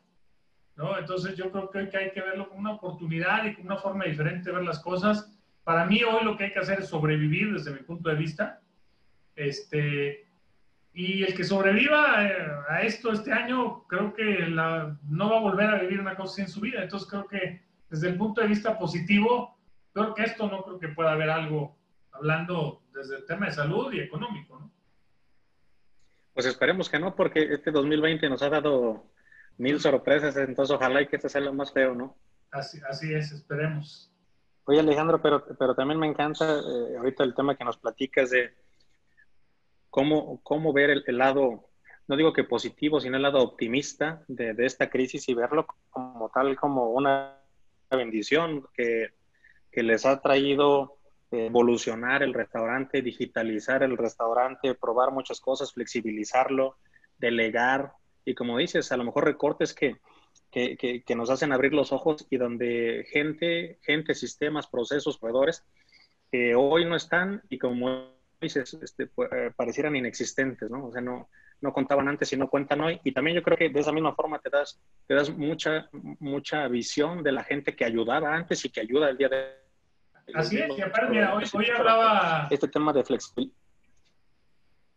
¿no? 0.76 0.98
Entonces 0.98 1.36
yo 1.36 1.52
creo 1.52 1.70
que 1.70 1.98
hay 1.98 2.12
que 2.12 2.22
verlo 2.22 2.48
como 2.50 2.60
una 2.60 2.74
oportunidad 2.74 3.46
y 3.46 3.54
como 3.54 3.68
una 3.68 3.78
forma 3.78 4.06
diferente 4.06 4.50
de 4.50 4.56
ver 4.56 4.66
las 4.66 4.80
cosas. 4.80 5.32
Para 5.64 5.86
mí 5.86 6.04
hoy 6.04 6.24
lo 6.24 6.36
que 6.36 6.46
hay 6.46 6.54
que 6.54 6.60
hacer 6.60 6.80
es 6.80 6.90
sobrevivir 6.90 7.54
desde 7.54 7.72
mi 7.72 7.80
punto 7.80 8.10
de 8.10 8.16
vista. 8.16 8.62
Este, 9.36 10.28
y 10.94 11.24
el 11.24 11.34
que 11.34 11.44
sobreviva 11.44 12.26
eh, 12.26 12.48
a 12.70 12.82
esto 12.82 13.12
este 13.12 13.32
año, 13.32 13.84
creo 13.88 14.14
que 14.14 14.48
la, 14.48 14.98
no 15.08 15.30
va 15.30 15.38
a 15.38 15.42
volver 15.42 15.70
a 15.70 15.80
vivir 15.80 16.00
una 16.00 16.16
cosa 16.16 16.42
en 16.42 16.50
su 16.50 16.62
vida. 16.62 16.84
Entonces 16.84 17.10
creo 17.10 17.28
que 17.28 17.64
desde 17.94 18.10
el 18.10 18.18
punto 18.18 18.42
de 18.42 18.48
vista 18.48 18.76
positivo, 18.76 19.56
creo 19.94 20.16
que 20.16 20.24
esto 20.24 20.48
no 20.50 20.64
creo 20.64 20.80
que 20.80 20.88
pueda 20.88 21.12
haber 21.12 21.30
algo 21.30 21.78
hablando 22.12 22.82
desde 22.92 23.18
el 23.18 23.26
tema 23.28 23.46
de 23.46 23.52
salud 23.52 23.94
y 23.94 24.00
económico, 24.00 24.58
¿no? 24.58 24.72
Pues 26.34 26.48
esperemos 26.48 26.90
que 26.90 26.98
no, 26.98 27.16
porque 27.16 27.54
este 27.54 27.70
2020 27.70 28.28
nos 28.30 28.42
ha 28.42 28.50
dado 28.50 29.12
mil 29.58 29.80
sorpresas, 29.80 30.36
entonces 30.38 30.76
ojalá 30.76 31.04
y 31.04 31.08
que 31.08 31.18
este 31.18 31.30
sea 31.30 31.42
lo 31.42 31.54
más 31.54 31.72
feo, 31.72 31.94
¿no? 31.94 32.18
Así, 32.50 32.80
así 32.90 33.14
es, 33.14 33.32
esperemos. 33.32 34.12
Oye 34.66 34.80
Alejandro, 34.80 35.22
pero, 35.22 35.46
pero 35.60 35.76
también 35.76 36.00
me 36.00 36.08
encanta 36.08 36.46
eh, 36.52 36.98
ahorita 36.98 37.24
el 37.24 37.36
tema 37.36 37.56
que 37.56 37.64
nos 37.64 37.78
platicas 37.78 38.32
de 38.32 38.56
cómo, 39.92 40.42
cómo 40.42 40.74
ver 40.74 41.04
el, 41.06 41.18
lado, 41.20 41.70
no 42.08 42.16
digo 42.16 42.34
que 42.34 42.44
positivo, 42.44 43.00
sino 43.00 43.18
el 43.18 43.22
lado 43.22 43.38
optimista 43.38 44.24
de, 44.28 44.56
de 44.56 44.66
esta 44.66 44.90
crisis 44.90 45.30
y 45.30 45.36
verlo 45.36 45.68
como 45.92 46.32
tal, 46.34 46.56
como 46.56 46.90
una 46.90 47.38
bendición 47.96 48.66
que, 48.74 49.10
que 49.72 49.84
les 49.84 50.06
ha 50.06 50.22
traído 50.22 50.98
evolucionar 51.32 52.22
el 52.22 52.34
restaurante, 52.34 53.02
digitalizar 53.02 53.84
el 53.84 53.98
restaurante, 53.98 54.76
probar 54.76 55.12
muchas 55.12 55.40
cosas, 55.40 55.74
flexibilizarlo, 55.74 56.78
delegar, 57.18 57.94
y 58.26 58.36
como 58.36 58.58
dices, 58.58 58.92
a 58.92 58.98
lo 58.98 59.04
mejor 59.04 59.26
recortes 59.26 59.74
que, 59.74 59.98
que, 60.52 60.78
que, 61.04 61.16
nos 61.16 61.30
hacen 61.30 61.52
abrir 61.52 61.74
los 61.74 61.92
ojos 61.92 62.28
y 62.30 62.38
donde 62.38 63.06
gente, 63.10 63.80
gente, 63.82 64.14
sistemas, 64.14 64.68
procesos, 64.68 65.18
proveedores, 65.18 65.64
que 66.32 66.56
hoy 66.56 66.86
no 66.86 66.96
están 66.96 67.42
y 67.50 67.58
como 67.58 68.14
dices, 68.40 68.78
este, 68.82 69.08
pues, 69.08 69.32
eh, 69.32 69.52
parecieran 69.56 69.96
inexistentes, 69.96 70.70
¿no? 70.70 70.88
O 70.88 70.92
sea, 70.92 71.02
no, 71.02 71.30
no 71.64 71.72
contaban 71.72 72.10
antes 72.10 72.32
y 72.34 72.38
no 72.38 72.50
cuentan 72.50 72.82
hoy. 72.82 73.00
Y 73.04 73.14
también 73.14 73.36
yo 73.36 73.42
creo 73.42 73.58
que 73.58 73.70
de 73.70 73.80
esa 73.80 73.94
misma 73.94 74.14
forma 74.14 74.38
te 74.40 74.50
das, 74.50 74.80
te 75.08 75.16
das 75.16 75.30
mucha, 75.30 75.90
mucha 76.20 76.68
visión 76.68 77.24
de 77.24 77.32
la 77.32 77.44
gente 77.44 77.76
que 77.76 77.86
ayudaba 77.86 78.36
antes 78.36 78.64
y 78.66 78.70
que 78.70 78.82
ayuda 78.82 79.10
el 79.10 79.18
día 79.18 79.30
de 79.30 79.64
Así 80.36 80.58
es, 80.58 80.78
y 80.78 80.82
aparte, 80.82 81.10
mira, 81.10 81.34
hoy, 81.34 81.44
hoy 81.54 81.66
hablaba... 81.70 82.48
Este 82.50 82.68
tema 82.68 82.94
de 82.94 83.04
flexibilidad. 83.04 83.54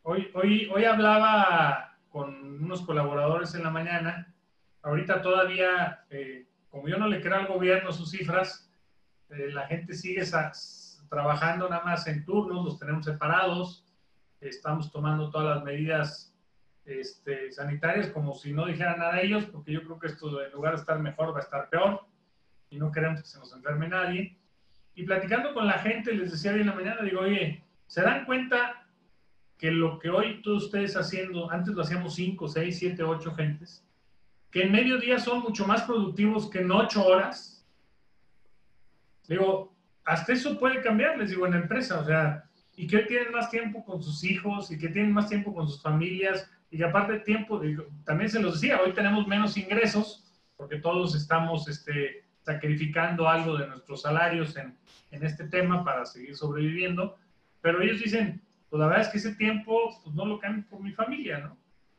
Hoy, 0.03 0.31
hoy, 0.35 0.71
hoy 0.73 0.85
hablaba 0.85 1.99
con 2.11 2.63
unos 2.63 2.83
colaboradores 2.83 3.55
en 3.55 3.65
la 3.65 3.71
mañana. 3.71 4.33
Ahorita 4.83 5.23
todavía, 5.23 6.05
eh, 6.11 6.47
como 6.71 6.87
yo 6.89 6.97
no 6.97 7.09
le 7.09 7.21
creo 7.21 7.35
al 7.35 7.49
gobierno 7.49 7.91
sus 7.91 8.11
cifras, 8.11 8.71
eh, 9.31 9.51
la 9.51 9.67
gente 9.67 9.95
sigue 9.95 10.23
trabajando 11.11 11.69
nada 11.69 11.85
más 11.85 12.07
en 12.07 12.25
turnos, 12.25 12.65
los 12.65 12.79
tenemos 12.79 13.05
separados, 13.05 13.85
estamos 14.41 14.93
tomando 14.93 15.31
todas 15.31 15.57
las 15.57 15.65
medidas 15.65 16.36
este, 16.87 17.53
sanitarias 17.53 18.09
como 18.09 18.35
si 18.35 18.53
no 18.53 18.67
dijeran 18.67 18.99
nada 18.99 19.15
a 19.15 19.21
ellos, 19.21 19.45
porque 19.47 19.73
yo 19.73 19.83
creo 19.83 19.99
que 19.99 20.07
esto 20.07 20.43
en 20.43 20.53
lugar 20.53 20.75
de 20.75 20.81
estar 20.81 20.99
mejor 21.01 21.35
va 21.35 21.39
a 21.39 21.43
estar 21.43 21.69
peor 21.69 22.07
y 22.71 22.79
no 22.79 22.93
queremos 22.93 23.21
que 23.21 23.29
se 23.29 23.39
nos 23.39 23.53
enferme 23.53 23.89
nadie. 23.89 24.39
Y 24.95 25.05
platicando 25.05 25.53
con 25.53 25.67
la 25.67 25.79
gente, 25.79 26.15
les 26.15 26.31
decía 26.31 26.53
hoy 26.53 26.61
en 26.61 26.69
la 26.69 26.75
mañana, 26.75 27.03
digo, 27.03 27.21
oye, 27.21 27.63
¿se 27.87 28.03
dan 28.03 28.25
cuenta 28.25 28.87
que 29.59 29.71
lo 29.71 29.99
que 29.99 30.11
hoy 30.11 30.43
todos 30.43 30.65
ustedes 30.65 30.97
haciendo, 30.97 31.51
antes 31.51 31.75
lo 31.75 31.83
hacíamos 31.83 32.15
5, 32.15 32.49
6, 32.49 32.79
7, 32.79 33.03
8 33.03 33.35
gentes, 33.35 33.85
que 34.51 34.63
en 34.63 34.73
medio 34.73 34.99
día 34.99 35.19
son 35.19 35.41
mucho 35.41 35.67
más 35.67 35.83
productivos 35.83 36.49
que 36.49 36.61
en 36.61 36.71
8 36.71 37.05
horas. 37.05 37.67
Digo, 39.29 39.75
hasta 40.05 40.33
eso 40.33 40.59
puede 40.59 40.83
cambiar, 40.83 41.19
les 41.19 41.31
digo, 41.31 41.47
en 41.47 41.53
la 41.53 41.59
empresa, 41.59 42.01
o 42.01 42.05
sea, 42.05 42.45
y 42.77 42.87
que 42.87 42.99
hoy 42.99 43.07
tienen 43.07 43.33
más 43.33 43.51
tiempo 43.51 43.85
con 43.85 44.03
sus 44.03 44.23
hijos 44.25 44.71
y 44.71 44.79
que 44.79 44.89
tienen 44.89 45.13
más 45.13 45.29
tiempo 45.29 45.55
con 45.55 45.67
sus 45.67 45.81
familias 45.81 46.51
y 46.77 46.79
que 46.79 46.85
aparte 46.85 47.21
tiempo, 47.21 47.59
también 48.05 48.29
se 48.29 48.39
los 48.39 48.61
decía, 48.61 48.83
hoy 48.85 48.93
tenemos 48.93 49.27
menos 49.27 49.57
ingresos 49.57 50.31
porque 50.59 50.77
todos 50.77 51.15
estamos 51.15 51.67
este, 51.69 52.27
sacrificando 52.43 53.27
algo 53.27 53.57
de 53.57 53.67
nuestros 53.67 54.03
salarios 54.03 54.55
en, 54.59 54.77
en 55.11 55.25
este 55.25 55.49
tema 55.49 55.83
para 55.83 56.05
seguir 56.05 56.37
sobreviviendo, 56.37 57.17
pero 57.63 57.81
ellos 57.81 58.03
dicen, 58.03 58.43
pues 58.69 58.79
la 58.79 58.89
verdad 58.89 59.07
es 59.07 59.09
que 59.09 59.17
ese 59.17 59.35
tiempo 59.37 59.99
pues, 60.05 60.15
no 60.15 60.27
lo 60.27 60.39
cambio 60.39 60.67
por 60.69 60.83
mi 60.83 60.93
familia, 60.93 61.39
¿no? 61.39 61.57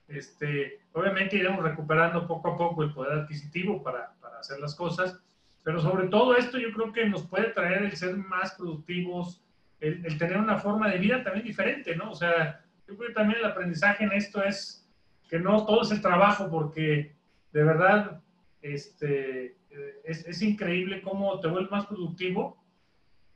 Este, 0.08 0.80
obviamente 0.94 1.38
iremos 1.38 1.64
recuperando 1.64 2.28
poco 2.28 2.50
a 2.52 2.58
poco 2.58 2.84
el 2.84 2.94
poder 2.94 3.18
adquisitivo 3.18 3.82
para, 3.82 4.14
para 4.22 4.38
hacer 4.38 4.60
las 4.60 4.76
cosas, 4.76 5.20
pero 5.64 5.82
sobre 5.82 6.08
todo 6.08 6.38
esto 6.38 6.60
yo 6.60 6.72
creo 6.72 6.94
que 6.94 7.10
nos 7.10 7.26
puede 7.26 7.50
traer 7.50 7.82
el 7.82 7.98
ser 7.98 8.16
más 8.16 8.54
productivos, 8.54 9.42
el, 9.80 10.20
tener 10.20 10.38
una 10.38 10.60
forma 10.60 10.88
de 10.88 11.00
vida 11.00 11.24
también 11.24 11.48
diferente, 11.48 11.96
¿no? 11.96 12.12
O 12.12 12.16
sea, 12.16 12.62
yo 12.88 12.96
creo 12.96 13.10
que 13.10 13.14
también 13.14 13.40
el 13.40 13.46
aprendizaje 13.46 14.04
en 14.04 14.14
esto 14.14 14.42
es 14.44 14.88
que 15.30 15.40
no 15.40 15.66
todo 15.66 15.82
es 15.82 15.92
el 15.92 16.02
trabajo, 16.02 16.50
porque 16.50 17.16
de 17.52 17.64
verdad 17.64 18.22
este, 18.62 19.58
es, 20.04 20.42
increíble 20.42 21.02
cómo 21.02 21.40
te 21.40 21.48
vuelves 21.48 21.72
más 21.72 21.86
productivo 21.86 22.64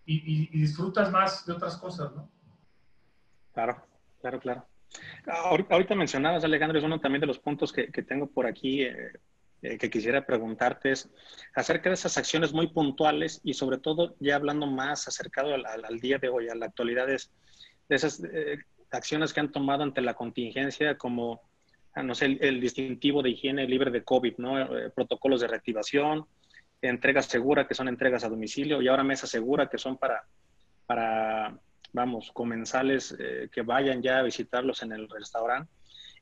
y, 0.06 0.48
disfrutas 0.58 1.12
más 1.12 1.46
de 1.46 1.54
otras 1.54 1.78
cosas, 1.78 2.14
¿no? 2.14 2.30
Claro, 3.54 3.84
claro, 4.20 4.40
claro. 4.40 4.66
Ahorita 5.70 5.96
mencionabas, 5.96 6.44
Alejandro, 6.44 6.78
es 6.78 6.84
uno 6.84 7.00
también 7.00 7.22
de 7.22 7.28
los 7.28 7.40
puntos 7.40 7.72
que, 7.72 7.88
tengo 7.88 8.28
por 8.28 8.46
aquí 8.46 8.84
eh, 8.84 9.12
eh, 9.62 9.78
que 9.78 9.90
quisiera 9.90 10.26
preguntarte 10.26 10.92
es 10.92 11.10
acerca 11.54 11.90
de 11.90 11.94
esas 11.94 12.18
acciones 12.18 12.52
muy 12.52 12.68
puntuales 12.68 13.40
y 13.44 13.54
sobre 13.54 13.78
todo 13.78 14.16
ya 14.20 14.36
hablando 14.36 14.66
más 14.68 15.08
acercado 15.08 15.54
al, 15.54 16.00
día 16.00 16.18
de 16.18 16.30
hoy, 16.30 16.50
a 16.50 16.56
la 16.56 16.66
actualidad, 16.66 17.08
de 17.08 17.18
esas 17.90 18.24
eh, 18.24 18.58
acciones 18.92 19.34
que 19.34 19.40
han 19.40 19.52
tomado 19.52 19.84
ante 19.84 20.02
la 20.02 20.14
contingencia 20.14 20.98
como, 20.98 21.42
ah, 21.94 22.04
no 22.04 22.16
sé, 22.16 22.38
el, 22.40 22.60
distintivo 22.60 23.22
de 23.22 23.32
higiene 23.32 23.68
libre 23.68 23.92
de 23.92 24.04
COVID, 24.04 24.38
¿no? 24.38 24.60
Eh, 24.60 24.90
protocolos 24.90 25.42
de 25.42 25.48
reactivación, 25.48 26.26
entregas 26.82 27.26
segura, 27.26 27.68
que 27.68 27.76
son 27.76 27.88
entregas 27.88 28.24
a 28.24 28.30
domicilio, 28.30 28.82
y 28.82 28.88
ahora 28.88 29.04
mesa 29.04 29.28
segura, 29.28 29.70
que 29.70 29.78
son 29.78 29.98
para, 29.98 30.24
para 30.86 31.58
vamos, 31.94 32.32
comensales 32.32 33.16
que 33.52 33.62
vayan 33.62 34.02
ya 34.02 34.20
a 34.20 34.24
visitarlos 34.24 34.82
en 34.82 34.94
el 34.94 35.08
restaurante. 35.10 35.72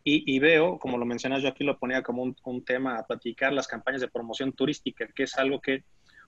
Y, 0.03 0.39
veo, 0.39 0.79
como 0.79 0.97
lo 0.97 1.05
mencionas, 1.05 1.43
yo 1.43 1.49
aquí 1.49 1.63
lo 1.63 1.77
ponía 1.77 2.01
como 2.01 2.23
un, 2.23 2.65
tema 2.65 2.97
a 2.97 3.05
platicar, 3.05 3.51
las 3.51 3.67
campañas 3.67 4.01
de 4.01 4.07
promoción 4.07 4.53
turística, 4.53 5.07
que 5.07 5.23
es 5.23 5.37
algo 5.37 5.59
que 5.59 5.83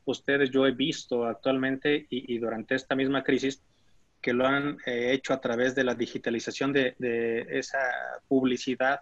ustedes 0.05 0.51
yo 0.51 0.67
he 0.67 0.71
visto 0.71 1.25
actualmente 1.25 2.05
y, 2.09 2.37
durante 2.37 2.75
esta 2.75 2.95
misma 2.95 3.23
crisis, 3.23 3.63
que 4.21 4.33
lo 4.33 4.45
han 4.45 4.77
eh, 4.85 5.11
hecho 5.13 5.33
a 5.33 5.41
través 5.41 5.75
de 5.75 5.83
la 5.83 5.95
digitalización 5.95 6.71
de, 6.73 6.95
esa 7.49 7.79
publicidad 8.27 9.01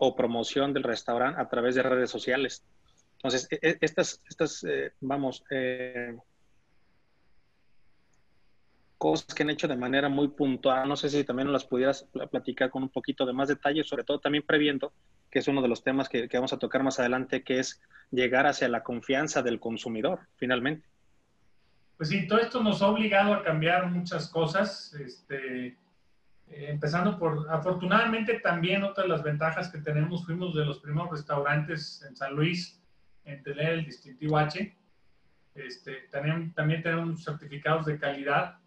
o 0.00 0.16
promoción 0.16 0.72
del 0.72 0.82
restaurante 0.82 1.40
a 1.40 1.48
través 1.48 1.74
de 1.74 1.82
redes 1.82 2.10
sociales. 2.10 2.64
Entonces, 3.14 3.48
e, 3.50 3.58
e, 3.62 3.78
estas, 3.80 4.22
estas 4.28 4.64
eh, 4.64 4.92
vamos, 5.00 5.44
eh, 5.50 6.16
cosas 8.98 9.34
que 9.34 9.42
han 9.42 9.50
hecho 9.50 9.68
de 9.68 9.76
manera 9.76 10.08
muy 10.08 10.28
puntual. 10.28 10.88
No 10.88 10.96
sé 10.96 11.08
si 11.10 11.24
también 11.24 11.52
las 11.52 11.64
pudieras 11.64 12.06
platicar 12.30 12.70
con 12.70 12.82
un 12.82 12.88
poquito 12.88 13.26
de 13.26 13.32
más 13.32 13.48
detalle, 13.48 13.84
sobre 13.84 14.04
todo 14.04 14.20
también 14.20 14.44
previendo, 14.46 14.92
que 15.30 15.40
es 15.40 15.48
uno 15.48 15.62
de 15.62 15.68
los 15.68 15.82
temas 15.82 16.08
que, 16.08 16.28
vamos 16.32 16.52
a 16.52 16.58
tocar 16.58 16.82
más 16.82 16.98
adelante, 16.98 17.42
que 17.42 17.58
es 17.58 17.80
llegar 18.10 18.46
hacia 18.46 18.68
la 18.68 18.82
confianza 18.82 19.42
del 19.42 19.60
consumidor, 19.60 20.20
finalmente. 20.36 20.86
Pues 21.96 22.10
sí, 22.10 22.26
todo 22.26 22.40
esto 22.40 22.62
nos 22.62 22.82
ha 22.82 22.88
obligado 22.88 23.32
a 23.32 23.42
cambiar 23.42 23.90
muchas 23.90 24.28
cosas. 24.28 24.94
Este, 24.94 25.66
eh, 25.66 25.76
empezando 26.48 27.18
por, 27.18 27.46
afortunadamente 27.50 28.40
también 28.40 28.82
otra 28.82 29.04
de 29.04 29.08
las 29.08 29.22
ventajas 29.22 29.70
que 29.70 29.78
tenemos, 29.78 30.24
fuimos 30.24 30.54
de 30.54 30.64
los 30.64 30.78
primeros 30.78 31.10
restaurantes 31.10 32.04
en 32.08 32.14
San 32.14 32.34
Luis 32.34 32.80
en 33.24 33.42
tener 33.42 33.70
el 33.70 33.84
distintivo 33.84 34.38
H. 34.38 34.76
Este, 35.54 36.08
también, 36.10 36.52
también 36.52 36.82
tenemos 36.82 37.24
certificados 37.24 37.86
de 37.86 37.98
calidad 37.98 38.58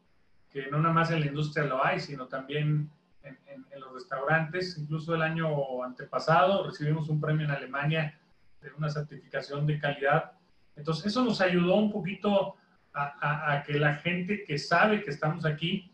que 0.52 0.68
no 0.72 0.80
nada 0.80 0.94
más 0.94 1.12
en 1.12 1.20
la 1.20 1.28
industria 1.28 1.66
lo 1.66 1.86
hay, 1.86 2.00
sino 2.00 2.28
también 2.28 2.90
en, 3.24 3.66
los 3.80 3.94
restaurantes. 3.94 4.78
Incluso 4.78 5.16
el 5.16 5.22
año 5.22 5.84
antepasado 5.84 6.66
recibimos 6.66 7.08
un 7.08 7.22
premio 7.22 7.46
en 7.46 7.52
Alemania 7.52 8.20
de 8.62 8.72
una 8.74 8.90
certificación 8.90 9.66
de 9.68 9.80
calidad. 9.80 10.32
Entonces, 10.76 11.06
eso 11.06 11.24
nos 11.24 11.40
ayudó 11.40 11.76
un 11.76 11.92
poquito 11.92 12.56
a, 12.94 13.64
que 13.66 13.80
la 13.80 13.96
gente 13.96 14.44
que 14.44 14.58
sabe 14.58 15.04
que 15.04 15.12
estamos 15.12 15.46
aquí 15.46 15.92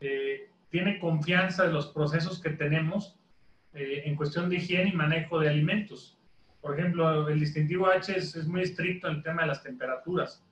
eh, 0.00 0.48
tiene 0.70 0.98
confianza 0.98 1.66
en 1.66 1.72
los 1.72 1.88
procesos 1.88 2.40
que 2.42 2.50
tenemos 2.50 3.16
eh, 3.74 4.02
en 4.04 4.14
cuestión 4.14 4.48
de 4.48 4.56
higiene 4.56 4.90
y 4.90 4.92
manejo 4.92 5.40
de 5.40 5.48
alimentos. 5.48 6.16
Por 6.60 6.78
ejemplo, 6.78 7.28
el 7.28 7.40
distintivo 7.40 7.88
H 7.88 8.16
es, 8.16 8.46
muy 8.46 8.62
estricto 8.62 9.08
en 9.08 9.16
el 9.16 9.22
tema 9.22 9.42
de 9.42 9.48
las 9.48 9.62
temperaturas, 9.62 10.42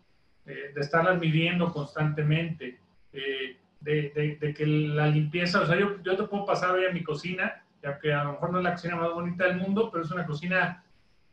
eh, 0.45 0.73
de 0.75 0.81
estarlas 0.81 1.21
midiendo 1.21 1.73
constantemente, 1.73 2.81
eh, 3.13 3.57
de, 3.81 4.55
que 4.57 4.67
la 4.67 5.07
limpieza, 5.07 5.61
o 5.61 5.67
sea, 5.67 5.79
yo, 5.79 6.03
yo 6.03 6.17
te 6.17 6.25
puedo 6.25 6.45
pasar 6.45 6.73
hoy 6.73 6.85
a 6.85 6.93
mi 6.93 7.03
cocina, 7.03 7.65
ya 7.83 7.99
que 7.99 8.13
a 8.13 8.25
lo 8.25 8.33
mejor 8.33 8.53
no 8.53 8.59
es 8.59 8.65
la 8.65 8.73
cocina 8.73 8.97
más 8.97 9.13
bonita 9.13 9.47
del 9.47 9.57
mundo, 9.57 9.89
pero 9.91 10.05
es 10.05 10.11
una 10.11 10.27
cocina 10.27 10.85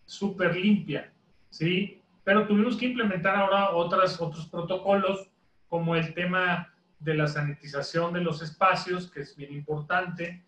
súper 0.05 0.55
limpia, 0.55 1.11
¿sí? 1.49 1.98
Pero 2.29 2.45
tuvimos 2.45 2.77
que 2.77 2.85
implementar 2.85 3.35
ahora 3.35 3.71
otras, 3.71 4.21
otros 4.21 4.45
protocolos, 4.45 5.31
como 5.67 5.95
el 5.95 6.13
tema 6.13 6.71
de 6.99 7.15
la 7.15 7.25
sanitización 7.25 8.13
de 8.13 8.21
los 8.21 8.43
espacios, 8.43 9.09
que 9.09 9.21
es 9.21 9.35
bien 9.35 9.51
importante. 9.51 10.43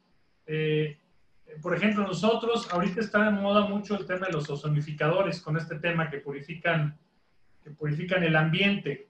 Eh, 0.45 0.99
por 1.59 1.75
ejemplo, 1.75 2.05
nosotros, 2.05 2.71
ahorita 2.71 2.99
está 2.99 3.23
de 3.23 3.31
moda 3.31 3.65
mucho 3.65 3.97
el 3.97 4.05
tema 4.05 4.27
de 4.27 4.33
los 4.33 4.47
ozonificadores, 4.47 5.41
con 5.41 5.57
este 5.57 5.79
tema 5.79 6.11
que 6.11 6.19
purifican, 6.19 6.99
que 7.63 7.71
purifican 7.71 8.23
el 8.23 8.35
ambiente. 8.35 9.09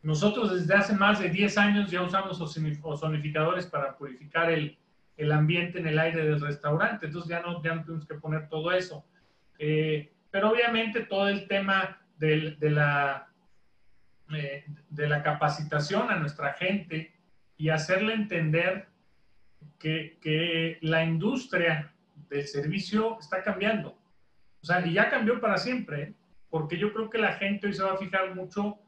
Nosotros 0.00 0.50
desde 0.54 0.76
hace 0.76 0.94
más 0.94 1.20
de 1.20 1.28
10 1.28 1.58
años 1.58 1.90
ya 1.90 2.00
usamos 2.00 2.40
ozonificadores 2.40 3.66
para 3.66 3.98
purificar 3.98 4.50
el, 4.50 4.78
el 5.18 5.30
ambiente 5.30 5.78
en 5.78 5.86
el 5.86 5.98
aire 5.98 6.24
del 6.24 6.40
restaurante, 6.40 7.04
entonces 7.04 7.28
ya 7.28 7.42
no, 7.42 7.62
ya 7.62 7.74
no 7.74 7.84
tenemos 7.84 8.06
que 8.06 8.14
poner 8.14 8.48
todo 8.48 8.72
eso. 8.72 9.04
Eh, 9.58 10.10
pero 10.30 10.50
obviamente 10.50 11.04
todo 11.04 11.28
el 11.28 11.46
tema 11.48 12.00
de, 12.18 12.56
de 12.58 12.70
la, 12.70 13.28
eh, 14.34 14.64
de 14.90 15.08
la 15.08 15.22
capacitación 15.22 16.10
a 16.10 16.16
nuestra 16.16 16.54
gente 16.54 17.14
y 17.56 17.70
hacerle 17.70 18.14
entender 18.14 18.88
que, 19.78 20.18
que, 20.20 20.78
la 20.82 21.04
industria 21.04 21.92
del 22.28 22.46
servicio 22.46 23.18
está 23.20 23.42
cambiando. 23.42 23.96
O 24.60 24.66
sea, 24.66 24.84
y 24.86 24.92
ya 24.92 25.08
cambió 25.08 25.40
para 25.40 25.56
siempre, 25.56 26.14
porque 26.50 26.76
yo 26.78 26.92
creo 26.92 27.10
que 27.10 27.18
la 27.18 27.34
gente 27.34 27.66
hoy 27.66 27.74
se 27.74 27.82
va 27.82 27.92
a 27.92 27.98
fijar 27.98 28.34
mucho 28.34 28.78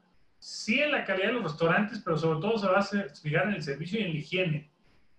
sí 0.41 0.81
en 0.81 0.91
la 0.91 1.05
calidad 1.05 1.27
de 1.27 1.33
los 1.33 1.43
restaurantes, 1.43 2.01
pero 2.03 2.17
sobre 2.17 2.39
todo 2.39 2.57
se 2.57 2.67
va 2.67 2.79
a 2.79 2.83
fijar 2.83 3.47
en 3.47 3.53
el 3.53 3.63
servicio 3.63 3.99
y 3.99 4.03
en 4.03 4.13
la 4.13 4.19
higiene. 4.19 4.71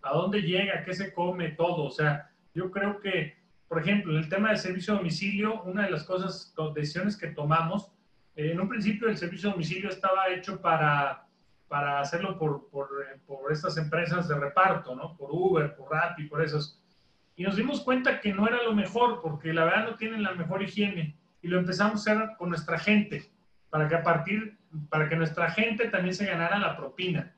A 0.02 0.10
dónde 0.14 0.42
llega, 0.42 0.84
qué 0.84 0.92
se 0.94 1.12
come, 1.12 1.50
todo. 1.50 1.84
O 1.84 1.90
sea, 1.90 2.30
yo 2.54 2.70
creo 2.70 2.98
que, 3.00 3.36
por 3.72 3.80
ejemplo, 3.80 4.12
en 4.12 4.18
el 4.18 4.28
tema 4.28 4.50
del 4.50 4.58
servicio 4.58 4.92
a 4.92 4.98
domicilio, 4.98 5.62
una 5.62 5.84
de 5.84 5.90
las 5.92 6.04
cosas, 6.04 6.54
decisiones 6.74 7.16
que 7.16 7.28
tomamos, 7.28 7.90
eh, 8.36 8.50
en 8.52 8.60
un 8.60 8.68
principio 8.68 9.08
el 9.08 9.16
servicio 9.16 9.48
a 9.48 9.52
domicilio 9.52 9.88
estaba 9.88 10.28
hecho 10.28 10.60
para, 10.60 11.24
para 11.68 11.98
hacerlo 11.98 12.38
por, 12.38 12.68
por, 12.68 12.90
por 13.26 13.50
estas 13.50 13.78
empresas 13.78 14.28
de 14.28 14.34
reparto, 14.34 14.94
¿no? 14.94 15.16
Por 15.16 15.30
Uber, 15.32 15.74
por 15.74 15.90
Rappi, 15.90 16.24
por 16.24 16.42
esos. 16.42 16.82
Y 17.34 17.44
nos 17.44 17.56
dimos 17.56 17.80
cuenta 17.80 18.20
que 18.20 18.34
no 18.34 18.46
era 18.46 18.62
lo 18.62 18.74
mejor, 18.74 19.22
porque 19.22 19.54
la 19.54 19.64
verdad 19.64 19.88
no 19.88 19.96
tienen 19.96 20.22
la 20.22 20.34
mejor 20.34 20.62
higiene. 20.62 21.16
Y 21.40 21.48
lo 21.48 21.58
empezamos 21.58 22.06
a 22.06 22.12
hacer 22.12 22.36
con 22.36 22.50
nuestra 22.50 22.78
gente, 22.78 23.32
para 23.70 23.88
que 23.88 23.94
a 23.94 24.02
partir 24.02 24.58
para 24.90 25.08
que 25.08 25.16
nuestra 25.16 25.50
gente 25.50 25.88
también 25.88 26.14
se 26.14 26.26
ganara 26.26 26.58
la 26.58 26.76
propina, 26.76 27.34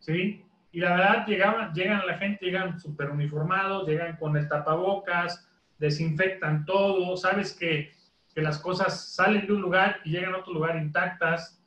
¿sí? 0.00 0.44
Y 0.72 0.80
la 0.80 0.96
verdad, 0.96 1.26
llegaban, 1.28 1.72
llegan 1.74 2.04
la 2.08 2.18
gente, 2.18 2.44
llegan 2.44 2.80
súper 2.80 3.08
uniformados, 3.08 3.86
llegan 3.86 4.16
con 4.16 4.36
el 4.36 4.48
tapabocas, 4.48 5.48
desinfectan 5.78 6.64
todo, 6.64 7.16
sabes 7.16 7.52
que, 7.52 7.92
que, 8.34 8.40
las 8.42 8.58
cosas 8.58 9.14
salen 9.14 9.46
de 9.46 9.52
un 9.52 9.62
lugar 9.62 10.00
y 10.04 10.10
llegan 10.10 10.34
a 10.34 10.38
otro 10.38 10.52
lugar 10.52 10.76
intactas. 10.76 11.62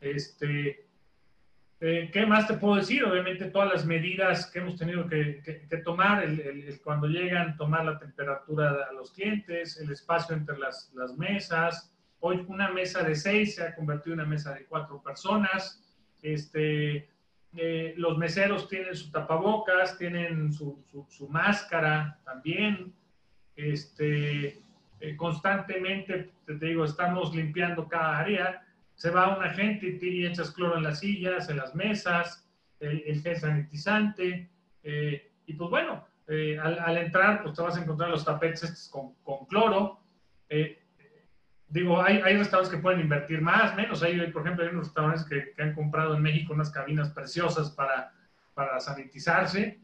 Este, 0.00 0.86
eh, 1.80 2.10
¿Qué 2.12 2.26
más 2.26 2.46
te 2.46 2.54
puedo 2.54 2.76
decir? 2.76 3.04
Obviamente 3.04 3.46
todas 3.46 3.72
las 3.72 3.86
medidas 3.86 4.50
que 4.50 4.60
hemos 4.60 4.76
tenido 4.76 5.06
que, 5.06 5.42
que, 5.68 5.76
tomar, 5.78 6.22
el, 6.24 6.80
cuando 6.82 7.06
llegan, 7.06 7.56
tomar 7.56 7.84
la 7.84 7.98
temperatura 7.98 8.86
a 8.88 8.92
los 8.92 9.12
clientes, 9.12 9.78
el 9.78 9.90
espacio 9.90 10.34
entre 10.34 10.58
las, 10.58 10.90
las 10.94 11.14
mesas, 11.16 11.94
Hoy 12.26 12.42
una 12.48 12.70
mesa 12.70 13.02
de 13.02 13.16
seis 13.16 13.56
se 13.56 13.64
ha 13.64 13.74
convertido 13.74 14.14
en 14.14 14.20
una 14.20 14.28
mesa 14.30 14.54
de 14.54 14.64
cuatro 14.64 15.02
personas. 15.02 15.84
Este, 16.22 17.10
eh, 17.54 17.92
los 17.98 18.16
meseros 18.16 18.66
tienen 18.66 18.96
su 18.96 19.10
tapabocas, 19.10 19.98
tienen 19.98 20.50
su, 20.50 20.82
su, 21.10 21.28
máscara 21.28 22.18
también. 22.24 22.94
Este, 23.56 24.62
eh, 25.00 25.16
constantemente, 25.16 26.32
te 26.46 26.54
digo, 26.54 26.84
estamos 26.84 27.34
limpiando 27.34 27.88
cada 27.88 28.18
área. 28.18 28.66
Se 28.94 29.10
va 29.10 29.36
una 29.36 29.50
gente 29.50 29.98
y 30.00 30.26
echas 30.26 30.50
cloro 30.52 30.76
en 30.76 30.84
las 30.84 31.00
sillas, 31.00 31.48
en 31.48 31.56
las 31.56 31.74
mesas, 31.74 32.48
el, 32.80 33.02
el 33.06 33.22
gel 33.22 33.36
sanitizante. 33.36 34.50
Eh, 34.82 35.32
y 35.46 35.54
pues 35.54 35.70
bueno, 35.70 36.06
al, 36.28 36.78
al, 36.78 36.96
entrar, 36.96 37.42
pues 37.42 37.54
te 37.54 37.62
vas 37.62 37.76
a 37.76 37.82
encontrar 37.82 38.10
los 38.10 38.24
tapetes 38.24 38.88
con, 38.90 39.14
cloro 39.46 40.00
digo, 41.74 42.00
hay, 42.00 42.20
hay, 42.24 42.36
restaurantes 42.36 42.74
que 42.74 42.80
pueden 42.80 43.00
invertir 43.00 43.40
más, 43.40 43.74
menos. 43.74 44.02
Hay, 44.02 44.30
por 44.30 44.42
ejemplo, 44.42 44.64
hay 44.64 44.70
unos 44.70 44.86
restaurantes 44.86 45.24
que, 45.24 45.52
que, 45.54 45.62
han 45.62 45.74
comprado 45.74 46.14
en 46.14 46.22
México 46.22 46.52
unas 46.52 46.70
cabinas 46.70 47.10
preciosas 47.10 47.70
para, 47.72 48.12
para 48.54 48.78
sanitizarse. 48.78 49.80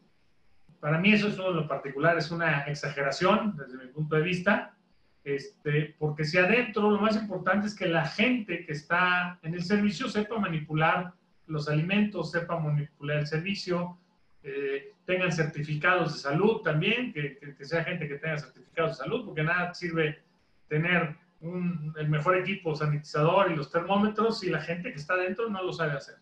Para 0.81 0.99
mí 0.99 1.12
eso 1.12 1.29
es 1.29 1.38
uno 1.38 1.51
de 1.51 1.55
lo 1.57 1.69
particular, 1.69 2.16
es 2.16 2.31
una 2.31 2.61
exageración 2.62 3.57
desde 3.57 3.79
mi 3.79 3.87
punto 3.93 4.16
de 4.16 4.23
vista, 4.23 4.75
este, 5.23 5.95
porque 5.99 6.25
si 6.25 6.38
adentro 6.38 6.90
lo 6.90 7.01
más 7.01 7.16
importante 7.16 7.66
es 7.66 7.75
que 7.75 7.87
la 7.87 8.07
gente 8.07 8.64
que 8.64 8.73
está 8.73 9.38
en 9.43 9.55
el 9.55 9.62
servicio 9.62 10.09
sepa 10.09 10.38
manipular 10.38 11.12
los 11.47 11.69
alimentos, 11.69 12.31
sepan 12.31 12.64
manipular 12.64 13.19
el 13.19 13.27
servicio, 13.27 13.99
eh, 14.43 14.95
tengan 15.05 15.33
certificados 15.33 16.14
de 16.14 16.19
salud 16.21 16.62
también, 16.62 17.12
que, 17.12 17.37
que, 17.38 17.64
sea 17.64 17.85
gente 17.85 18.09
que 18.09 18.14
tenga 18.14 18.38
certificados 18.38 18.93
de 18.93 19.05
salud, 19.05 19.27
porque 19.27 19.43
nada 19.43 19.75
sirve 19.75 20.23
tener 20.69 21.16
un, 21.40 21.93
el 21.99 22.09
mejor 22.09 22.38
equipo 22.38 22.75
sanitizador 22.75 23.51
y 23.51 23.57
los 23.57 23.71
termómetros 23.71 24.40
si 24.40 24.49
la 24.49 24.61
gente 24.61 24.93
que 24.93 24.99
está 24.99 25.16
dentro 25.16 25.51
no 25.51 25.62
lo 25.62 25.73
sabe 25.73 25.93
hacer. 25.93 26.16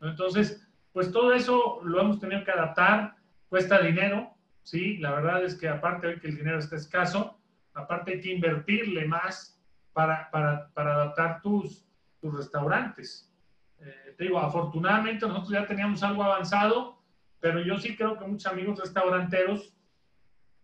Entonces, 0.00 0.64
pues 0.92 1.10
todo 1.10 1.32
eso 1.32 1.80
lo 1.82 2.00
hemos 2.00 2.20
tenido 2.20 2.44
que 2.44 2.50
adaptar, 2.50 3.16
cuesta 3.48 3.80
dinero, 3.80 4.34
¿sí? 4.62 4.98
La 4.98 5.12
verdad 5.12 5.44
es 5.44 5.54
que 5.54 5.68
aparte 5.68 6.06
hoy 6.06 6.20
que 6.20 6.28
el 6.28 6.36
dinero 6.36 6.58
está 6.58 6.76
escaso, 6.76 7.38
aparte 7.74 8.12
hay 8.12 8.20
que 8.20 8.32
invertirle 8.32 9.06
más 9.06 9.60
para, 9.92 10.30
para, 10.30 10.68
para 10.74 10.94
adaptar 10.94 11.42
tus, 11.42 11.86
tus 12.20 12.36
restaurantes. 12.36 13.32
Eh, 13.80 14.14
te 14.16 14.24
digo, 14.24 14.38
afortunadamente 14.38 15.26
nosotros 15.26 15.50
ya 15.50 15.66
teníamos 15.66 16.02
algo 16.02 16.22
avanzado, 16.22 16.98
pero 17.40 17.60
yo 17.60 17.78
sí 17.78 17.96
creo 17.96 18.18
que 18.18 18.26
muchos 18.26 18.52
amigos 18.52 18.78
restauranteros, 18.78 19.72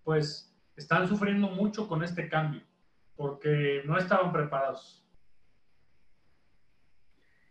pues, 0.02 0.54
están 0.76 1.08
sufriendo 1.08 1.48
mucho 1.48 1.86
con 1.86 2.02
este 2.02 2.28
cambio, 2.28 2.62
porque 3.16 3.82
no 3.84 3.96
estaban 3.96 4.32
preparados. 4.32 5.04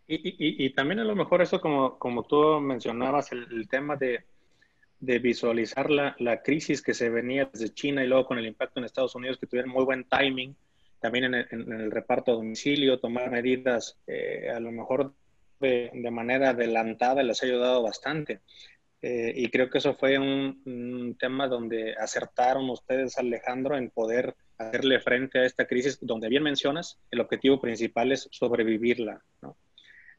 Y, 0.06 0.68
también 0.74 1.00
a 1.00 1.04
lo 1.04 1.16
mejor 1.16 1.40
eso, 1.40 1.62
como, 1.62 1.98
como 1.98 2.24
tú 2.24 2.60
mencionabas, 2.60 3.32
el, 3.32 3.66
tema 3.68 3.96
de, 3.96 4.26
de 5.04 5.18
visualizar 5.18 5.90
la, 5.90 6.16
la, 6.18 6.42
crisis 6.42 6.82
que 6.82 6.94
se 6.94 7.10
venía 7.10 7.48
desde 7.52 7.74
China 7.74 8.02
y 8.04 8.06
luego 8.06 8.26
con 8.26 8.38
el 8.38 8.46
impacto 8.46 8.80
en 8.80 8.86
Estados 8.86 9.14
Unidos, 9.14 9.38
que 9.38 9.46
tuvieron 9.46 9.70
muy 9.70 9.84
buen 9.84 10.04
timing, 10.04 10.56
también 11.00 11.24
en 11.26 11.34
el, 11.34 11.46
en 11.50 11.72
el 11.72 11.90
reparto 11.90 12.32
a 12.32 12.34
domicilio, 12.34 12.98
tomar 12.98 13.30
medidas 13.30 13.98
eh, 14.06 14.48
a 14.54 14.58
lo 14.60 14.72
mejor 14.72 15.12
de, 15.60 16.10
manera 16.10 16.50
adelantada 16.50 17.22
les 17.22 17.42
ha 17.42 17.46
ayudado 17.46 17.82
bastante. 17.82 18.40
Eh, 19.02 19.32
y 19.36 19.50
creo 19.50 19.68
que 19.68 19.78
eso 19.78 19.94
fue 19.94 20.18
un, 20.18 21.16
tema 21.18 21.46
donde 21.46 21.94
acertaron 21.94 22.70
ustedes, 22.70 23.18
Alejandro, 23.18 23.76
en 23.76 23.90
poder 23.90 24.34
hacerle 24.56 25.00
frente 25.00 25.40
a 25.40 25.44
esta 25.44 25.66
crisis, 25.66 25.98
donde 26.00 26.28
bien 26.28 26.42
mencionas, 26.42 26.98
el 27.10 27.20
objetivo 27.20 27.60
principal 27.60 28.12
es 28.12 28.28
sobrevivirla. 28.30 29.22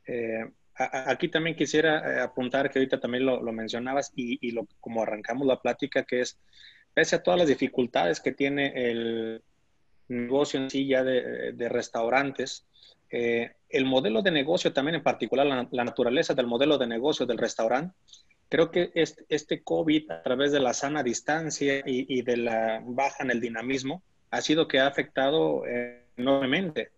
Eh, 0.07 0.45
aquí 0.77 1.29
también 1.29 1.55
quisiera 1.55 1.99
eh, 1.99 2.21
apuntar 2.21 2.69
que 2.69 2.79
ahorita 2.79 2.99
también 2.99 3.25
lo, 3.25 3.41
mencionabas 3.51 4.11
y, 4.15 4.51
lo, 4.51 4.67
como 4.79 5.03
arrancamos 5.03 5.47
la 5.47 5.61
plática, 5.61 6.03
que 6.03 6.21
es, 6.21 6.37
pese 6.93 7.15
a 7.15 7.23
todas 7.23 7.39
las 7.39 7.47
dificultades 7.47 8.19
que 8.19 8.31
tiene 8.31 8.73
el 8.89 9.41
negocio 10.07 10.59
en 10.59 10.69
sí 10.69 10.87
ya 10.87 11.03
de, 11.03 11.69
restaurantes, 11.69 12.65
eh, 13.09 13.53
el 13.69 13.85
modelo 13.85 14.21
de 14.21 14.31
negocio 14.31 14.73
también 14.73 14.95
en 14.95 15.03
particular, 15.03 15.45
la, 15.45 15.83
naturaleza 15.83 16.33
del 16.33 16.47
modelo 16.47 16.77
de 16.77 16.87
negocio 16.87 17.25
del 17.25 17.37
restaurante, 17.37 17.95
creo 18.49 18.69
que 18.69 18.91
este, 18.93 19.25
este 19.29 19.63
COVID 19.63 20.11
a 20.11 20.23
través 20.23 20.51
de 20.51 20.59
la 20.59 20.73
sana 20.73 21.03
distancia 21.03 21.79
y, 21.79 22.05
y, 22.07 22.21
de 22.21 22.37
la 22.37 22.81
baja 22.85 23.23
en 23.23 23.31
el 23.31 23.41
dinamismo 23.41 24.03
ha 24.29 24.41
sido 24.41 24.67
que 24.67 24.79
ha 24.79 24.87
afectado 24.87 25.63
enormemente 26.17 26.91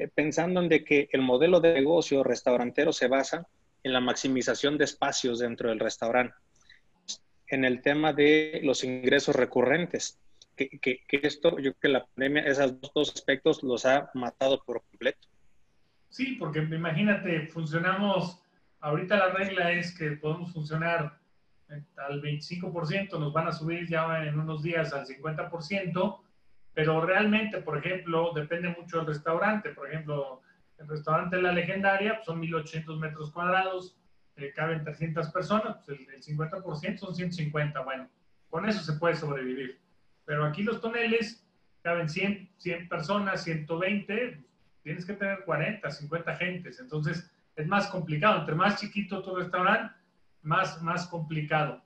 eh, 0.00 0.08
pensando 0.08 0.62
en 0.62 0.68
de 0.70 0.82
que 0.82 1.10
el 1.12 1.20
modelo 1.20 1.60
de 1.60 1.74
negocio 1.74 2.24
restaurantero 2.24 2.90
se 2.90 3.06
basa 3.06 3.46
en 3.82 3.92
la 3.92 4.00
maximización 4.00 4.78
de 4.78 4.84
espacios 4.84 5.40
dentro 5.40 5.68
del 5.68 5.78
restaurante, 5.78 6.34
en 7.48 7.66
el 7.66 7.82
tema 7.82 8.14
de 8.14 8.60
los 8.62 8.82
ingresos 8.82 9.36
recurrentes, 9.36 10.18
que, 10.56 10.68
que, 10.80 11.02
esto, 11.10 11.58
yo 11.58 11.74
creo 11.74 11.80
que 11.80 11.88
la 11.88 12.06
pandemia, 12.06 12.42
esos 12.42 12.80
dos 12.94 13.12
aspectos 13.14 13.62
los 13.62 13.84
ha 13.84 14.10
matado 14.14 14.62
por 14.64 14.82
completo. 14.82 15.28
Sí, 16.08 16.36
porque 16.38 16.60
imagínate, 16.60 17.46
funcionamos, 17.48 18.42
ahorita 18.80 19.16
la 19.16 19.32
regla 19.32 19.72
es 19.72 19.96
que 19.96 20.12
podemos 20.12 20.52
funcionar 20.52 21.18
al 21.96 22.22
25%, 22.22 23.18
nos 23.18 23.32
van 23.32 23.48
a 23.48 23.52
subir 23.52 23.86
ya 23.86 24.24
en 24.24 24.38
unos 24.38 24.62
días 24.62 24.92
al 24.94 25.06
50%, 25.06 26.20
pero 26.74 27.04
realmente, 27.04 27.58
por 27.58 27.78
ejemplo, 27.78 28.32
depende 28.34 28.74
mucho 28.78 28.98
del 28.98 29.08
restaurante. 29.08 29.70
Por 29.70 29.88
ejemplo, 29.88 30.42
el 30.78 30.88
restaurante 30.88 31.40
La 31.40 31.52
Legendaria 31.52 32.16
pues, 32.16 32.26
son 32.26 32.40
1.800 32.40 32.98
metros 32.98 33.30
cuadrados, 33.32 33.96
eh, 34.36 34.52
caben 34.54 34.82
300 34.84 35.30
personas, 35.30 35.76
pues 35.84 35.98
el, 36.00 36.22
50% 36.22 36.98
son 36.98 37.14
150. 37.14 37.80
Bueno, 37.80 38.08
con 38.48 38.68
eso 38.68 38.80
se 38.80 38.98
puede 38.98 39.16
sobrevivir. 39.16 39.80
Pero 40.24 40.44
aquí 40.44 40.62
los 40.62 40.80
toneles 40.80 41.46
caben 41.82 42.08
100, 42.08 42.50
100 42.56 42.88
personas, 42.88 43.42
120, 43.42 44.42
tienes 44.82 45.04
que 45.04 45.14
tener 45.14 45.44
40, 45.44 45.90
50 45.90 46.36
gentes. 46.36 46.80
Entonces, 46.80 47.30
es 47.56 47.66
más 47.66 47.88
complicado. 47.88 48.40
Entre 48.40 48.54
más 48.54 48.80
chiquito 48.80 49.22
tu 49.22 49.34
restaurante, 49.34 49.94
más, 50.42 50.80
más 50.82 51.06
complicado. 51.08 51.82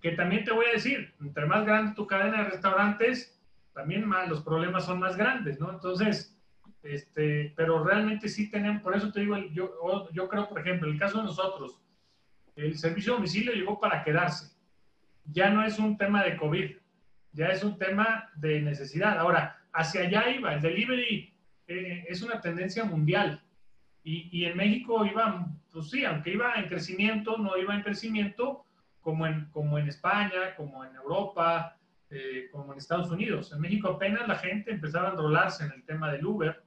Que 0.00 0.12
también 0.12 0.44
te 0.44 0.52
voy 0.52 0.66
a 0.66 0.72
decir, 0.72 1.14
entre 1.20 1.46
más 1.46 1.66
grande 1.66 1.94
tu 1.94 2.06
cadena 2.06 2.44
de 2.44 2.50
restaurantes, 2.50 3.39
también 3.80 4.06
más, 4.06 4.28
los 4.28 4.42
problemas 4.42 4.84
son 4.84 4.98
más 4.98 5.16
grandes, 5.16 5.58
¿no? 5.58 5.70
Entonces, 5.70 6.36
este, 6.82 7.54
pero 7.56 7.82
realmente 7.82 8.28
sí 8.28 8.50
tenemos, 8.50 8.82
por 8.82 8.94
eso 8.94 9.10
te 9.10 9.20
digo, 9.20 9.38
yo, 9.54 10.10
yo 10.12 10.28
creo, 10.28 10.50
por 10.50 10.60
ejemplo, 10.60 10.86
el 10.86 10.98
caso 10.98 11.18
de 11.18 11.24
nosotros, 11.24 11.80
el 12.56 12.76
servicio 12.76 13.12
de 13.12 13.16
domicilio 13.16 13.52
llegó 13.54 13.80
para 13.80 14.04
quedarse. 14.04 14.54
Ya 15.24 15.48
no 15.48 15.64
es 15.64 15.78
un 15.78 15.96
tema 15.96 16.22
de 16.22 16.36
COVID, 16.36 16.76
ya 17.32 17.46
es 17.46 17.64
un 17.64 17.78
tema 17.78 18.28
de 18.34 18.60
necesidad. 18.60 19.18
Ahora, 19.18 19.58
hacia 19.72 20.02
allá 20.02 20.28
iba, 20.28 20.52
el 20.52 20.60
delivery 20.60 21.32
eh, 21.66 22.04
es 22.06 22.20
una 22.20 22.38
tendencia 22.38 22.84
mundial. 22.84 23.42
Y, 24.04 24.28
y, 24.30 24.44
en 24.44 24.58
México 24.58 25.06
iba, 25.06 25.46
pues 25.72 25.88
sí, 25.88 26.04
aunque 26.04 26.34
iba 26.34 26.54
en 26.56 26.68
crecimiento, 26.68 27.38
no 27.38 27.56
iba 27.56 27.74
en 27.74 27.82
crecimiento 27.82 28.62
como 29.00 29.26
en, 29.26 29.46
como 29.46 29.78
en 29.78 29.88
España, 29.88 30.54
como 30.54 30.84
en 30.84 30.94
Europa, 30.96 31.78
eh, 32.10 32.48
como 32.50 32.72
en 32.72 32.78
Estados 32.78 33.10
Unidos. 33.10 33.52
En 33.52 33.60
México 33.60 33.88
apenas 33.88 34.26
la 34.26 34.36
gente 34.36 34.72
empezaba 34.72 35.08
a 35.08 35.12
enrolarse 35.12 35.64
en 35.64 35.72
el 35.72 35.84
tema 35.84 36.10
del 36.10 36.26
Uber. 36.26 36.60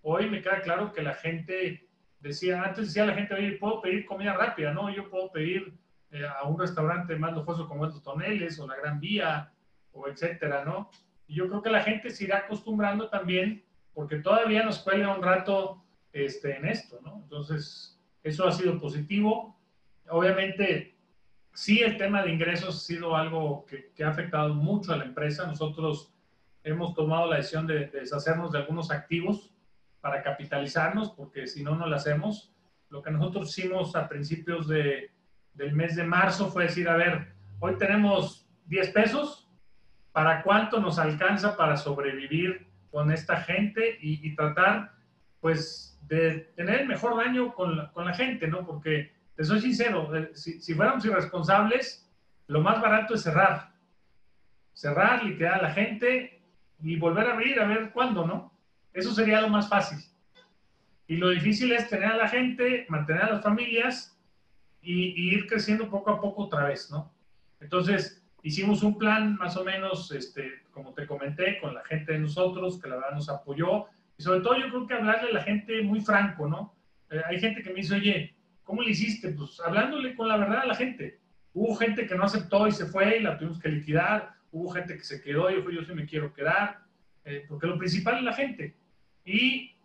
Hoy 0.00 0.30
me 0.30 0.40
queda 0.40 0.62
claro 0.62 0.92
que 0.92 1.02
la 1.02 1.14
gente 1.14 1.86
decía, 2.20 2.62
antes 2.62 2.86
decía 2.86 3.04
la 3.04 3.14
gente, 3.14 3.34
oye, 3.34 3.52
puedo 3.52 3.82
pedir 3.82 4.06
comida 4.06 4.32
rápida, 4.34 4.72
¿no? 4.72 4.88
Yo 4.88 5.10
puedo 5.10 5.30
pedir 5.30 5.74
eh, 6.10 6.24
a 6.26 6.44
un 6.44 6.58
restaurante 6.58 7.14
más 7.16 7.34
lujoso 7.34 7.68
como 7.68 7.84
estos 7.84 8.02
Toneles 8.02 8.58
o 8.58 8.66
la 8.66 8.76
Gran 8.76 8.98
Vía 8.98 9.52
o 9.92 10.08
etcétera, 10.08 10.64
¿no? 10.64 10.90
Y 11.26 11.34
yo 11.34 11.48
creo 11.48 11.62
que 11.62 11.70
la 11.70 11.82
gente 11.82 12.10
se 12.10 12.24
irá 12.24 12.38
acostumbrando 12.38 13.08
también 13.08 13.64
porque 13.92 14.16
todavía 14.16 14.64
nos 14.64 14.78
cuelga 14.78 15.14
un 15.14 15.22
rato 15.22 15.84
este, 16.12 16.56
en 16.56 16.66
esto, 16.66 17.00
¿no? 17.02 17.20
Entonces, 17.22 18.00
eso 18.22 18.46
ha 18.46 18.52
sido 18.52 18.80
positivo. 18.80 19.58
Obviamente, 20.08 20.95
sí 21.56 21.80
el 21.82 21.96
tema 21.96 22.22
de 22.22 22.30
ingresos 22.30 22.76
ha 22.76 22.86
sido 22.86 23.16
algo 23.16 23.64
que, 23.66 24.04
ha 24.04 24.08
afectado 24.08 24.54
mucho 24.54 24.92
a 24.92 24.98
la 24.98 25.04
empresa. 25.04 25.46
Nosotros 25.46 26.12
hemos 26.62 26.94
tomado 26.94 27.30
la 27.30 27.38
decisión 27.38 27.66
de, 27.66 27.86
deshacernos 27.86 28.52
de 28.52 28.58
algunos 28.58 28.90
activos 28.90 29.50
para 30.00 30.22
capitalizarnos, 30.22 31.12
porque 31.12 31.46
si 31.46 31.64
no, 31.64 31.74
no 31.74 31.86
lo 31.86 31.96
hacemos. 31.96 32.52
Lo 32.90 33.02
que 33.02 33.10
nosotros 33.10 33.48
hicimos 33.48 33.96
a 33.96 34.06
principios 34.06 34.68
de, 34.68 35.10
del 35.54 35.72
mes 35.72 35.96
de 35.96 36.04
marzo 36.04 36.50
fue 36.50 36.64
decir, 36.64 36.88
a 36.90 36.96
ver, 36.96 37.32
hoy 37.58 37.76
tenemos 37.78 38.46
10 38.66 38.90
pesos, 38.90 39.48
¿para 40.12 40.42
cuánto 40.42 40.78
nos 40.78 40.98
alcanza 40.98 41.56
para 41.56 41.78
sobrevivir 41.78 42.66
con 42.90 43.10
esta 43.10 43.40
gente 43.40 43.98
y, 44.00 44.26
y 44.28 44.36
tratar, 44.36 44.92
pues, 45.40 45.98
de 46.02 46.52
tener 46.54 46.82
el 46.82 46.86
mejor 46.86 47.16
daño 47.16 47.54
con 47.54 47.78
la, 47.78 47.92
con 47.92 48.04
la 48.04 48.14
gente, 48.14 48.46
¿no? 48.46 48.64
Porque 48.66 49.15
te 49.36 49.44
soy 49.44 49.60
sincero, 49.60 50.14
eh, 50.16 50.30
si, 50.34 50.60
si, 50.60 50.74
fuéramos 50.74 51.04
irresponsables, 51.04 52.08
lo 52.46 52.62
más 52.62 52.80
barato 52.80 53.14
es 53.14 53.22
cerrar. 53.22 53.70
Cerrar, 54.72 55.24
liquidar 55.24 55.54
a 55.54 55.62
la 55.62 55.72
gente 55.72 56.42
y 56.82 56.96
volver 56.96 57.28
a 57.28 57.32
abrir 57.32 57.60
a 57.60 57.66
ver 57.66 57.90
cuándo, 57.92 58.26
¿no? 58.26 58.52
Eso 58.92 59.12
sería 59.12 59.42
lo 59.42 59.48
más 59.48 59.68
fácil. 59.68 59.98
Y 61.06 61.16
lo 61.16 61.28
difícil 61.30 61.72
es 61.72 61.88
tener 61.88 62.12
a 62.12 62.16
la 62.16 62.28
gente, 62.28 62.86
mantener 62.88 63.24
a 63.24 63.32
las 63.34 63.42
familias 63.42 64.18
y, 64.82 65.34
ir 65.34 65.46
creciendo 65.46 65.90
poco 65.90 66.10
a 66.10 66.20
poco 66.20 66.44
otra 66.44 66.64
vez, 66.64 66.90
¿no? 66.90 67.12
Entonces, 67.60 68.24
hicimos 68.42 68.82
un 68.82 68.96
plan 68.96 69.36
más 69.36 69.56
o 69.56 69.64
menos, 69.64 70.10
este, 70.12 70.62
como 70.70 70.94
te 70.94 71.06
comenté, 71.06 71.58
con 71.60 71.74
la 71.74 71.84
gente 71.84 72.12
de 72.12 72.20
nosotros, 72.20 72.80
que 72.80 72.88
la 72.88 72.96
verdad 72.96 73.12
nos 73.12 73.28
apoyó. 73.28 73.86
Y 74.18 74.22
sobre 74.22 74.40
todo 74.40 74.56
yo 74.56 74.68
creo 74.68 74.86
que 74.86 74.94
hablarle 74.94 75.30
a 75.30 75.34
la 75.34 75.42
gente 75.42 75.82
muy 75.82 76.00
franco, 76.00 76.48
¿no? 76.48 76.74
Eh, 77.10 77.20
hay 77.26 77.38
gente 77.38 77.62
que 77.62 77.70
me 77.70 77.76
dice, 77.76 77.96
oye, 77.96 78.35
¿Cómo 78.66 78.82
le 78.82 78.90
hiciste? 78.90 79.30
Pues 79.30 79.60
hablándole 79.60 80.16
con 80.16 80.26
la 80.26 80.36
verdad 80.36 80.62
a 80.62 80.66
la 80.66 80.74
gente. 80.74 81.20
Hubo 81.54 81.76
gente 81.76 82.04
que 82.04 82.16
no 82.16 82.24
aceptó 82.24 82.66
y 82.66 82.72
se 82.72 82.86
fue 82.86 83.18
y 83.18 83.22
la 83.22 83.38
tuvimos 83.38 83.60
que 83.60 83.68
liquidar. 83.68 84.34
Hubo 84.50 84.70
gente 84.70 84.96
que 84.96 85.04
se 85.04 85.22
quedó 85.22 85.48
y 85.48 85.54
dijo, 85.54 85.70
yo 85.70 85.84
sí 85.84 85.94
me 85.94 86.04
quiero 86.04 86.34
quedar. 86.34 86.80
Eh, 87.24 87.44
porque 87.48 87.68
lo 87.68 87.78
principal 87.78 88.18
es 88.18 88.24
la 88.24 88.32
gente. 88.32 88.74
Y 89.24 89.76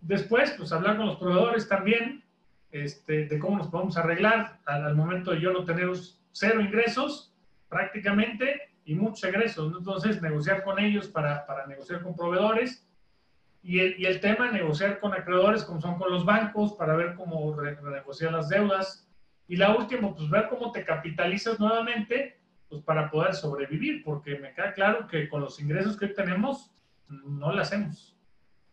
después, 0.00 0.52
pues 0.52 0.70
hablar 0.70 0.96
con 0.96 1.06
los 1.06 1.16
proveedores 1.16 1.68
también 1.68 2.22
este, 2.70 3.26
de 3.26 3.38
cómo 3.40 3.58
nos 3.58 3.68
podemos 3.68 3.96
arreglar 3.96 4.60
al, 4.66 4.94
momento 4.94 5.32
de 5.32 5.40
yo 5.40 5.52
no 5.52 5.64
tener 5.64 5.90
cero 6.30 6.60
ingresos 6.60 7.34
prácticamente 7.68 8.70
y 8.84 8.94
muchos 8.94 9.24
egresos. 9.24 9.74
Entonces, 9.76 10.22
negociar 10.22 10.62
con 10.62 10.78
ellos 10.78 11.08
para, 11.08 11.44
para 11.44 11.66
negociar 11.66 12.02
con 12.02 12.14
proveedores 12.14 12.87
Y 13.62 13.80
el, 13.80 14.00
y 14.00 14.06
el 14.06 14.20
tema 14.20 14.46
de 14.46 14.52
negociar 14.52 15.00
con 15.00 15.12
acreedores, 15.12 15.64
como 15.64 15.80
son 15.80 15.98
con 15.98 16.10
los 16.10 16.24
bancos, 16.24 16.74
para 16.74 16.94
ver 16.96 17.14
cómo 17.14 17.54
renegociar 17.54 18.32
las 18.32 18.48
deudas. 18.48 19.08
Y 19.46 19.56
la 19.56 19.76
última, 19.76 20.14
pues 20.14 20.30
ver 20.30 20.48
cómo 20.48 20.72
te 20.72 20.84
capitalizas 20.84 21.58
nuevamente, 21.58 22.38
pues 22.68 22.82
para 22.82 23.10
poder 23.10 23.34
sobrevivir, 23.34 24.04
porque 24.04 24.38
me 24.38 24.52
queda 24.52 24.72
claro 24.72 25.06
que 25.06 25.28
con 25.28 25.40
los 25.40 25.60
ingresos 25.60 25.96
que 25.96 26.08
tenemos, 26.08 26.70
no 27.08 27.52
lo 27.52 27.60
hacemos. 27.60 28.14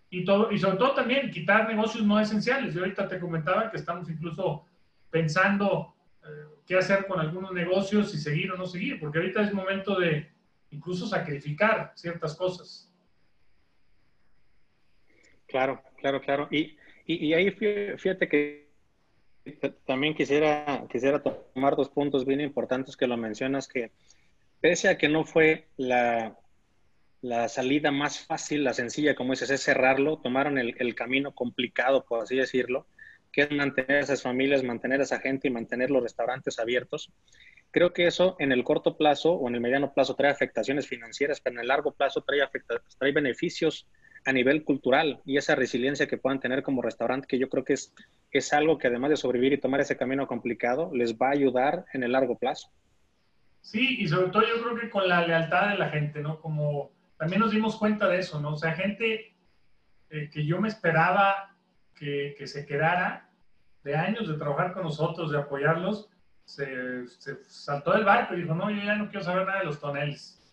Y, 0.09 0.23
todo, 0.23 0.51
y 0.51 0.59
sobre 0.59 0.77
todo 0.77 0.93
también 0.93 1.31
quitar 1.31 1.67
negocios 1.67 2.05
no 2.05 2.19
esenciales. 2.19 2.73
Yo 2.73 2.81
ahorita 2.81 3.07
te 3.07 3.19
comentaba 3.19 3.71
que 3.71 3.77
estamos 3.77 4.09
incluso 4.09 4.65
pensando 5.09 5.95
eh, 6.23 6.27
qué 6.65 6.77
hacer 6.77 7.07
con 7.07 7.19
algunos 7.19 7.51
negocios, 7.51 8.11
si 8.11 8.17
seguir 8.17 8.51
o 8.51 8.57
no 8.57 8.65
seguir, 8.65 8.99
porque 8.99 9.17
ahorita 9.17 9.41
es 9.41 9.53
momento 9.53 9.99
de 9.99 10.31
incluso 10.71 11.07
sacrificar 11.07 11.91
ciertas 11.95 12.35
cosas. 12.35 12.91
Claro, 15.55 15.81
claro, 15.95 16.19
claro. 16.19 16.47
Y, 16.51 16.75
y, 17.05 17.31
ahí 17.31 17.49
fíjate 17.49 18.27
que 18.27 18.67
también 19.85 20.13
quisiera, 20.13 20.85
quisiera 20.91 21.23
tomar 21.23 21.77
dos 21.77 21.87
puntos 21.87 22.25
bien 22.25 22.41
importantes 22.41 22.97
que 22.97 23.07
lo 23.07 23.15
mencionas, 23.15 23.69
que 23.69 23.91
pese 24.59 24.89
a 24.89 24.97
que 24.97 25.07
no 25.07 25.23
fue 25.23 25.69
la, 25.77 26.37
la 27.21 27.47
salida 27.47 27.89
más 27.91 28.19
fácil, 28.19 28.65
la 28.65 28.73
sencilla, 28.73 29.15
como 29.15 29.31
dices, 29.31 29.49
es 29.49 29.63
cerrarlo, 29.63 30.17
tomaron 30.17 30.57
el, 30.57 30.75
el 30.77 30.93
camino 30.93 31.33
complicado, 31.33 32.03
por 32.03 32.23
así 32.23 32.35
decirlo, 32.35 32.85
que 33.31 33.43
es 33.43 33.51
mantener 33.51 33.99
a 33.99 33.99
esas 34.01 34.23
familias, 34.23 34.61
mantener 34.61 34.99
a 34.99 35.03
esa 35.03 35.21
gente 35.21 35.47
y 35.47 35.51
mantener 35.51 35.89
los 35.89 36.03
restaurantes 36.03 36.59
abiertos. 36.59 37.13
Creo 37.71 37.93
que 37.93 38.07
eso 38.07 38.35
en 38.39 38.51
el 38.51 38.65
corto 38.65 38.97
plazo 38.97 39.31
o 39.31 39.47
en 39.47 39.55
el 39.55 39.61
mediano 39.61 39.93
plazo 39.93 40.15
trae 40.15 40.33
afectaciones 40.33 40.85
financieras, 40.85 41.39
pero 41.39 41.53
en 41.53 41.61
el 41.61 41.69
largo 41.69 41.93
plazo 41.93 42.25
trae, 42.27 42.41
trae 42.99 43.11
beneficios 43.13 43.87
a 44.25 44.33
nivel 44.33 44.63
cultural 44.63 45.21
y 45.23 45.37
esa 45.37 45.55
resiliencia 45.55 46.07
que 46.07 46.17
puedan 46.17 46.39
tener 46.39 46.63
como 46.63 46.81
restaurante, 46.81 47.27
que 47.27 47.37
yo 47.37 47.47
creo 47.47 47.63
que 47.63 47.73
es, 47.73 47.93
es 48.31 48.51
algo 48.53 48.77
que 48.77 48.87
además 48.87 49.11
de 49.11 49.17
sobrevivir 49.17 49.53
y 49.53 49.59
tomar 49.59 49.79
ese 49.79 49.97
camino 49.97 50.27
complicado, 50.27 50.89
les 50.93 51.15
va 51.15 51.27
a 51.27 51.33
ayudar 51.33 51.85
en 51.93 52.03
el 52.03 52.11
largo 52.11 52.37
plazo. 52.37 52.71
Sí, 53.61 53.97
y 53.99 54.07
sobre 54.07 54.31
todo 54.31 54.43
yo 54.43 54.61
creo 54.63 54.75
que 54.75 54.89
con 54.89 55.07
la 55.07 55.25
lealtad 55.25 55.69
de 55.69 55.77
la 55.77 55.89
gente, 55.89 56.21
¿no? 56.21 56.39
Como 56.39 56.91
también 57.17 57.39
nos 57.39 57.51
dimos 57.51 57.77
cuenta 57.77 58.07
de 58.07 58.19
eso, 58.19 58.39
¿no? 58.39 58.53
O 58.53 58.57
sea, 58.57 58.73
gente 58.73 59.35
eh, 60.09 60.29
que 60.31 60.45
yo 60.45 60.59
me 60.59 60.67
esperaba 60.67 61.55
que, 61.95 62.35
que, 62.37 62.45
se 62.45 62.65
quedara 62.65 63.29
de 63.83 63.95
años 63.95 64.27
de 64.27 64.35
trabajar 64.35 64.73
con 64.73 64.83
nosotros, 64.83 65.31
de 65.31 65.37
apoyarlos, 65.37 66.09
se, 66.43 67.07
se, 67.07 67.43
saltó 67.45 67.93
del 67.93 68.05
barco 68.05 68.35
y 68.35 68.41
dijo, 68.41 68.53
no, 68.53 68.69
yo 68.69 68.83
ya 68.83 68.95
no 68.95 69.09
quiero 69.09 69.23
saber 69.23 69.47
nada 69.47 69.59
de 69.59 69.65
los 69.65 69.79
toneles. 69.79 70.44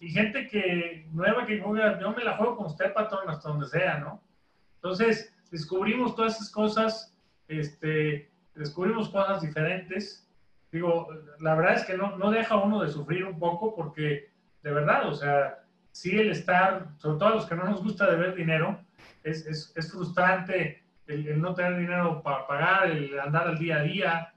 Y 0.00 0.10
gente 0.10 0.46
que 0.46 1.06
nueva 1.12 1.46
que 1.46 1.60
juega, 1.60 1.98
yo 2.00 2.12
me 2.12 2.24
la 2.24 2.36
juego 2.36 2.56
con 2.56 2.66
usted, 2.66 2.92
patrón, 2.92 3.28
hasta 3.28 3.48
donde 3.48 3.66
sea, 3.66 3.98
¿no? 3.98 4.22
Entonces, 4.76 5.34
descubrimos 5.50 6.14
todas 6.14 6.36
esas 6.36 6.50
cosas, 6.50 7.16
este, 7.48 8.30
descubrimos 8.54 9.08
cosas 9.08 9.42
diferentes. 9.42 10.28
Digo, 10.70 11.08
la 11.40 11.54
verdad 11.54 11.74
es 11.74 11.84
que 11.84 11.96
no, 11.96 12.16
no 12.16 12.30
deja 12.30 12.56
uno 12.56 12.82
de 12.82 12.90
sufrir 12.90 13.24
un 13.24 13.38
poco 13.38 13.74
porque, 13.74 14.30
de 14.62 14.72
verdad, 14.72 15.08
o 15.08 15.14
sea, 15.14 15.64
sí 15.92 16.16
el 16.16 16.30
estar, 16.30 16.88
sobre 16.98 17.18
todo 17.18 17.28
a 17.28 17.34
los 17.34 17.46
que 17.46 17.56
no 17.56 17.64
nos 17.64 17.82
gusta 17.82 18.10
de 18.10 18.16
ver 18.16 18.34
dinero, 18.34 18.78
es, 19.24 19.46
es, 19.46 19.92
frustrante 19.92 20.82
el, 21.06 21.40
no 21.40 21.54
tener 21.54 21.76
dinero 21.78 22.22
para 22.22 22.46
pagar, 22.46 22.90
el 22.90 23.18
andar 23.18 23.48
al 23.48 23.58
día 23.58 23.78
a 23.78 23.82
día, 23.82 24.34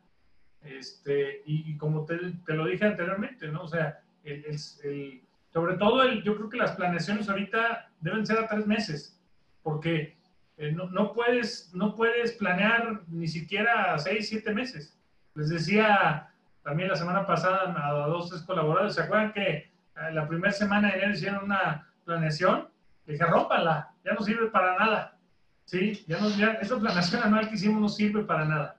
este, 0.64 1.42
y, 1.46 1.78
como 1.78 2.06
te, 2.06 2.18
lo 2.48 2.66
dije 2.66 2.86
anteriormente, 2.86 3.48
¿no? 3.48 3.64
O 3.64 3.68
sea, 3.68 4.00
el, 4.24 5.22
sobre 5.54 5.76
todo 5.76 6.04
el, 6.04 6.24
yo 6.24 6.36
creo 6.36 6.50
que 6.50 6.58
las 6.58 6.76
planeaciones 6.76 7.30
ahorita 7.30 7.90
deben 8.00 8.26
ser 8.26 8.40
a 8.40 8.48
tres 8.48 8.66
meses, 8.66 9.20
porque 9.64 10.18
eh, 10.58 10.72
no, 10.72 10.90
no, 10.90 11.14
puedes, 11.14 11.72
no 11.74 11.96
puedes 11.96 12.34
planear 12.34 13.02
ni 13.08 13.28
siquiera 13.28 13.94
a 13.94 14.00
seis, 14.00 14.30
siete 14.30 14.54
meses. 14.54 14.98
Les 15.36 15.50
decía 15.50 16.30
también 16.64 16.90
la 16.90 16.96
semana 16.96 17.26
pasada 17.26 17.74
a 17.76 18.08
dos, 18.08 18.30
tres 18.30 18.44
colaboradores, 18.44 18.96
¿se 18.96 19.02
acuerdan 19.02 19.34
que 19.34 19.50
eh, 19.50 19.72
la 20.14 20.28
primera 20.28 20.54
semana 20.54 20.90
de 20.90 20.98
enero 20.98 21.14
hicieron 21.14 21.44
una 21.46 21.88
planeación? 22.06 22.70
Dije, 23.06 23.26
rómpala, 23.26 23.94
ya 24.06 24.14
no 24.14 24.22
sirve 24.22 24.48
para 24.48 24.78
nada. 24.78 25.18
¿sí? 25.66 26.04
Ya 26.08 26.20
nos, 26.20 26.38
ya, 26.38 26.52
esa 26.54 26.78
planeación 26.80 27.24
anual 27.24 27.50
que 27.50 27.56
hicimos 27.56 27.82
no 27.82 27.90
sirve 27.90 28.24
para 28.24 28.46
nada. 28.46 28.78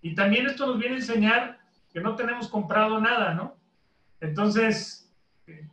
Y 0.00 0.14
también 0.14 0.46
esto 0.46 0.66
nos 0.66 0.78
viene 0.78 0.94
a 0.94 0.98
enseñar 0.98 1.58
que 1.92 2.00
no 2.00 2.14
tenemos 2.14 2.48
comprado 2.48 3.00
nada, 3.00 3.34
¿no? 3.34 3.56
Entonces, 4.20 5.09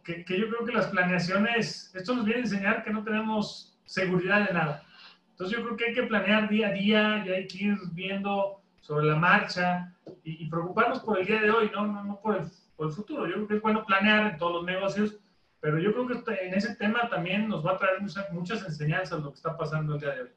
que, 0.03 0.23
yo 0.27 0.49
creo 0.49 0.65
que 0.65 0.71
las 0.71 0.87
planeaciones, 0.87 1.93
esto 1.95 2.15
nos 2.15 2.25
viene 2.25 2.41
a 2.41 2.43
enseñar 2.43 2.83
que 2.83 2.91
no 2.91 3.03
tenemos 3.03 3.77
seguridad 3.85 4.47
de 4.47 4.53
nada. 4.53 4.83
Entonces 5.31 5.57
yo 5.57 5.63
creo 5.63 5.77
que 5.77 5.85
hay 5.85 5.93
que 5.93 6.03
planear 6.03 6.49
día 6.49 6.69
a 6.69 6.71
día 6.71 7.23
y 7.25 7.29
hay 7.29 7.47
que 7.47 7.65
ir 7.65 7.77
viendo 7.93 8.61
sobre 8.81 9.05
la 9.05 9.15
marcha 9.15 9.93
y, 10.23 10.49
preocuparnos 10.49 10.99
por 10.99 11.19
el 11.19 11.25
día 11.25 11.41
de 11.41 11.51
hoy, 11.51 11.69
no, 11.73 11.85
no, 11.85 12.03
no 12.03 12.19
por, 12.19 12.37
el, 12.37 12.47
por 12.75 12.87
el 12.87 12.93
futuro. 12.93 13.27
Yo 13.27 13.33
creo 13.33 13.47
que 13.47 13.55
es 13.55 13.61
bueno 13.61 13.85
planear 13.85 14.31
en 14.31 14.37
todos 14.37 14.53
los 14.53 14.65
negocios, 14.65 15.17
pero 15.59 15.77
yo 15.79 15.93
creo 15.93 16.07
que 16.07 16.45
en 16.45 16.53
ese 16.53 16.75
tema 16.75 17.09
también 17.09 17.47
nos 17.47 17.65
va 17.65 17.73
a 17.73 17.77
traer 17.77 18.01
muchas, 18.01 18.31
muchas 18.31 18.65
enseñanzas 18.65 19.21
lo 19.21 19.31
que 19.31 19.37
está 19.37 19.57
pasando 19.57 19.95
el 19.95 19.99
día 19.99 20.15
de 20.15 20.21
hoy. 20.21 20.29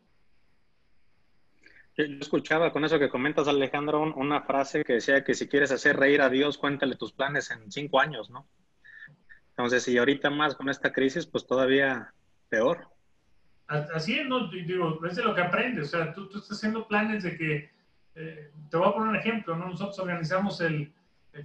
Yo 1.97 2.05
escuchaba 2.21 2.73
con 2.73 2.85
eso 2.85 2.99
que 2.99 3.09
comentas, 3.09 3.49
Alejandro, 3.49 4.03
una 4.15 4.43
frase 4.43 4.85
que 4.85 4.95
decía 4.95 5.25
que 5.25 5.35
si 5.35 5.49
quieres 5.49 5.71
hacer 5.73 5.97
reír 5.97 6.23
a 6.23 6.31
Dios, 6.31 6.57
cuéntale 6.57 6.97
tus 6.97 7.13
planes 7.13 7.51
en 7.51 7.71
cinco 7.71 8.01
años, 8.01 8.31
¿no? 8.31 8.47
Entonces, 9.51 9.83
si 9.83 9.99
ahorita 9.99 10.31
más 10.31 10.55
con 10.55 10.69
esta 10.69 10.93
crisis, 10.93 11.27
pues 11.27 11.47
todavía 11.47 12.13
peor. 12.49 12.89
Así 13.67 14.19
es, 14.19 14.27
¿no? 14.27 14.49
Digo, 14.49 15.05
es 15.07 15.17
de 15.17 15.23
lo 15.23 15.35
que 15.35 15.43
aprendes. 15.43 15.95
O 15.95 15.99
sea, 15.99 16.13
tú, 16.13 16.25
estás 16.25 16.51
haciendo 16.51 16.89
planes 16.89 17.23
de 17.23 17.37
que, 17.37 17.71
eh, 18.17 18.51
te 18.69 18.77
voy 18.77 18.89
a 18.89 18.93
poner 18.93 19.09
un 19.11 19.17
ejemplo, 19.17 19.57
¿no? 19.57 19.69
Nosotros 19.69 19.99
organizamos 19.99 20.61
el, 20.61 20.93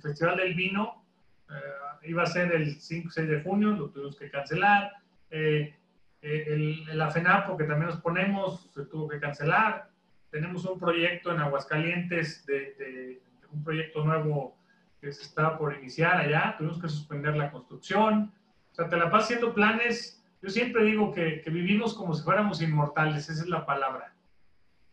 Festival 0.02 0.38
del 0.38 0.56
Vino, 0.56 1.06
eh, 1.50 2.10
iba 2.10 2.24
a 2.24 2.26
ser 2.26 2.52
el 2.52 2.82
5 2.82 3.12
6 3.12 3.30
de 3.30 3.42
junio, 3.44 3.70
lo 3.70 3.90
tuvimos 3.90 4.18
que 4.18 4.32
cancelar. 4.32 4.92
Eh, 5.30 5.76
el, 6.22 6.98
la 6.98 7.12
FENAPO, 7.12 7.56
que 7.56 7.66
también 7.66 7.92
nos 7.92 8.02
ponemos, 8.02 8.68
se 8.74 8.86
tuvo 8.86 9.08
que 9.08 9.20
cancelar 9.20 9.90
tenemos 10.36 10.66
un 10.66 10.78
proyecto 10.78 11.32
en 11.32 11.40
Aguascalientes, 11.40 12.46
de, 12.46 13.22
un 13.54 13.64
proyecto 13.64 14.04
nuevo 14.04 14.58
que 15.06 15.14
se 15.14 15.22
está 15.22 15.56
por 15.56 15.78
iniciar 15.78 16.18
allá, 16.18 16.56
tuvimos 16.58 16.82
que 16.82 16.90
suspender 16.90 17.36
la 17.36 17.52
construcción, 17.52 18.34
o 18.72 18.76
sea, 18.76 18.90
te 18.90 18.98
la 18.98 19.12
pasas 19.12 19.26
haciendo 19.26 19.54
planes, 19.54 20.20
yo 20.42 20.50
siempre 20.50 20.84
digo 20.84 21.14
que, 21.14 21.42
que, 21.42 21.52
vivimos 21.52 21.94
como 21.94 22.16
si 22.16 22.24
fuéramos 22.24 22.60
inmortales, 22.60 23.30
esa 23.30 23.44
es 23.44 23.48
la 23.48 23.68
palabra, 23.68 24.16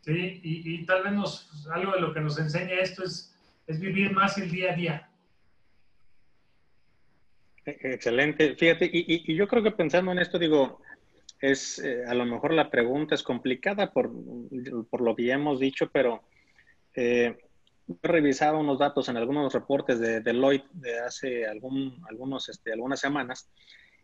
¿sí? 0.02 0.38
Y, 0.42 0.74
y 0.74 0.84
tal 0.84 1.04
vez 1.04 1.12
nos, 1.14 1.66
algo 1.72 1.92
de 1.92 2.00
lo 2.02 2.12
que 2.12 2.20
nos 2.20 2.38
enseña 2.38 2.74
esto 2.74 3.04
es, 3.04 3.34
es 3.66 3.80
vivir 3.80 4.12
más 4.12 4.36
el 4.36 4.50
día 4.50 4.72
a 4.72 4.76
día. 4.76 5.08
Excelente, 7.64 8.54
fíjate, 8.54 8.90
y, 8.92 9.32
y 9.32 9.34
yo 9.34 9.48
creo 9.48 9.62
que 9.62 9.70
pensando 9.70 10.12
en 10.12 10.18
esto, 10.18 10.38
digo, 10.38 10.82
es, 11.40 11.78
eh, 11.78 12.04
a 12.06 12.12
lo 12.12 12.26
mejor 12.26 12.52
la 12.52 12.68
pregunta 12.68 13.14
es 13.14 13.22
complicada 13.22 13.94
por, 13.94 14.10
por 14.90 15.00
lo 15.00 15.16
que 15.16 15.24
ya 15.24 15.34
hemos 15.36 15.58
dicho, 15.58 15.88
pero 15.90 16.22
eh, 16.94 17.34
he 17.88 18.08
revisado 18.08 18.58
unos 18.58 18.78
datos 18.78 19.08
en 19.08 19.16
algunos 19.16 19.52
reportes 19.52 19.98
de 19.98 20.20
Deloitte 20.20 20.68
de 20.72 20.98
hace 21.00 21.46
algún, 21.46 22.02
algunos, 22.08 22.48
este, 22.48 22.72
algunas 22.72 23.00
semanas 23.00 23.48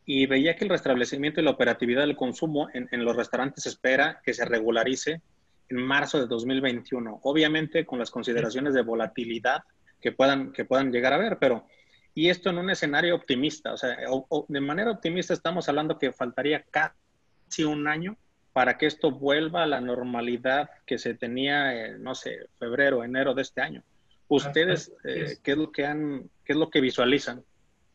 y 0.04 0.26
veía 0.26 0.56
que 0.56 0.64
el 0.64 0.70
restablecimiento 0.70 1.40
y 1.40 1.44
la 1.44 1.50
operatividad 1.50 2.00
del 2.00 2.16
consumo 2.16 2.68
en, 2.72 3.04
los 3.04 3.14
restaurantes 3.14 3.66
espera 3.66 4.20
que 4.24 4.32
se 4.32 4.44
regularice 4.44 5.20
en 5.68 5.82
marzo 5.82 6.18
de 6.18 6.26
2021. 6.26 7.20
Obviamente 7.24 7.84
con 7.84 7.98
las 7.98 8.10
consideraciones 8.10 8.72
de 8.72 8.82
volatilidad 8.82 9.64
que 10.00 10.12
puedan, 10.12 10.52
que 10.52 10.64
puedan 10.64 10.92
llegar 10.92 11.12
a 11.12 11.16
haber, 11.16 11.38
pero 11.38 11.66
y 12.14 12.30
esto 12.30 12.50
en 12.50 12.58
un 12.58 12.70
escenario 12.70 13.14
optimista, 13.14 13.74
o 13.74 13.76
sea, 13.76 13.96
o 14.08 14.46
de 14.48 14.60
manera 14.60 14.90
optimista 14.90 15.34
estamos 15.34 15.68
hablando 15.68 15.98
que 15.98 16.10
faltaría 16.10 16.64
casi 16.70 17.64
un 17.64 17.86
año 17.86 18.16
para 18.58 18.76
que 18.76 18.86
esto 18.86 19.12
vuelva 19.12 19.62
a 19.62 19.66
la 19.68 19.80
normalidad 19.80 20.68
que 20.84 20.98
se 20.98 21.14
tenía, 21.14 21.96
no 21.96 22.16
sé, 22.16 22.48
febrero, 22.58 23.04
enero 23.04 23.32
de 23.32 23.42
este 23.42 23.60
año. 23.60 23.84
¿Ustedes 24.26 24.92
eh, 25.04 25.36
qué 25.44 25.52
es 25.52 25.56
lo 25.56 25.70
que 25.70 25.86
han, 25.86 26.28
qué 26.44 26.54
es 26.54 26.58
lo 26.58 26.68
que 26.68 26.80
visualizan? 26.80 27.44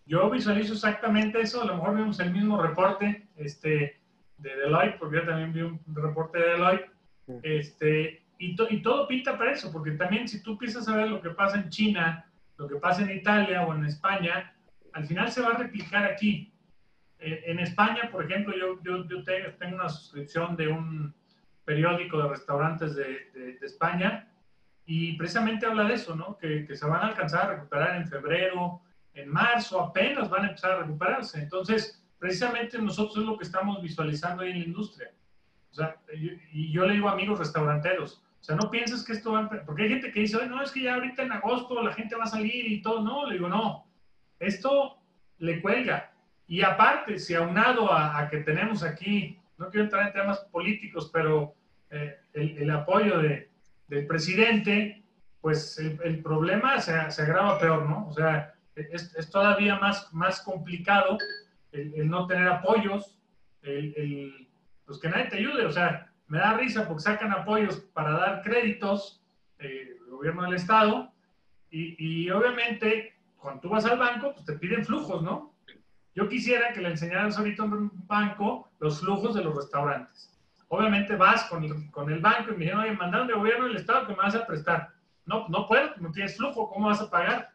Yo 0.05 0.29
visualizo 0.29 0.71
exactamente 0.71 1.41
eso. 1.41 1.63
A 1.63 1.65
lo 1.65 1.75
mejor 1.75 1.97
vimos 1.97 2.17
el 2.21 2.31
mismo 2.31 2.61
reporte 2.61 3.27
este, 3.35 3.99
de 4.37 4.55
Deloitte, 4.55 4.99
porque 4.99 5.17
yo 5.17 5.25
también 5.25 5.51
vi 5.51 5.61
un 5.63 5.81
reporte 5.95 6.39
de 6.39 6.45
Deloitte. 6.51 6.91
Este, 7.41 8.23
y, 8.39 8.55
y 8.69 8.81
todo 8.81 9.05
pinta 9.05 9.37
para 9.37 9.51
eso, 9.51 9.69
porque 9.69 9.91
también 9.91 10.29
si 10.29 10.41
tú 10.41 10.51
empiezas 10.51 10.87
a 10.87 10.95
ver 10.95 11.09
lo 11.09 11.21
que 11.21 11.31
pasa 11.31 11.57
en 11.57 11.69
China, 11.71 12.25
lo 12.55 12.69
que 12.69 12.77
pasa 12.77 13.01
en 13.01 13.11
Italia 13.11 13.63
o 13.63 13.75
en 13.75 13.83
España, 13.83 14.55
al 14.93 15.05
final 15.07 15.29
se 15.29 15.41
va 15.41 15.49
a 15.49 15.57
replicar 15.57 16.05
aquí. 16.05 16.52
Eh, 17.23 17.43
en 17.45 17.59
España, 17.59 18.09
por 18.11 18.25
ejemplo, 18.25 18.53
yo, 18.55 18.81
yo, 18.83 19.07
yo, 19.07 19.23
tengo 19.23 19.75
una 19.75 19.89
suscripción 19.89 20.55
de 20.55 20.67
un 20.67 21.13
periódico 21.65 22.21
de 22.21 22.27
restaurantes 22.27 22.95
de, 22.95 23.31
de, 23.33 23.57
España 23.61 24.27
y 24.85 25.15
precisamente 25.17 25.65
habla 25.65 25.85
de 25.85 25.93
eso, 25.93 26.15
¿no? 26.15 26.37
Que, 26.37 26.65
que, 26.65 26.75
se 26.75 26.85
van 26.85 27.01
a 27.01 27.07
alcanzar 27.07 27.45
a 27.45 27.55
recuperar 27.55 27.95
en 27.95 28.07
febrero, 28.07 28.81
en 29.13 29.29
marzo, 29.29 29.79
apenas 29.79 30.29
van 30.29 30.45
a 30.45 30.47
empezar 30.49 30.71
a 30.71 30.79
recuperarse. 30.79 31.41
Entonces, 31.41 32.03
precisamente 32.19 32.77
nosotros 32.79 33.17
es 33.17 33.23
lo 33.23 33.37
que 33.37 33.45
estamos 33.45 33.81
visualizando 33.81 34.43
ahí 34.43 34.51
en 34.51 34.59
la 34.59 34.65
industria. 34.65 35.11
O 35.71 35.73
sea, 35.73 35.95
y 36.51 36.71
yo 36.71 36.85
le 36.85 36.95
digo 36.95 37.07
a 37.07 37.13
amigos 37.13 37.39
restauranteros, 37.39 38.23
o 38.43 38.45
sea, 38.45 38.57
no 38.57 38.69
pienses 38.69 39.05
que 39.05 39.13
esto 39.13 39.31
va 39.31 39.39
a... 39.39 39.65
Porque 39.65 39.83
hay 39.83 39.89
gente 39.89 40.11
que 40.11 40.19
dice, 40.19 40.45
no, 40.47 40.61
es 40.61 40.69
que 40.69 40.81
ya 40.81 40.95
ahorita 40.95 41.23
en 41.23 41.31
agosto 41.31 41.81
la 41.81 41.93
gente 41.93 42.17
va 42.17 42.25
a 42.25 42.27
salir 42.27 42.67
y 42.67 42.81
todo. 42.81 43.01
No, 43.01 43.25
le 43.25 43.35
digo, 43.35 43.47
no, 43.47 43.87
esto 44.37 44.97
le 45.37 45.61
cuelga. 45.61 46.12
Y 46.47 46.61
aparte, 46.61 47.19
si 47.19 47.33
aunado 47.35 47.91
a, 47.91 48.27
que 48.29 48.39
tenemos 48.39 48.83
aquí, 48.83 49.39
no 49.57 49.69
quiero 49.69 49.85
entrar 49.85 50.07
en 50.07 50.13
temas 50.13 50.39
políticos, 50.51 51.09
pero 51.11 51.55
eh, 51.89 52.17
el, 52.33 52.69
apoyo 52.69 53.19
de, 53.19 53.49
del 53.87 54.05
presidente, 54.05 55.03
pues 55.41 55.77
el, 55.79 56.21
problema 56.21 56.79
se, 56.79 57.11
se, 57.11 57.21
agrava 57.21 57.59
peor, 57.59 57.89
¿no? 57.89 58.07
O 58.07 58.13
sea, 58.13 58.53
es, 58.75 59.15
es 59.15 59.29
todavía 59.29 59.77
más, 59.77 60.13
más 60.13 60.41
complicado 60.41 61.17
el, 61.71 62.09
no 62.09 62.27
tener 62.27 62.47
apoyos, 62.47 63.17
el, 63.61 64.47
pues 64.85 64.99
que 64.99 65.09
nadie 65.09 65.25
te 65.25 65.37
ayude. 65.37 65.65
O 65.65 65.71
sea, 65.71 66.11
me 66.27 66.37
da 66.37 66.57
risa 66.57 66.87
porque 66.87 67.03
sacan 67.03 67.31
apoyos 67.31 67.77
para 67.93 68.11
dar 68.11 68.41
créditos, 68.41 69.21
eh, 69.59 69.97
el 69.99 70.11
gobierno 70.11 70.43
del 70.43 70.55
Estado, 70.55 71.11
y, 71.69 71.95
y, 71.97 72.29
obviamente 72.29 73.15
cuando 73.37 73.61
tú 73.61 73.69
vas 73.69 73.85
al 73.85 73.97
banco, 73.97 74.33
pues 74.33 74.45
te 74.45 74.53
piden 74.53 74.85
flujos, 74.85 75.21
¿no? 75.23 75.52
Yo 76.15 76.29
quisiera 76.29 76.73
que 76.73 76.81
le 76.81 76.89
enseñaras 76.89 77.37
ahorita 77.37 77.65
en 77.65 77.73
un 77.73 78.07
banco 78.07 78.69
los 78.79 78.99
flujos 78.99 79.35
de 79.35 79.43
los 79.43 79.55
restaurantes. 79.55 80.29
Obviamente 80.67 81.15
vas 81.15 81.43
con 81.45 81.63
el, 81.63 81.91
con 81.91 82.11
el 82.11 82.19
banco 82.19 82.51
y 82.51 82.55
me 82.55 82.65
dicen, 82.65 82.79
oye, 82.79 82.93
mandaron 82.93 83.27
de 83.27 83.33
gobierno 83.33 83.65
del 83.65 83.77
Estado 83.77 84.07
que 84.07 84.13
me 84.13 84.19
vas 84.19 84.35
a 84.35 84.45
prestar. 84.45 84.89
No, 85.25 85.47
no 85.49 85.67
puedo, 85.67 85.91
no 85.97 86.11
tienes 86.11 86.37
flujo, 86.37 86.69
¿cómo 86.69 86.87
vas 86.87 87.01
a 87.01 87.09
pagar? 87.09 87.53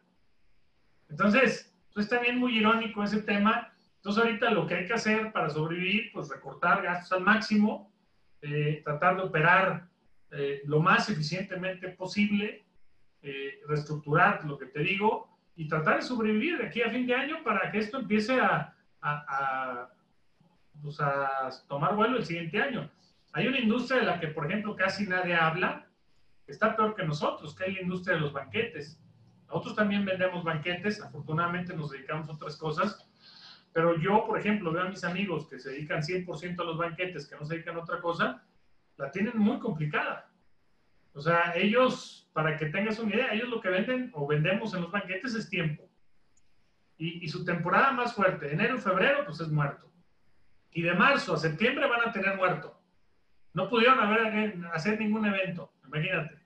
Entonces, 1.09 1.75
pues 1.93 2.05
es 2.05 2.09
también 2.09 2.37
muy 2.37 2.57
irónico 2.57 3.03
ese 3.03 3.21
tema 3.21 3.71
entonces 3.99 4.23
ahorita 4.23 4.51
lo 4.51 4.65
que 4.65 4.75
hay 4.75 4.87
que 4.87 4.93
hacer 4.93 5.31
para 5.33 5.49
sobrevivir, 5.49 6.11
pues 6.13 6.29
recortar 6.29 6.81
gastos 6.81 7.11
al 7.11 7.23
máximo, 7.23 7.91
eh, 8.41 8.81
tratar 8.83 9.17
de 9.17 9.23
operar 9.23 9.89
eh, 10.31 10.61
lo 10.65 10.79
más 10.79 11.09
eficientemente 11.09 11.89
posible, 11.89 12.63
eh, 13.21 13.59
reestructurar 13.67 14.45
lo 14.45 14.57
que 14.57 14.67
te 14.67 14.79
digo 14.79 15.37
y 15.59 15.67
tratar 15.67 15.97
de 15.97 16.03
sobrevivir 16.03 16.57
de 16.57 16.67
aquí 16.67 16.81
a 16.81 16.89
fin 16.89 17.05
de 17.05 17.13
año 17.13 17.43
para 17.43 17.69
que 17.69 17.79
esto 17.79 17.99
empiece 17.99 18.39
a, 18.39 18.73
a, 19.01 19.89
pues 20.81 21.01
a 21.01 21.49
tomar 21.67 21.97
vuelo 21.97 22.15
el 22.15 22.25
siguiente 22.25 22.61
año. 22.61 22.89
Hay 23.33 23.45
una 23.45 23.59
industria 23.59 23.99
de 23.99 24.05
la 24.05 24.21
que, 24.21 24.29
por 24.29 24.45
ejemplo, 24.45 24.73
casi 24.77 25.05
nadie 25.05 25.35
habla, 25.35 25.85
está 26.47 26.77
peor 26.77 26.95
que 26.95 27.03
nosotros, 27.03 27.53
que 27.53 27.65
es 27.65 27.73
la 27.73 27.81
industria 27.81 28.15
de 28.15 28.21
los 28.21 28.31
banquetes. 28.31 29.03
Nosotros 29.49 29.75
también 29.75 30.05
vendemos 30.05 30.45
banquetes, 30.45 31.01
afortunadamente 31.01 31.75
nos 31.75 31.91
dedicamos 31.91 32.29
a 32.29 32.33
otras 32.35 32.55
cosas, 32.55 33.05
pero 33.73 33.99
yo, 33.99 34.25
por 34.25 34.39
ejemplo, 34.39 34.71
veo 34.71 34.83
a 34.83 34.89
mis 34.89 35.03
amigos 35.03 35.45
que 35.49 35.59
se 35.59 35.71
dedican 35.71 36.01
100% 36.01 36.57
a 36.57 36.63
los 36.63 36.77
banquetes, 36.77 37.27
que 37.27 37.35
no 37.35 37.43
se 37.43 37.55
dedican 37.55 37.75
a 37.75 37.81
otra 37.81 37.99
cosa, 37.99 38.45
la 38.95 39.11
tienen 39.11 39.37
muy 39.37 39.59
complicada. 39.59 40.28
O 41.19 41.21
sea, 41.21 41.51
ellos, 41.53 42.29
para 42.31 42.55
que 42.55 42.67
tengas 42.67 42.97
una 42.97 43.13
idea, 43.13 43.33
ellos 43.33 43.49
lo 43.49 43.59
que 43.59 43.67
venden 43.67 44.09
o 44.13 44.25
vendemos 44.25 44.73
en 44.73 44.83
los 44.83 44.89
banquetes 44.89 45.35
es 45.35 45.49
tiempo. 45.49 45.83
Y, 46.97 47.27
su 47.27 47.43
temporada 47.43 47.91
más 47.91 48.13
fuerte, 48.13 48.53
enero 48.53 48.77
y 48.77 48.79
febrero, 48.79 49.25
pues 49.25 49.41
es 49.41 49.49
muerto. 49.49 49.91
Y 50.71 50.81
de 50.81 50.93
marzo 50.93 51.33
a 51.33 51.37
septiembre 51.37 51.89
van 51.89 52.07
a 52.07 52.13
tener 52.13 52.37
muerto. 52.37 52.79
No 53.53 53.67
pudieron 53.67 53.99
haber, 53.99 54.55
hacer 54.71 54.97
ningún 54.97 55.25
evento, 55.25 55.73
imagínate. 55.85 56.39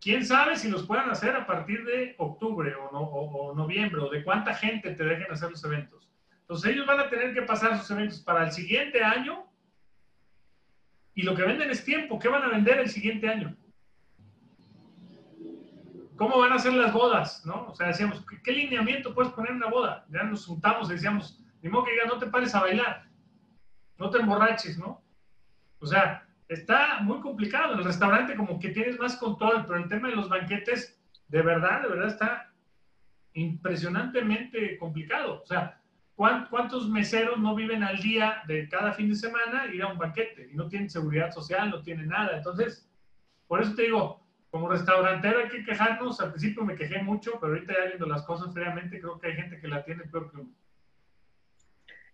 ¿Quién 0.00 0.26
sabe 0.26 0.56
si 0.56 0.68
los 0.68 0.84
puedan 0.84 1.08
hacer 1.08 1.36
a 1.36 1.46
partir 1.46 1.84
de 1.84 2.16
octubre 2.18 2.74
o, 2.74 2.88
o, 2.88 3.54
noviembre 3.54 4.00
o 4.00 4.10
de 4.10 4.24
cuánta 4.24 4.52
gente 4.52 4.90
te 4.96 5.04
dejen 5.04 5.30
hacer 5.30 5.50
los 5.50 5.64
eventos? 5.64 6.10
Entonces 6.40 6.72
ellos 6.72 6.86
van 6.88 6.98
a 6.98 7.08
tener 7.08 7.32
que 7.32 7.42
pasar 7.42 7.78
sus 7.78 7.88
eventos 7.92 8.20
para 8.20 8.46
el 8.46 8.50
siguiente 8.50 9.04
año 9.04 9.46
y 11.14 11.22
lo 11.22 11.34
que 11.34 11.42
venden 11.42 11.70
es 11.70 11.84
tiempo. 11.84 12.18
¿Qué 12.18 12.28
van 12.28 12.42
a 12.42 12.48
vender 12.48 12.78
el 12.78 12.90
siguiente 12.90 13.28
año? 13.28 13.56
¿Cómo 16.16 16.38
van 16.38 16.52
a 16.52 16.58
ser 16.58 16.74
las 16.74 16.92
bodas? 16.92 17.44
¿no? 17.44 17.68
O 17.68 17.74
sea, 17.74 17.88
decíamos, 17.88 18.24
¿qué, 18.42 18.52
lineamiento 18.52 19.14
puedes 19.14 19.32
poner 19.32 19.52
en 19.52 19.58
una 19.58 19.70
boda? 19.70 20.06
Ya 20.10 20.22
nos 20.24 20.46
juntamos 20.46 20.88
y 20.88 20.94
decíamos, 20.94 21.40
ni 21.62 21.70
modo 21.70 21.84
que 21.84 21.92
diga, 21.92 22.06
no 22.06 22.18
te 22.18 22.26
pares 22.26 22.54
a 22.54 22.60
bailar, 22.60 23.06
no 23.98 24.10
te 24.10 24.18
emborraches, 24.18 24.78
¿no? 24.78 25.02
O 25.80 25.86
sea, 25.86 26.26
está 26.48 27.00
muy 27.00 27.20
complicado. 27.20 27.72
En 27.72 27.80
el 27.80 27.84
restaurante 27.84 28.36
como 28.36 28.58
que 28.58 28.70
tienes 28.70 28.98
más 28.98 29.16
control, 29.16 29.64
pero 29.66 29.78
el 29.78 29.88
tema 29.88 30.08
de 30.08 30.16
los 30.16 30.28
banquetes, 30.28 31.00
de 31.28 31.42
verdad, 31.42 31.82
de 31.82 31.88
verdad 31.88 32.08
está 32.08 32.52
impresionantemente 33.34 34.78
complicado. 34.78 35.42
O 35.42 35.46
sea, 35.46 35.80
¿cuántos 36.16 36.88
meseros 36.88 37.38
no 37.38 37.54
viven 37.54 37.82
al 37.82 37.98
día 37.98 38.42
de 38.46 38.68
cada 38.68 38.92
fin 38.92 39.08
de 39.08 39.16
semana 39.16 39.66
ir 39.72 39.82
a 39.82 39.88
un 39.88 39.98
banquete 39.98 40.48
y 40.52 40.56
no 40.56 40.68
tienen 40.68 40.90
seguridad 40.90 41.32
social, 41.32 41.70
no 41.70 41.82
tienen 41.82 42.08
nada? 42.08 42.36
Entonces, 42.36 42.88
por 43.46 43.60
eso 43.60 43.74
te 43.74 43.82
digo, 43.82 44.24
como 44.50 44.68
restaurantero 44.68 45.40
hay 45.40 45.48
que 45.48 45.64
quejarnos. 45.64 46.20
Al 46.20 46.30
principio 46.30 46.64
me 46.64 46.76
quejé 46.76 47.02
mucho, 47.02 47.32
pero 47.40 47.54
ahorita 47.54 47.72
ya 47.72 47.86
viendo 47.86 48.06
las 48.06 48.22
cosas 48.22 48.52
fríamente, 48.52 49.00
creo 49.00 49.18
que 49.18 49.28
hay 49.28 49.34
gente 49.34 49.60
que 49.60 49.68
la 49.68 49.84
tiene 49.84 50.04
peor 50.04 50.30
que 50.30 50.36
uno. 50.38 50.54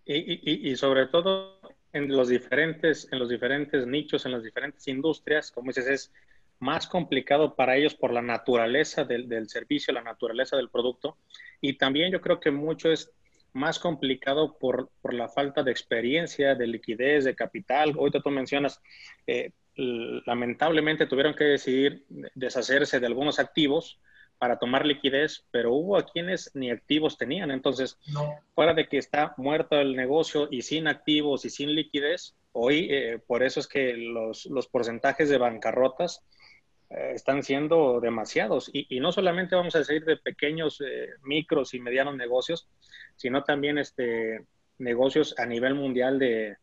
Y, 0.07 0.16
y, 0.16 0.70
y 0.70 0.76
sobre 0.76 1.07
todo 1.07 1.61
en 1.92 2.09
los 2.09 2.28
diferentes, 2.28 3.09
en 3.12 3.18
los 3.18 3.28
diferentes 3.28 3.86
nichos, 3.86 4.24
en 4.24 4.32
las 4.32 4.42
diferentes 4.42 4.86
industrias, 4.88 5.51
como 5.51 5.68
dices, 5.68 5.86
es 5.86 6.12
más 6.61 6.86
complicado 6.86 7.57
para 7.57 7.76
ellos 7.76 7.94
por 7.94 8.12
la 8.12 8.22
naturaleza 8.22 9.05
del, 9.05 9.28
del, 9.28 9.48
servicio, 9.48 9.92
la 9.92 10.03
naturaleza 10.03 10.57
del 10.57 10.68
producto. 10.68 11.16
Y 11.61 11.74
también 11.74 12.12
yo 12.12 12.20
creo 12.20 12.38
que 12.38 12.51
mucho 12.51 12.90
es 12.90 13.12
más 13.53 13.78
complicado 13.78 14.59
por, 14.59 14.90
por 15.01 15.14
la 15.14 15.28
falta 15.28 15.62
de 15.62 15.70
experiencia, 15.70 16.55
de 16.55 16.66
liquidez, 16.66 17.24
de 17.24 17.34
capital. 17.34 17.94
Hoy 17.96 18.11
tú 18.11 18.30
mencionas, 18.30 18.80
eh, 19.26 19.53
lamentablemente 19.74 21.07
tuvieron 21.07 21.34
que 21.34 21.44
decidir 21.44 22.05
deshacerse 22.34 23.01
de 23.01 23.07
algunos 23.07 23.38
activos 23.38 24.01
para 24.38 24.59
tomar 24.59 24.86
liquidez, 24.86 25.44
pero 25.51 25.74
hubo 25.74 25.98
a 25.98 26.07
quienes 26.07 26.51
ni 26.55 26.70
activos 26.70 27.18
tenían. 27.18 27.51
Entonces, 27.51 27.98
fuera 28.55 28.72
de 28.72 28.88
que 28.88 28.96
está 28.96 29.34
muerto 29.36 29.78
el 29.78 29.94
negocio 29.94 30.48
y 30.51 30.62
sin 30.62 30.88
activos 30.88 31.44
y 31.44 31.51
sin 31.51 31.74
liquidez, 31.74 32.36
hoy 32.53 32.88
eh, 32.90 33.18
por 33.26 33.42
eso 33.42 33.61
es 33.61 33.68
que 33.68 33.94
los, 33.98 34.46
los 34.46 34.66
porcentajes 34.66 35.28
de 35.28 35.36
bancarrotas 35.36 36.24
eh, 36.91 37.12
están 37.14 37.43
siendo 37.43 38.01
demasiados. 38.01 38.70
Y, 38.72 38.86
y, 38.95 39.01
no 39.01 39.12
solamente 39.12 39.57
vamos 39.57 39.74
a 39.74 39.80
decir 39.80 40.05
de 40.05 40.16
pequeños, 40.16 40.80
eh, 40.80 41.09
micros 41.22 41.74
y 41.74 41.80
medianos 41.80 42.16
negocios, 42.16 42.68
sino 43.16 43.45
también 43.45 43.78
este, 43.78 44.45
negocios 44.78 45.34
a 45.38 45.47
nivel 45.47 45.74
mundial 45.74 46.18
de, 46.18 46.57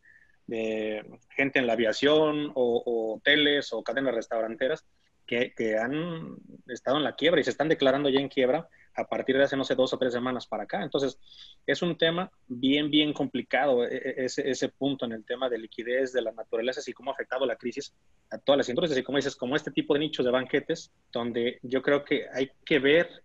de 0.47 1.05
gente 1.29 1.59
en 1.59 1.67
la 1.67 1.73
aviación 1.73 2.51
o, 2.55 2.83
o 2.85 3.15
hoteles 3.15 3.73
o 3.73 3.83
cadenas 3.83 4.15
restauranteras 4.15 4.85
que, 5.27 5.77
han 5.77 6.37
estado 6.67 6.97
en 6.97 7.03
la 7.03 7.15
quiebra 7.15 7.41
y 7.41 7.43
se 7.43 7.49
están 7.49 7.69
declarando 7.69 8.09
ya 8.09 8.19
en 8.19 8.29
quiebra 8.29 8.67
a 8.97 9.07
partir 9.07 9.37
de 9.37 9.43
hace, 9.43 9.55
no 9.55 9.63
sé, 9.63 9.75
dos 9.75 9.93
o 9.93 9.97
tres 9.97 10.11
semanas 10.11 10.47
para 10.47 10.63
acá. 10.63 10.83
Entonces, 10.83 11.19
es 11.65 11.81
un 11.81 11.97
tema 11.97 12.31
bien, 12.47 12.89
bien 12.89 13.13
complicado 13.13 13.85
e, 13.85 13.95
e, 13.95 14.25
ese, 14.25 14.49
ese 14.49 14.69
punto 14.69 15.05
en 15.05 15.11
el 15.13 15.23
tema 15.23 15.47
de 15.49 15.59
liquidez, 15.59 16.11
de 16.11 16.21
la 16.21 16.31
naturaleza, 16.31 16.81
y 16.85 16.93
cómo 16.93 17.11
ha 17.11 17.13
afectado 17.13 17.45
la 17.45 17.55
crisis 17.55 17.93
a 18.31 18.39
todas 18.39 18.57
las 18.57 18.69
industrias. 18.69 18.97
Y 18.97 19.03
como 19.03 19.17
dices, 19.17 19.35
como 19.35 19.55
este 19.55 19.71
tipo 19.71 19.93
de 19.93 20.01
nichos 20.01 20.25
de 20.25 20.31
banquetes, 20.31 20.91
donde 21.11 21.59
yo 21.61 21.81
creo 21.81 22.03
que 22.03 22.25
hay 22.33 22.49
que 22.65 22.79
ver 22.79 23.23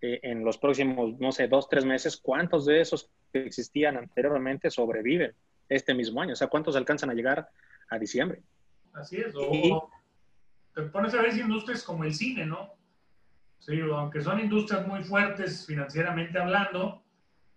eh, 0.00 0.20
en 0.22 0.42
los 0.42 0.56
próximos, 0.56 1.18
no 1.18 1.30
sé, 1.32 1.48
dos, 1.48 1.68
tres 1.68 1.84
meses, 1.84 2.16
cuántos 2.16 2.64
de 2.64 2.80
esos 2.80 3.10
que 3.32 3.44
existían 3.44 3.98
anteriormente 3.98 4.70
sobreviven 4.70 5.34
este 5.68 5.92
mismo 5.92 6.22
año. 6.22 6.32
O 6.32 6.36
sea, 6.36 6.48
cuántos 6.48 6.76
alcanzan 6.76 7.10
a 7.10 7.14
llegar 7.14 7.48
a 7.90 7.98
diciembre. 7.98 8.42
Así 8.94 9.18
es 9.18 9.34
te 10.74 10.82
pones 10.82 11.14
a 11.14 11.22
ver 11.22 11.36
industrias 11.36 11.82
como 11.82 12.04
el 12.04 12.14
cine, 12.14 12.46
¿no? 12.46 12.72
Sí, 13.60 13.78
aunque 13.80 14.22
son 14.22 14.40
industrias 14.40 14.86
muy 14.86 15.04
fuertes 15.04 15.66
financieramente 15.66 16.38
hablando, 16.38 17.02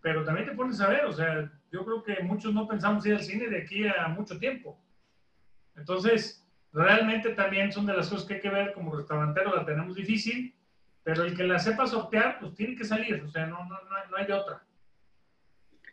pero 0.01 0.23
también 0.23 0.47
te 0.47 0.55
pones 0.55 0.79
a 0.81 0.89
ver, 0.89 1.05
o 1.05 1.13
sea, 1.13 1.49
yo 1.71 1.85
creo 1.85 2.03
que 2.03 2.21
muchos 2.21 2.53
no 2.53 2.67
pensamos 2.67 3.05
ir 3.05 3.13
al 3.13 3.23
cine 3.23 3.47
de 3.47 3.61
aquí 3.61 3.87
a 3.87 4.09
mucho 4.09 4.37
tiempo. 4.37 4.77
Entonces, 5.77 6.45
realmente 6.73 7.29
también 7.29 7.71
son 7.71 7.85
de 7.85 7.93
las 7.93 8.09
cosas 8.09 8.27
que 8.27 8.35
hay 8.35 8.41
que 8.41 8.49
ver 8.49 8.73
como 8.73 8.93
restaurantero, 8.93 9.55
la 9.55 9.65
tenemos 9.65 9.95
difícil, 9.95 10.53
pero 11.03 11.23
el 11.23 11.35
que 11.35 11.45
la 11.45 11.57
sepa 11.57 11.87
sortear, 11.87 12.37
pues 12.39 12.53
tiene 12.53 12.75
que 12.75 12.83
salir, 12.83 13.23
o 13.23 13.29
sea, 13.29 13.45
no, 13.45 13.63
no, 13.63 13.69
no, 13.69 14.17
hay 14.17 14.29
otra. 14.29 14.61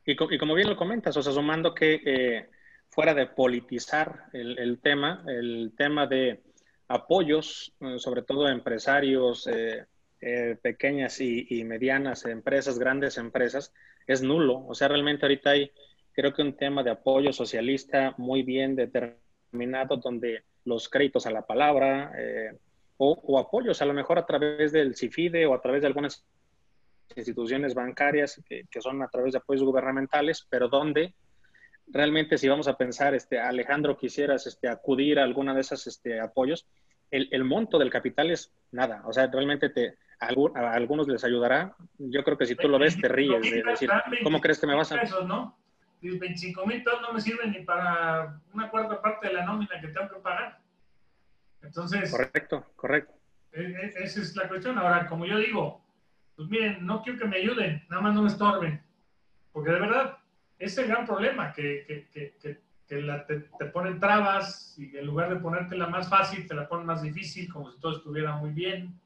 Y, 0.05 0.13
y, 0.13 0.39
como 0.39 0.55
bien 0.55 0.69
lo 0.69 0.77
comentas, 0.77 1.17
o 1.17 1.23
sea, 1.23 1.33
sumando 1.33 1.73
que 1.73 2.03
eh, 2.05 2.51
fuera 2.89 3.15
de 3.15 3.27
politizar 3.27 4.27
el, 4.33 4.59
el 4.59 4.81
tema, 4.81 5.23
el 5.29 5.73
tema 5.77 6.09
de 6.09 6.43
apoyos, 6.89 7.73
eh, 7.81 7.99
sobre 7.99 8.23
todo 8.23 8.49
empresarios, 8.49 9.47
eh, 9.47 9.87
eh, 10.21 10.57
pequeñas 10.61 11.21
y, 11.21 11.65
medianas 11.65 12.25
empresas, 12.27 12.79
grandes 12.79 13.19
empresas, 13.19 13.73
es 14.07 14.23
nulo. 14.23 14.67
O 14.67 14.75
sea, 14.75 14.89
realmente 14.89 15.25
ahorita 15.25 15.51
hay, 15.51 15.71
creo 16.13 16.33
que 16.33 16.43
un 16.43 16.57
tema 16.57 16.83
de 16.83 16.91
apoyo 16.91 17.33
socialista 17.33 18.15
muy 18.19 18.43
bien 18.43 18.77
determinado, 18.77 19.97
donde 19.97 20.45
los 20.65 20.89
créditos 20.89 21.27
a 21.27 21.31
la 21.31 21.47
palabra 21.47 22.13
o, 23.03 23.39
apoyos 23.39 23.81
a 23.81 23.87
lo 23.87 23.95
mejor 23.95 24.19
a 24.19 24.27
través 24.27 24.73
del 24.73 24.95
CIFIDE 24.95 25.47
o 25.47 25.55
a 25.55 25.61
través 25.63 25.81
de 25.81 25.87
algunas 25.87 26.23
instituciones 27.17 27.75
bancarias 27.75 28.43
que, 28.47 28.67
que 28.71 28.81
son 28.83 29.03
a 29.03 29.09
través 29.09 29.33
de 29.33 29.39
apoyos 29.39 29.65
gubernamentales, 29.65 30.47
pero 30.51 30.69
donde 30.69 31.15
realmente 31.87 32.39
si 32.39 32.49
vamos 32.49 32.69
a 32.69 32.77
pensar, 32.77 33.15
este, 33.15 33.39
Alejandro, 33.39 33.97
quisieras 33.97 34.47
este, 34.47 34.69
acudir 34.69 35.19
a 35.19 35.25
alguna 35.25 35.55
de 35.55 35.63
esas 35.63 35.87
este, 35.87 36.21
apoyos, 36.21 36.67
el, 37.11 37.29
el, 37.33 37.45
monto 37.45 37.79
del 37.79 37.91
capital 37.91 38.31
es 38.31 38.53
nada. 38.71 39.03
O 39.07 39.13
sea, 39.13 39.27
realmente 39.27 39.71
te, 39.71 39.97
a, 40.21 40.73
algunos 40.73 41.09
les 41.09 41.25
ayudará. 41.25 41.75
Yo 41.99 42.23
creo 42.23 42.37
que 42.37 42.47
si 42.47 42.55
tú 42.55 42.69
lo 42.69 42.79
ves, 42.79 43.01
te 43.01 43.09
ríes 43.09 43.43
de 43.43 43.63
decir, 43.63 43.91
¿cómo 44.23 44.41
crees 44.41 44.61
que 44.61 44.67
me 44.67 44.75
vas 44.75 44.93
a...? 44.93 45.01
Pesos, 45.01 45.27
¿no? 45.27 45.57
25 46.03 46.67
mil 46.67 46.83
pesos 46.83 47.01
no 47.03 47.13
me 47.13 47.21
sirven 47.21 47.51
ni 47.53 47.61
para 47.61 48.41
una 48.55 48.71
cuarta 48.71 49.01
parte 49.03 49.29
de 49.29 49.35
la 49.35 49.45
nómina 49.45 49.81
que 49.81 49.89
tengo 49.89 50.09
que 50.09 50.21
pagar. 50.21 50.61
Entonces... 51.63 52.11
Correcto, 52.11 52.67
correcto. 52.77 53.15
E, 53.53 53.63
e, 53.63 54.05
esa 54.05 54.21
es 54.21 54.37
la 54.37 54.49
cuestión. 54.49 54.79
Ahora, 54.79 55.07
como 55.07 55.27
yo 55.27 55.39
digo, 55.39 55.83
pues 56.37 56.49
miren, 56.49 56.87
no 56.87 57.03
quiero 57.03 57.19
que 57.19 57.27
me 57.27 57.37
ayuden, 57.37 57.85
nada 57.91 58.03
más 58.03 58.15
no 58.15 58.23
me 58.23 58.29
estorben. 58.29 58.83
Porque 59.53 59.73
de 59.73 59.81
verdad, 59.81 60.19
es 60.59 60.77
el 60.79 60.89
gran 60.89 61.07
problema, 61.07 61.53
que, 61.53 61.85
que, 61.87 62.37
que, 62.41 62.61
que 62.87 63.01
la, 63.01 63.27
te, 63.27 63.41
te, 63.41 63.67
ponen 63.67 64.01
trabas 64.01 64.75
y 64.79 64.97
en 64.97 65.07
lugar 65.07 65.31
de 65.31 65.41
ponerte 65.41 65.77
la 65.77 65.87
más 65.87 66.09
fácil, 66.09 66.47
te 66.47 66.55
la 66.55 66.69
ponen 66.69 66.87
más 66.87 67.03
difícil, 67.03 67.53
como 67.53 67.71
si 67.71 67.79
todo 67.79 67.97
estuviera 67.97 68.37
muy 68.37 68.51
bien. 68.51 69.00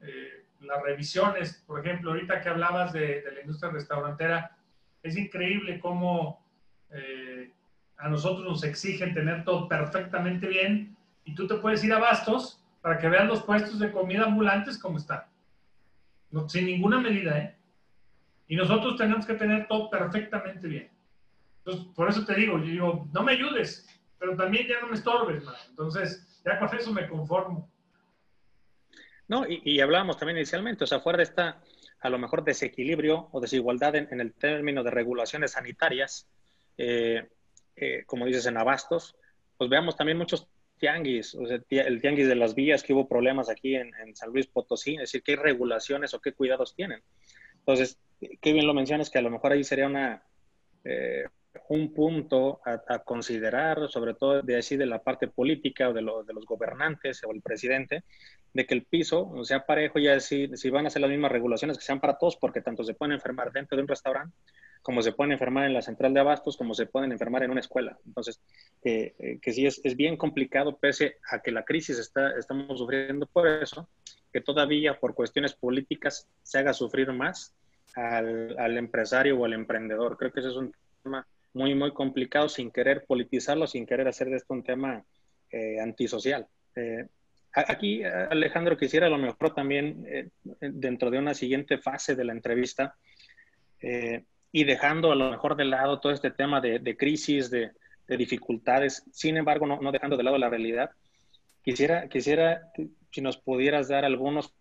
Eh, 0.00 0.44
las 0.60 0.82
revisiones, 0.82 1.62
por 1.66 1.80
ejemplo, 1.80 2.10
ahorita 2.10 2.40
que 2.40 2.48
hablabas 2.48 2.92
de, 2.92 3.22
de 3.22 3.32
la 3.32 3.40
industria 3.40 3.70
restaurantera, 3.70 4.56
es 5.02 5.16
increíble 5.16 5.78
cómo 5.80 6.44
eh, 6.90 7.52
a 7.98 8.08
nosotros 8.08 8.44
nos 8.44 8.64
exigen 8.64 9.14
tener 9.14 9.44
todo 9.44 9.68
perfectamente 9.68 10.46
bien 10.46 10.96
y 11.24 11.34
tú 11.34 11.46
te 11.46 11.56
puedes 11.56 11.82
ir 11.84 11.92
a 11.92 11.98
Bastos 11.98 12.64
para 12.80 12.98
que 12.98 13.08
veas 13.08 13.26
los 13.26 13.42
puestos 13.42 13.78
de 13.78 13.92
comida 13.92 14.24
ambulantes 14.24 14.78
como 14.78 14.98
están. 14.98 15.24
No, 16.30 16.48
sin 16.48 16.66
ninguna 16.66 17.00
medida, 17.00 17.38
¿eh? 17.38 17.56
Y 18.46 18.56
nosotros 18.56 18.96
tenemos 18.96 19.26
que 19.26 19.34
tener 19.34 19.66
todo 19.66 19.90
perfectamente 19.90 20.66
bien. 20.66 20.90
Entonces, 21.58 21.86
por 21.94 22.08
eso 22.08 22.24
te 22.24 22.34
digo, 22.34 22.58
yo 22.58 22.64
digo, 22.64 23.08
no 23.12 23.22
me 23.22 23.32
ayudes, 23.32 23.86
pero 24.18 24.36
también 24.36 24.66
ya 24.66 24.80
no 24.80 24.88
me 24.88 24.94
estorbes, 24.94 25.44
man. 25.44 25.54
Entonces, 25.68 26.40
ya 26.44 26.58
con 26.58 26.74
eso 26.74 26.92
me 26.92 27.08
conformo. 27.08 27.70
No, 29.28 29.46
y, 29.46 29.60
y, 29.64 29.80
hablábamos 29.80 30.16
también 30.16 30.38
inicialmente, 30.38 30.84
o 30.84 30.86
sea, 30.86 31.00
fuera 31.00 31.18
de 31.18 31.24
esta, 31.24 31.60
a 32.00 32.08
lo 32.08 32.18
mejor, 32.18 32.44
desequilibrio 32.44 33.28
o 33.30 33.40
desigualdad 33.40 33.94
en, 33.96 34.20
el 34.20 34.32
término 34.32 34.82
de 34.82 34.90
regulaciones 34.90 35.52
sanitarias, 35.52 36.26
eh, 36.78 37.28
eh, 37.76 38.04
como 38.06 38.26
dices, 38.26 38.46
en 38.46 38.56
abastos, 38.56 39.16
pues 39.56 39.68
veamos 39.68 39.96
también 39.96 40.16
muchos 40.16 40.48
tianguis, 40.78 41.34
o 41.34 41.46
sea, 41.46 41.60
el 41.68 42.00
tianguis 42.00 42.28
de 42.28 42.36
las 42.36 42.54
vías, 42.54 42.82
que 42.82 42.94
hubo 42.94 43.06
problemas 43.06 43.50
aquí 43.50 43.74
en, 43.74 43.92
en 43.96 44.16
San 44.16 44.30
Luis 44.30 44.46
Potosí, 44.46 44.94
es 44.94 45.00
decir, 45.00 45.22
qué 45.22 45.36
regulaciones 45.36 46.14
o 46.14 46.20
qué 46.20 46.32
cuidados 46.32 46.74
tienen. 46.74 47.02
Entonces, 47.58 47.98
qué 48.40 48.52
bien 48.52 48.66
lo 48.66 48.74
mencionas, 48.74 49.10
que 49.10 49.18
a 49.18 49.22
lo 49.22 49.30
mejor 49.30 49.52
ahí 49.52 49.64
sería 49.64 49.86
una, 49.86 50.22
eh, 50.84 51.24
un 51.68 51.92
punto 51.92 52.60
a, 52.64 52.82
a, 52.88 52.98
considerar, 53.00 53.88
sobre 53.88 54.14
todo 54.14 54.42
de 54.42 54.56
así 54.56 54.76
de 54.76 54.86
la 54.86 55.02
parte 55.02 55.28
política 55.28 55.88
o 55.88 55.92
de, 55.92 56.02
lo, 56.02 56.24
de, 56.24 56.32
los 56.32 56.46
gobernantes 56.46 57.22
o 57.24 57.32
el 57.32 57.42
presidente, 57.42 58.04
de 58.54 58.66
que 58.66 58.74
el 58.74 58.84
piso 58.84 59.44
sea 59.44 59.66
parejo, 59.66 59.98
ya 59.98 60.18
si, 60.20 60.48
si 60.56 60.70
van 60.70 60.86
a 60.86 60.90
ser 60.90 61.02
las 61.02 61.10
mismas 61.10 61.30
regulaciones 61.30 61.76
que 61.76 61.84
sean 61.84 62.00
para 62.00 62.16
todos, 62.16 62.36
porque 62.36 62.62
tanto 62.62 62.84
se 62.84 62.94
pueden 62.94 63.12
enfermar 63.12 63.52
dentro 63.52 63.76
de 63.76 63.82
un 63.82 63.88
restaurante, 63.88 64.34
como 64.82 65.02
se 65.02 65.12
pueden 65.12 65.32
enfermar 65.32 65.66
en 65.66 65.74
la 65.74 65.82
central 65.82 66.14
de 66.14 66.20
abastos, 66.20 66.56
como 66.56 66.72
se 66.72 66.86
pueden 66.86 67.12
enfermar 67.12 67.42
en 67.42 67.50
una 67.50 67.60
escuela. 67.60 67.98
Entonces, 68.06 68.40
eh, 68.82 69.14
eh, 69.18 69.38
que 69.42 69.52
sí 69.52 69.66
es, 69.66 69.80
es, 69.84 69.96
bien 69.96 70.16
complicado, 70.16 70.76
pese 70.76 71.16
a 71.30 71.40
que 71.40 71.50
la 71.50 71.64
crisis 71.64 71.98
está, 71.98 72.30
estamos 72.38 72.78
sufriendo 72.78 73.26
por 73.26 73.46
eso, 73.46 73.88
que 74.32 74.40
todavía 74.40 74.98
por 74.98 75.14
cuestiones 75.14 75.52
políticas 75.52 76.26
se 76.42 76.58
haga 76.58 76.72
sufrir 76.72 77.12
más 77.12 77.54
al, 77.94 78.58
al 78.58 78.78
empresario 78.78 79.38
o 79.38 79.44
al 79.44 79.52
emprendedor. 79.52 80.16
Creo 80.16 80.32
que 80.32 80.40
ese 80.40 80.48
es 80.50 80.56
un 80.56 80.72
tema 81.02 81.26
muy, 81.58 81.74
muy 81.74 81.92
complicado 81.92 82.48
sin 82.48 82.70
querer 82.70 83.04
politizarlo, 83.04 83.66
sin 83.66 83.84
querer 83.84 84.06
hacer 84.08 84.28
de 84.30 84.36
esto 84.36 84.54
un 84.54 84.62
tema 84.62 85.04
eh, 85.50 85.80
antisocial. 85.80 86.46
Eh, 86.76 87.06
aquí, 87.52 88.04
Alejandro, 88.04 88.76
quisiera 88.76 89.08
a 89.08 89.10
lo 89.10 89.18
mejor 89.18 89.54
también, 89.54 90.04
eh, 90.08 90.28
dentro 90.60 91.10
de 91.10 91.18
una 91.18 91.34
siguiente 91.34 91.78
fase 91.78 92.14
de 92.14 92.24
la 92.24 92.32
entrevista, 92.32 92.94
eh, 93.82 94.24
y 94.52 94.64
dejando 94.64 95.12
a 95.12 95.16
lo 95.16 95.30
mejor 95.30 95.56
de 95.56 95.64
lado 95.64 96.00
todo 96.00 96.12
este 96.12 96.30
tema 96.30 96.60
de, 96.60 96.78
de 96.78 96.96
crisis, 96.96 97.50
de, 97.50 97.72
de, 98.06 98.16
dificultades, 98.16 99.04
sin 99.12 99.36
embargo, 99.36 99.66
no, 99.66 99.80
no, 99.80 99.92
dejando 99.92 100.16
de 100.16 100.22
lado 100.22 100.38
la 100.38 100.48
realidad, 100.48 100.90
quisiera, 101.62 102.08
quisiera 102.08 102.70
si 103.10 103.20
nos 103.20 103.36
pudieras 103.36 103.88
dar 103.88 104.04
algunos 104.04 104.54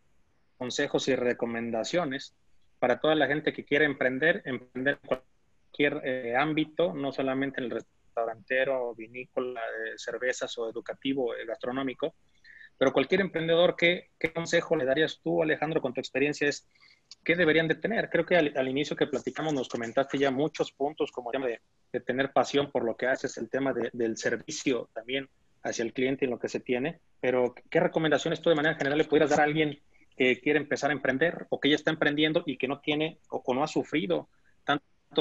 consejos 0.58 1.08
y 1.08 1.16
recomendaciones 1.16 2.36
para 2.80 3.00
toda 3.00 3.16
la 3.16 3.28
gente 3.28 3.54
que 3.54 3.64
quiere 3.64 3.86
emprender, 3.86 4.42
emprender 4.46 4.98
cualquier 5.06 5.37
eh, 5.78 6.36
ámbito, 6.36 6.94
no 6.94 7.12
solamente 7.12 7.60
en 7.60 7.66
el 7.66 7.72
restaurantero, 7.72 8.96
vinícola, 8.96 9.62
de 9.62 9.98
cervezas 9.98 10.58
o 10.58 10.70
educativo, 10.70 11.36
eh, 11.36 11.46
gastronómico, 11.46 12.16
pero 12.78 12.94
cualquier 12.94 13.22
emprendedor, 13.22 13.76
¿qué, 13.76 14.10
¿qué, 14.20 14.32
consejo 14.32 14.76
le 14.76 14.86
darías 14.86 15.20
tú, 15.24 15.42
Alejandro, 15.42 15.82
con 15.82 15.94
tu 15.94 16.00
experiencia? 16.00 16.48
Es, 16.48 16.68
¿Qué 17.24 17.36
deberían 17.36 17.68
de 17.68 17.76
tener? 17.76 18.10
Creo 18.10 18.26
que 18.26 18.36
al, 18.36 18.68
inicio 18.68 18.96
que 18.96 19.08
platicamos 19.08 19.54
nos 19.54 19.70
comentaste 19.70 20.18
ya 20.18 20.30
muchos 20.30 20.72
puntos, 20.72 21.12
como 21.12 21.32
el 21.32 21.34
tema 21.34 21.48
de, 21.48 22.00
tener 22.02 22.32
pasión 22.32 22.72
por 22.72 22.84
lo 22.84 22.96
que 22.96 23.08
haces, 23.08 23.38
el 23.38 23.50
tema 23.50 23.74
de, 23.74 23.90
del 23.94 24.18
servicio 24.18 24.90
también 24.94 25.28
hacia 25.64 25.84
el 25.84 25.94
cliente 25.94 26.26
y 26.26 26.28
lo 26.28 26.38
que 26.38 26.50
se 26.50 26.60
tiene, 26.60 27.00
pero 27.20 27.56
¿qué 27.70 27.80
recomendaciones 27.80 28.42
tú 28.42 28.50
de 28.50 28.56
manera 28.56 28.76
general 28.76 29.00
le 29.00 29.06
pudieras 29.06 29.32
dar 29.32 29.42
a 29.42 29.44
alguien 29.44 29.80
que 30.16 30.40
quiere 30.40 30.60
empezar 30.60 30.92
a 30.92 30.94
emprender 30.94 31.48
o 31.50 31.60
que 31.60 31.70
ya 31.70 31.76
está 31.76 31.92
emprendiendo 31.92 32.44
y 32.46 32.58
que 32.58 32.68
no 32.68 32.80
tiene 32.80 33.20
o, 33.30 33.42
o 33.44 33.54
no 33.54 33.64
ha 33.64 33.68
sufrido 33.68 34.30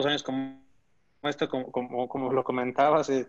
años 0.07 0.23
como 0.23 0.63
esto, 1.23 1.49
como, 1.49 1.71
como, 1.71 2.09
como 2.09 2.33
lo 2.33 2.45
comentabas, 2.45 3.09
eh, 3.11 3.29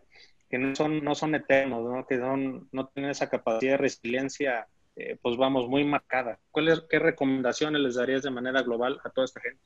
que 0.50 0.58
no 0.58 0.76
son, 0.76 1.04
no 1.04 1.16
son 1.16 1.36
eternos, 1.36 1.84
¿no? 1.84 2.06
que 2.06 2.18
son, 2.18 2.68
no 2.72 2.88
tienen 2.88 3.12
esa 3.12 3.30
capacidad 3.30 3.74
de 3.74 3.78
resiliencia, 3.78 4.68
eh, 4.96 5.18
pues 5.22 5.38
vamos, 5.38 5.68
muy 5.68 5.84
marcada. 5.84 6.40
¿Cuáles, 6.52 6.82
¿Qué 6.90 7.00
recomendaciones 7.00 7.82
les 7.82 7.96
darías 7.96 8.24
de 8.24 8.32
manera 8.32 8.62
global 8.62 9.00
a 9.04 9.10
toda 9.10 9.26
esta 9.26 9.42
gente? 9.42 9.62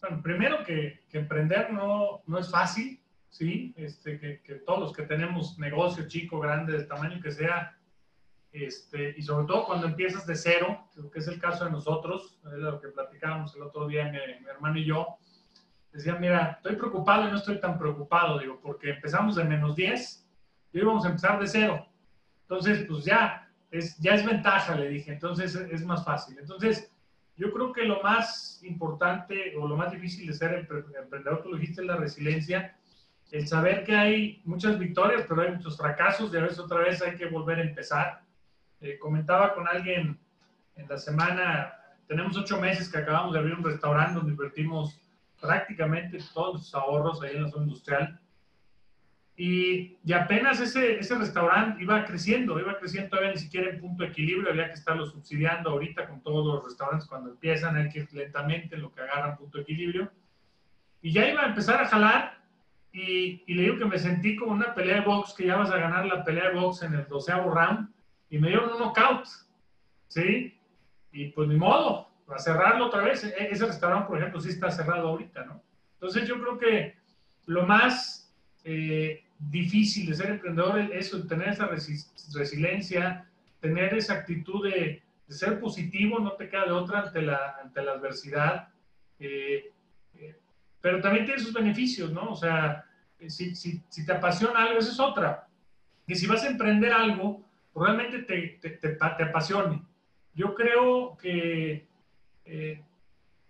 Bueno, 0.00 0.22
primero 0.22 0.64
que, 0.64 1.00
que 1.08 1.18
emprender 1.18 1.72
no, 1.72 2.22
no, 2.26 2.38
es 2.38 2.50
fácil, 2.50 3.00
¿sí? 3.30 3.74
Este, 3.76 4.18
que, 4.20 4.42
que, 4.42 4.56
todos 4.56 4.80
los 4.80 4.92
que 4.92 5.04
tenemos 5.04 5.58
negocio 5.58 6.06
chico, 6.06 6.38
grande, 6.38 6.72
del 6.72 6.86
tamaño 6.86 7.20
que 7.22 7.32
sea, 7.32 7.76
este, 8.52 9.14
y 9.16 9.22
sobre 9.22 9.46
todo 9.46 9.66
cuando 9.66 9.86
empiezas 9.86 10.26
de 10.26 10.34
cero, 10.34 10.88
que 11.12 11.18
es 11.18 11.28
el 11.28 11.40
caso 11.40 11.64
de 11.64 11.70
nosotros, 11.70 12.38
es 12.44 12.58
lo 12.58 12.80
que 12.80 12.88
platicábamos 12.88 13.54
el 13.54 13.62
otro 13.62 13.86
día 13.86 14.04
mi, 14.04 14.18
mi 14.40 14.46
hermano 14.48 14.78
y 14.78 14.84
yo, 14.84 15.18
decía, 15.96 16.14
mira, 16.16 16.56
estoy 16.56 16.76
preocupado 16.76 17.26
y 17.26 17.30
no 17.30 17.36
estoy 17.36 17.58
tan 17.58 17.78
preocupado, 17.78 18.38
digo, 18.38 18.60
porque 18.62 18.90
empezamos 18.90 19.36
de 19.36 19.44
menos 19.44 19.74
10 19.74 20.28
y 20.72 20.78
hoy 20.78 20.84
vamos 20.84 21.04
a 21.04 21.08
empezar 21.08 21.40
de 21.40 21.46
cero. 21.46 21.86
Entonces, 22.42 22.84
pues 22.86 23.04
ya 23.04 23.50
es, 23.70 23.96
ya 23.98 24.14
es 24.14 24.24
ventaja, 24.24 24.76
le 24.76 24.88
dije, 24.88 25.12
entonces 25.12 25.54
es 25.54 25.84
más 25.84 26.04
fácil. 26.04 26.38
Entonces, 26.38 26.92
yo 27.36 27.50
creo 27.52 27.72
que 27.72 27.84
lo 27.84 28.02
más 28.02 28.60
importante 28.62 29.56
o 29.56 29.66
lo 29.66 29.76
más 29.76 29.90
difícil 29.90 30.26
de 30.26 30.34
ser 30.34 30.54
emprendedor, 30.54 31.42
tú 31.42 31.50
lo 31.50 31.56
dijiste, 31.56 31.80
es 31.80 31.86
la 31.86 31.96
resiliencia, 31.96 32.76
el 33.30 33.46
saber 33.46 33.84
que 33.84 33.96
hay 33.96 34.42
muchas 34.44 34.78
victorias, 34.78 35.24
pero 35.28 35.42
hay 35.42 35.52
muchos 35.52 35.76
fracasos 35.76 36.32
y 36.32 36.36
a 36.36 36.42
veces 36.42 36.58
otra 36.58 36.78
vez 36.78 37.02
hay 37.02 37.16
que 37.16 37.26
volver 37.26 37.58
a 37.58 37.62
empezar. 37.62 38.22
Eh, 38.80 38.98
comentaba 38.98 39.54
con 39.54 39.66
alguien 39.66 40.18
en 40.76 40.88
la 40.88 40.98
semana, 40.98 41.72
tenemos 42.06 42.36
ocho 42.36 42.60
meses 42.60 42.88
que 42.88 42.98
acabamos 42.98 43.32
de 43.32 43.40
abrir 43.40 43.54
un 43.54 43.64
restaurante 43.64 44.14
donde 44.14 44.32
invertimos 44.32 45.00
prácticamente 45.40 46.18
todos 46.32 46.64
sus 46.64 46.74
ahorros 46.74 47.22
ahí 47.22 47.36
en 47.36 47.42
la 47.44 47.48
zona 47.48 47.64
industrial. 47.64 48.20
Y, 49.38 49.98
y, 50.02 50.12
apenas 50.14 50.60
ese, 50.60 50.98
ese 50.98 51.14
restaurante 51.14 51.82
iba 51.82 52.02
creciendo, 52.06 52.58
iba 52.58 52.78
creciendo 52.78 53.10
todavía 53.10 53.32
ni 53.32 53.38
siquiera 53.38 53.68
en 53.70 53.80
punto 53.80 54.02
de 54.02 54.08
equilibrio, 54.08 54.50
había 54.50 54.68
que 54.68 54.72
estarlo 54.78 55.04
subsidiando 55.04 55.70
ahorita 55.70 56.08
con 56.08 56.22
todos 56.22 56.46
los 56.46 56.64
restaurantes 56.64 57.06
cuando 57.06 57.30
empiezan, 57.30 57.76
hay 57.76 57.90
que 57.90 57.98
ir 57.98 58.08
lentamente 58.14 58.76
en 58.76 58.82
lo 58.82 58.90
que 58.94 59.02
agarran 59.02 59.36
punto 59.36 59.58
de 59.58 59.64
equilibrio. 59.64 60.10
Y 61.02 61.12
ya 61.12 61.28
iba 61.28 61.42
a 61.42 61.48
empezar 61.48 61.82
a 61.82 61.86
jalar 61.86 62.38
y, 62.92 63.44
y 63.46 63.54
le 63.54 63.62
digo 63.64 63.76
que 63.76 63.84
me 63.84 63.98
sentí 63.98 64.36
como 64.36 64.52
una 64.52 64.74
pelea 64.74 65.00
de 65.00 65.06
box, 65.06 65.34
que 65.34 65.46
ya 65.46 65.56
vas 65.56 65.70
a 65.70 65.76
ganar 65.76 66.06
la 66.06 66.24
pelea 66.24 66.48
de 66.48 66.58
box 66.58 66.82
en 66.82 66.94
el 66.94 67.06
doceavo 67.06 67.52
round 67.52 67.90
y 68.30 68.38
me 68.38 68.48
dieron 68.48 68.72
un 68.72 68.78
knockout, 68.78 69.26
¿sí? 70.08 70.58
Y 71.12 71.28
pues 71.28 71.46
ni 71.48 71.56
modo, 71.56 72.08
a 72.34 72.38
cerrarlo 72.38 72.86
otra 72.86 73.02
vez. 73.02 73.24
E-, 73.24 73.48
ese 73.50 73.66
restaurante, 73.66 74.08
por 74.08 74.18
ejemplo, 74.18 74.40
sí 74.40 74.50
está 74.50 74.70
cerrado 74.70 75.08
ahorita, 75.08 75.44
¿no? 75.44 75.62
Entonces 75.94 76.28
yo 76.28 76.40
creo 76.40 76.58
que 76.58 76.96
lo 77.46 77.66
más 77.66 78.34
eh, 78.64 79.24
difícil 79.38 80.08
de 80.08 80.14
ser 80.14 80.30
emprendedor 80.30 80.78
es 80.80 81.06
eso, 81.06 81.26
tener 81.26 81.48
esa 81.48 81.66
resi 81.66 81.94
resiliencia, 82.34 83.28
tener 83.60 83.94
esa 83.94 84.14
actitud 84.14 84.64
de, 84.68 85.02
de, 85.26 85.34
ser 85.34 85.60
positivo, 85.60 86.18
no 86.18 86.32
te 86.32 86.48
queda 86.48 86.66
de 86.66 86.72
otra 86.72 87.00
ante 87.00 87.22
la, 87.22 87.56
ante 87.62 87.82
la 87.82 87.92
adversidad. 87.92 88.68
Eh, 89.18 89.72
eh, 90.14 90.36
pero 90.80 91.00
también 91.00 91.24
tiene 91.24 91.40
sus 91.40 91.52
beneficios, 91.52 92.12
¿no? 92.12 92.30
O 92.30 92.36
sea, 92.36 92.84
si, 93.28 93.54
si, 93.54 93.82
si, 93.88 94.04
te 94.04 94.12
apasiona 94.12 94.64
algo, 94.64 94.78
esa 94.78 94.92
es 94.92 95.00
otra. 95.00 95.48
Que 96.06 96.14
si 96.14 96.26
vas 96.26 96.44
a 96.44 96.50
emprender 96.50 96.92
algo, 96.92 97.44
probablemente 97.72 98.20
te, 98.22 98.58
te, 98.60 98.70
te, 98.70 98.88
te 98.90 99.24
apasione. 99.24 99.82
Yo 100.34 100.54
creo 100.54 101.16
que 101.16 101.85
eh, 102.46 102.82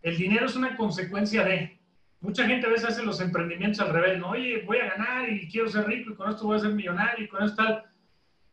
el 0.03 0.17
dinero 0.17 0.47
es 0.47 0.57
una 0.57 0.77
consecuencia 0.77 1.45
de. 1.45 1.79
mucha 2.21 2.47
gente 2.47 2.67
a 2.67 2.71
veces 2.71 2.91
hace 2.91 3.03
los 3.03 3.21
emprendimientos 3.21 3.81
al 3.81 3.93
revés, 3.93 4.19
¿no? 4.19 4.31
Oye, 4.31 4.63
voy 4.63 4.79
a 4.79 4.91
ganar 4.91 5.29
y 5.29 5.49
quiero 5.49 5.69
ser 5.69 5.87
rico 5.87 6.11
y 6.11 6.15
con 6.15 6.31
esto 6.31 6.45
voy 6.45 6.57
a 6.57 6.61
ser 6.61 6.73
millonario 6.73 7.25
y 7.25 7.29
con 7.29 7.45
esto 7.45 7.63
tal. 7.63 7.85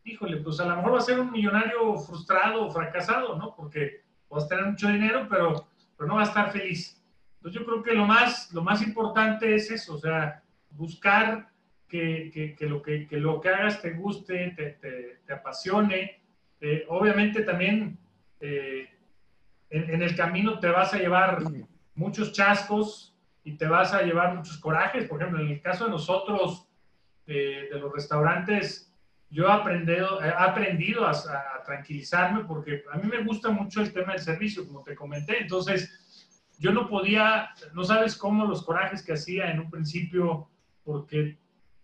Híjole, 0.05 0.37
pues 0.37 0.59
a 0.59 0.65
lo 0.65 0.75
mejor 0.75 0.95
va 0.95 0.97
a 0.97 1.01
ser 1.01 1.19
un 1.19 1.31
millonario 1.31 1.95
frustrado 1.97 2.65
o 2.65 2.71
fracasado, 2.71 3.37
¿no? 3.37 3.55
Porque 3.55 4.01
vas 4.29 4.45
a 4.45 4.47
tener 4.49 4.65
mucho 4.65 4.89
dinero, 4.89 5.27
pero, 5.29 5.67
pero 5.97 6.07
no 6.07 6.15
va 6.15 6.21
a 6.21 6.25
estar 6.25 6.51
feliz. 6.51 7.01
Entonces 7.37 7.61
yo 7.61 7.65
creo 7.65 7.83
que 7.83 7.93
lo 7.93 8.05
más, 8.05 8.51
lo 8.53 8.61
más 8.61 8.81
importante 8.81 9.55
es 9.55 9.71
eso, 9.71 9.95
o 9.95 9.97
sea, 9.97 10.43
buscar 10.71 11.49
que, 11.87 12.31
que, 12.33 12.55
que 12.55 12.65
lo, 12.65 12.81
que, 12.81 13.07
que, 13.07 13.17
lo 13.17 13.39
que 13.39 13.49
hagas 13.49 13.81
te 13.81 13.91
guste, 13.91 14.53
te, 14.57 14.71
te, 14.71 15.21
te 15.25 15.33
apasione. 15.33 16.21
Eh, 16.59 16.85
obviamente 16.89 17.43
también 17.43 17.97
eh, 18.39 18.89
en, 19.73 19.89
en, 19.89 20.01
el 20.03 20.15
camino 20.15 20.59
te 20.59 20.67
vas 20.67 20.93
a 20.93 20.97
llevar 20.97 21.39
muchos 21.95 22.31
chascos 22.31 23.15
y 23.43 23.57
te 23.57 23.67
vas 23.67 23.93
a 23.93 24.03
llevar 24.03 24.35
muchos 24.35 24.57
corajes. 24.57 25.07
Por 25.07 25.19
ejemplo, 25.19 25.41
en 25.41 25.49
el 25.49 25.61
caso 25.61 25.85
de 25.85 25.91
nosotros, 25.91 26.67
eh, 27.25 27.69
de 27.71 27.79
los 27.79 27.91
restaurantes, 27.91 28.93
yo 29.29 29.47
he 29.47 29.51
aprendido, 29.51 30.23
he 30.23 30.29
aprendido 30.29 31.07
a, 31.07 31.11
a, 31.11 31.63
tranquilizarme 31.65 32.43
porque 32.43 32.83
a 32.91 32.97
mí 32.97 33.07
me 33.07 33.23
gusta 33.23 33.49
mucho 33.49 33.81
el 33.81 33.91
tema 33.91 34.13
del 34.13 34.21
servicio, 34.21 34.67
como 34.67 34.83
te 34.83 34.95
comenté. 34.95 35.41
Entonces, 35.41 36.29
yo 36.59 36.71
no 36.71 36.87
podía, 36.87 37.49
no 37.73 37.83
sabes 37.83 38.15
cómo 38.15 38.45
los 38.45 38.63
corajes 38.63 39.01
que 39.01 39.13
hacía 39.13 39.49
en 39.49 39.59
un 39.59 39.71
principio, 39.71 40.49
porque 40.83 41.39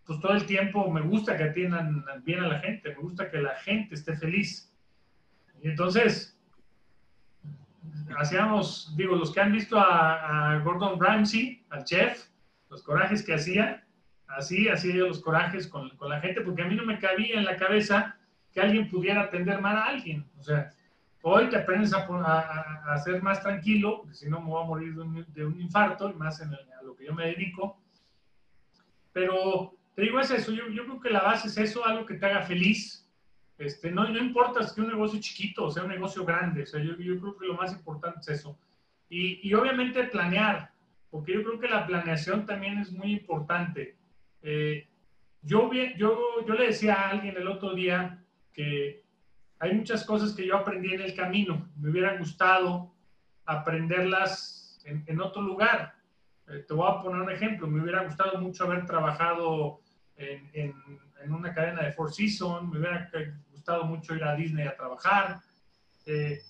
pues 0.05 0.19
todo 0.19 0.33
el 0.33 0.45
tiempo 0.45 0.89
me 0.91 1.01
gusta 1.01 1.37
que 1.37 1.43
atiendan 1.43 2.03
bien 2.23 2.43
a 2.43 2.47
la 2.47 2.59
gente, 2.59 2.89
me 2.89 3.01
gusta 3.01 3.29
que 3.31 3.41
la 3.41 3.55
gente 3.55 3.95
esté 3.95 4.15
feliz. 4.15 4.71
Y 5.61 5.69
entonces, 5.69 6.38
hacíamos, 8.17 8.93
digo, 8.95 9.15
los 9.15 9.31
que 9.31 9.41
han 9.41 9.51
visto 9.51 9.77
a, 9.77 10.53
a 10.53 10.59
Gordon 10.59 10.99
Ramsay, 10.99 11.65
al 11.69 11.83
chef, 11.83 12.29
los 12.69 12.83
corajes 12.83 13.23
que 13.23 13.33
hacía, 13.33 13.83
así 14.29 14.69
hacía 14.69 14.95
yo 14.95 15.07
los 15.07 15.21
corajes 15.21 15.67
con, 15.67 15.91
la 16.01 16.21
gente, 16.21 16.41
porque 16.41 16.61
a 16.61 16.65
mí 16.65 16.75
no 16.75 16.85
me 16.85 16.99
cabía 16.99 17.37
en 17.37 17.45
la 17.45 17.57
cabeza 17.57 18.17
que 18.53 18.61
alguien 18.61 18.89
pudiera 18.89 19.21
atender 19.21 19.59
mal 19.61 19.77
a 19.77 19.85
alguien. 19.85 20.29
O 20.39 20.43
sea, 20.43 20.71
hoy 21.21 21.49
te 21.49 21.57
aprendes 21.57 21.93
a, 21.93 22.97
ser 23.03 23.21
más 23.21 23.41
tranquilo, 23.41 23.99
porque 23.99 24.15
si 24.15 24.29
no 24.29 24.39
me 24.39 24.49
voy 24.49 24.63
a 24.63 24.67
morir 24.67 24.95
de 24.95 25.01
un, 25.01 25.25
de 25.33 25.45
un 25.45 25.59
infarto, 25.59 26.09
y 26.09 26.13
más 26.13 26.39
en 26.41 26.53
a 26.53 26.83
lo 26.83 26.95
que 26.95 27.05
yo 27.05 27.13
me 27.13 27.25
dedico. 27.25 27.79
Pero 29.11 29.75
te 29.95 30.03
digo, 30.03 30.19
es 30.19 30.31
eso, 30.31 30.51
yo, 30.51 30.67
yo, 30.69 30.85
creo 30.85 30.99
que 30.99 31.09
la 31.09 31.21
base 31.21 31.47
es 31.47 31.57
eso, 31.57 31.85
algo 31.85 32.05
que 32.05 32.15
te 32.15 32.25
haga 32.25 32.43
feliz. 32.43 33.08
Este, 33.59 33.91
no, 33.91 34.07
no 34.07 34.17
importa 34.17 34.63
si 34.63 34.71
es 34.71 34.77
un 34.77 34.87
negocio 34.87 35.19
chiquito 35.19 35.65
o 35.65 35.71
sea 35.71 35.83
un 35.83 35.89
negocio 35.89 36.23
grande, 36.23 36.63
o 36.63 36.65
sea, 36.65 36.81
yo, 36.81 36.95
yo 36.97 37.19
creo 37.19 37.37
que 37.37 37.45
lo 37.45 37.55
más 37.55 37.73
importante 37.73 38.19
es 38.21 38.39
eso. 38.39 38.57
Y, 39.09 39.47
y, 39.47 39.53
obviamente 39.53 40.05
planear, 40.05 40.71
porque 41.09 41.33
yo 41.33 41.43
creo 41.43 41.59
que 41.59 41.67
la 41.67 41.85
planeación 41.85 42.45
también 42.45 42.77
es 42.77 42.91
muy 42.91 43.11
importante. 43.11 43.97
Eh, 44.41 44.87
yo, 45.41 45.69
yo, 45.97 46.45
yo 46.47 46.53
le 46.53 46.67
decía 46.67 46.93
a 46.93 47.09
alguien 47.09 47.35
el 47.35 47.47
otro 47.47 47.73
día 47.73 48.23
que 48.53 49.03
hay 49.59 49.73
muchas 49.73 50.05
cosas 50.05 50.33
que 50.33 50.45
yo 50.45 50.55
aprendí 50.55 50.93
en 50.93 51.01
el 51.01 51.13
camino, 51.13 51.69
me 51.75 51.89
hubieran 51.89 52.19
gustado 52.19 52.93
aprenderlas 53.45 54.79
en, 54.85 55.03
en 55.05 55.19
otro 55.19 55.41
lugar. 55.41 55.95
Eh, 56.47 56.63
te 56.65 56.73
voy 56.73 56.89
a 56.89 57.01
poner 57.01 57.21
un 57.21 57.31
ejemplo, 57.31 57.67
me 57.67 57.81
hubiera 57.81 58.03
gustado 58.03 58.39
mucho 58.39 58.63
haber 58.63 58.85
trabajado 58.85 59.81
en, 60.15 60.49
en, 60.53 60.75
en, 61.23 61.33
una 61.33 61.53
cadena 61.53 61.83
de 61.83 61.91
Four 61.91 62.13
Seasons, 62.13 62.71
me 62.71 62.79
hubiera 62.79 63.09
gustado 63.69 63.85
mucho 63.85 64.15
ir 64.15 64.23
a 64.23 64.35
Disney 64.35 64.67
a 64.67 64.75
trabajar, 64.75 65.41
eh, 66.05 66.41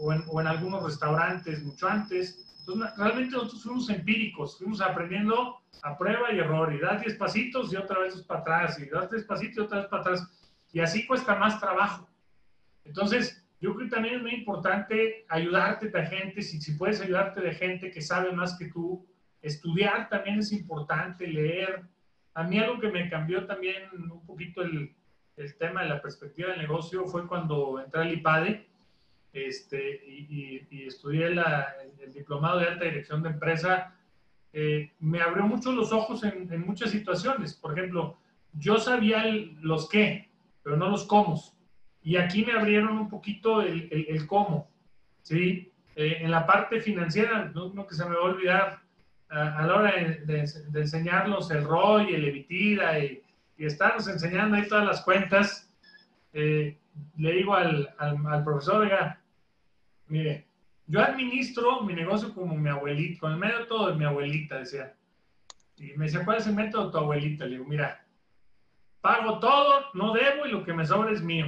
o, 0.00 0.12
en, 0.12 0.24
o, 0.28 0.40
en, 0.40 0.46
algunos 0.46 0.82
restaurantes 0.82 1.62
mucho 1.62 1.88
antes. 1.88 2.44
Entonces, 2.60 2.96
realmente 2.98 3.36
nosotros 3.36 3.62
fuimos 3.62 3.88
empíricos, 3.88 4.58
fuimos 4.58 4.80
aprendiendo 4.80 5.62
a 5.82 5.96
prueba 5.96 6.32
y 6.32 6.38
error, 6.38 6.72
y 6.74 6.80
das 6.80 7.00
10 7.00 7.16
pasitos 7.16 7.72
y 7.72 7.76
otra 7.76 8.00
vez 8.00 8.20
para 8.22 8.40
atrás, 8.40 8.78
y 8.78 8.88
das 8.90 9.08
3 9.08 9.24
pasitos 9.24 9.56
y 9.56 9.60
otra 9.60 9.78
vez 9.78 9.88
para 9.88 10.02
atrás, 10.02 10.50
y 10.72 10.80
así 10.80 11.06
cuesta 11.06 11.36
más 11.36 11.58
trabajo. 11.60 12.08
Entonces, 12.84 13.42
yo 13.60 13.74
creo 13.74 13.88
que 13.88 13.94
también 13.94 14.16
es 14.16 14.22
muy 14.22 14.34
importante 14.34 15.24
ayudarte 15.28 15.88
de 15.88 16.06
gente, 16.06 16.42
si, 16.42 16.60
si 16.60 16.72
puedes 16.72 17.00
ayudarte 17.00 17.40
de 17.40 17.54
gente 17.54 17.90
que 17.90 18.02
sabe 18.02 18.32
más 18.32 18.58
que 18.58 18.66
tú, 18.66 19.06
estudiar 19.40 20.08
también 20.08 20.40
es 20.40 20.52
importante, 20.52 21.26
leer, 21.26 21.84
a 22.34 22.42
mí 22.42 22.58
algo 22.58 22.80
que 22.80 22.90
me 22.90 23.08
cambió 23.08 23.46
también 23.46 23.84
un 23.92 24.26
poquito 24.26 24.62
el, 24.62 24.95
el 25.36 25.54
tema 25.56 25.82
de 25.82 25.90
la 25.90 26.00
perspectiva 26.00 26.50
del 26.50 26.60
negocio 26.60 27.04
fue 27.06 27.26
cuando 27.26 27.80
entré 27.80 28.00
al 28.00 28.12
IPADE 28.12 28.66
este, 29.32 30.02
y, 30.06 30.86
estudié 30.86 31.26
el, 31.26 31.42
diplomado 32.14 32.58
de 32.58 32.66
alta 32.66 32.84
dirección 32.84 33.22
de 33.22 33.30
empresa. 33.30 33.94
Eh, 34.52 34.92
me 35.00 35.20
abrió 35.20 35.44
mucho 35.44 35.72
los 35.72 35.92
ojos 35.92 36.24
en, 36.24 36.48
muchas 36.66 36.90
situaciones. 36.90 37.54
Por 37.54 37.76
ejemplo, 37.76 38.16
yo 38.54 38.78
sabía 38.78 39.24
los 39.60 39.88
qué, 39.88 40.30
pero 40.62 40.76
no 40.76 40.88
los 40.88 41.04
cómo. 41.04 41.38
Y 42.02 42.16
aquí 42.16 42.44
me 42.44 42.52
abrieron 42.52 42.96
un 42.96 43.10
poquito 43.10 43.60
el, 43.60 43.88
el 43.90 44.26
cómo. 44.26 44.70
¿sí? 45.22 45.72
Eh, 45.96 46.18
en 46.20 46.30
la 46.30 46.46
parte 46.46 46.80
financiera, 46.80 47.50
no, 47.54 47.72
no 47.72 47.86
que 47.86 47.94
se 47.94 48.04
me 48.04 48.14
va 48.14 48.20
a 48.20 48.24
olvidar, 48.24 48.82
a, 49.28 49.66
la 49.66 49.74
hora 49.74 49.92
de, 49.92 50.44
enseñarnos 50.74 51.50
el 51.50 51.64
ROI, 51.64 52.14
el 52.14 52.24
EBITDA 52.26 52.98
y, 53.00 53.22
y 53.56 53.66
estarnos 53.66 54.08
enseñando 54.08 54.56
ahí 54.56 54.68
todas 54.68 54.84
las 54.84 55.02
cuentas, 55.02 55.70
eh, 56.32 56.78
le 57.16 57.32
digo 57.32 57.54
al, 57.54 57.94
al, 57.98 58.44
profesor, 58.44 58.82
oiga, 58.82 59.20
mire, 60.08 60.46
yo 60.86 61.00
administro 61.00 61.82
mi 61.82 61.94
negocio 61.94 62.34
como 62.34 62.54
mi 62.54 62.68
abuelita, 62.68 63.20
con 63.20 63.32
el 63.32 63.38
método 63.38 63.88
de 63.88 63.96
mi 63.96 64.04
abuelita, 64.04 64.58
decía. 64.58 64.94
Y 65.76 65.92
me 65.94 66.06
decía, 66.06 66.24
¿cuál 66.24 66.38
es 66.38 66.46
el 66.46 66.54
método 66.54 66.86
de 66.86 66.92
tu 66.92 66.98
abuelita? 66.98 67.44
Le 67.44 67.52
digo, 67.52 67.64
mira, 67.64 68.04
pago 69.00 69.38
todo, 69.38 69.86
no 69.94 70.12
debo 70.12 70.46
y 70.46 70.50
lo 70.50 70.64
que 70.64 70.72
me 70.72 70.86
sobra 70.86 71.12
es 71.12 71.22
mío. 71.22 71.46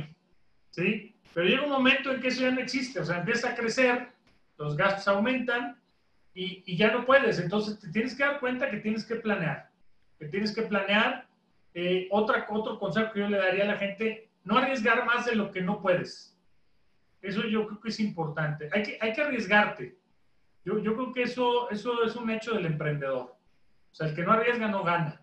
¿Sí? 0.71 1.15
Pero 1.35 1.47
llega 1.47 1.65
un 1.65 1.71
momento 1.71 2.11
en 2.13 2.21
que 2.21 2.29
eso 2.29 2.43
ya 2.43 2.51
no 2.51 2.61
existe, 2.61 3.01
o 3.01 3.05
sea, 3.05 3.19
empieza 3.19 3.51
a 3.51 3.55
crecer, 3.55 4.09
los 4.57 4.77
gastos 4.77 5.09
aumentan 5.09 5.79
y, 6.35 6.63
y, 6.67 6.77
ya 6.77 6.93
no 6.93 7.05
puedes. 7.05 7.39
Entonces 7.39 7.79
te 7.79 7.89
tienes 7.89 8.15
que 8.15 8.25
dar 8.25 8.41
cuenta 8.41 8.71
que 8.71 8.79
tienes 8.79 9.05
que 9.05 9.17
planear. 9.17 9.71
Que 10.19 10.27
tienes 10.27 10.55
que 10.55 10.63
planear. 10.63 11.28
Eh, 11.81 12.09
otra, 12.11 12.45
otro 12.51 12.77
consejo 12.77 13.13
que 13.13 13.21
yo 13.21 13.29
le 13.29 13.39
daría 13.39 13.63
a 13.63 13.69
la 13.69 13.77
gente, 13.77 14.33
no 14.43 14.59
arriesgar 14.59 15.07
más 15.07 15.27
de 15.27 15.37
lo 15.37 15.53
que 15.53 15.61
no 15.61 15.81
puedes. 15.81 16.37
Eso 17.23 17.43
yo 17.45 17.69
creo 17.69 17.81
que 17.81 17.91
es 17.91 18.01
importante. 18.01 18.69
Hay 18.73 18.83
que, 18.83 18.99
hay 19.01 19.13
que 19.13 19.23
arriesgarte. 19.23 19.97
Yo, 20.65 20.81
yo 20.81 20.97
creo 20.97 21.13
que 21.13 21.23
eso, 21.23 21.71
eso 21.71 22.03
es 22.03 22.17
un 22.17 22.31
hecho 22.31 22.53
del 22.55 22.67
emprendedor. 22.67 23.37
O 23.93 23.95
sea, 23.95 24.09
el 24.09 24.17
que 24.17 24.25
no 24.25 24.33
arriesga 24.33 24.67
no 24.67 24.83
gana. 24.83 25.23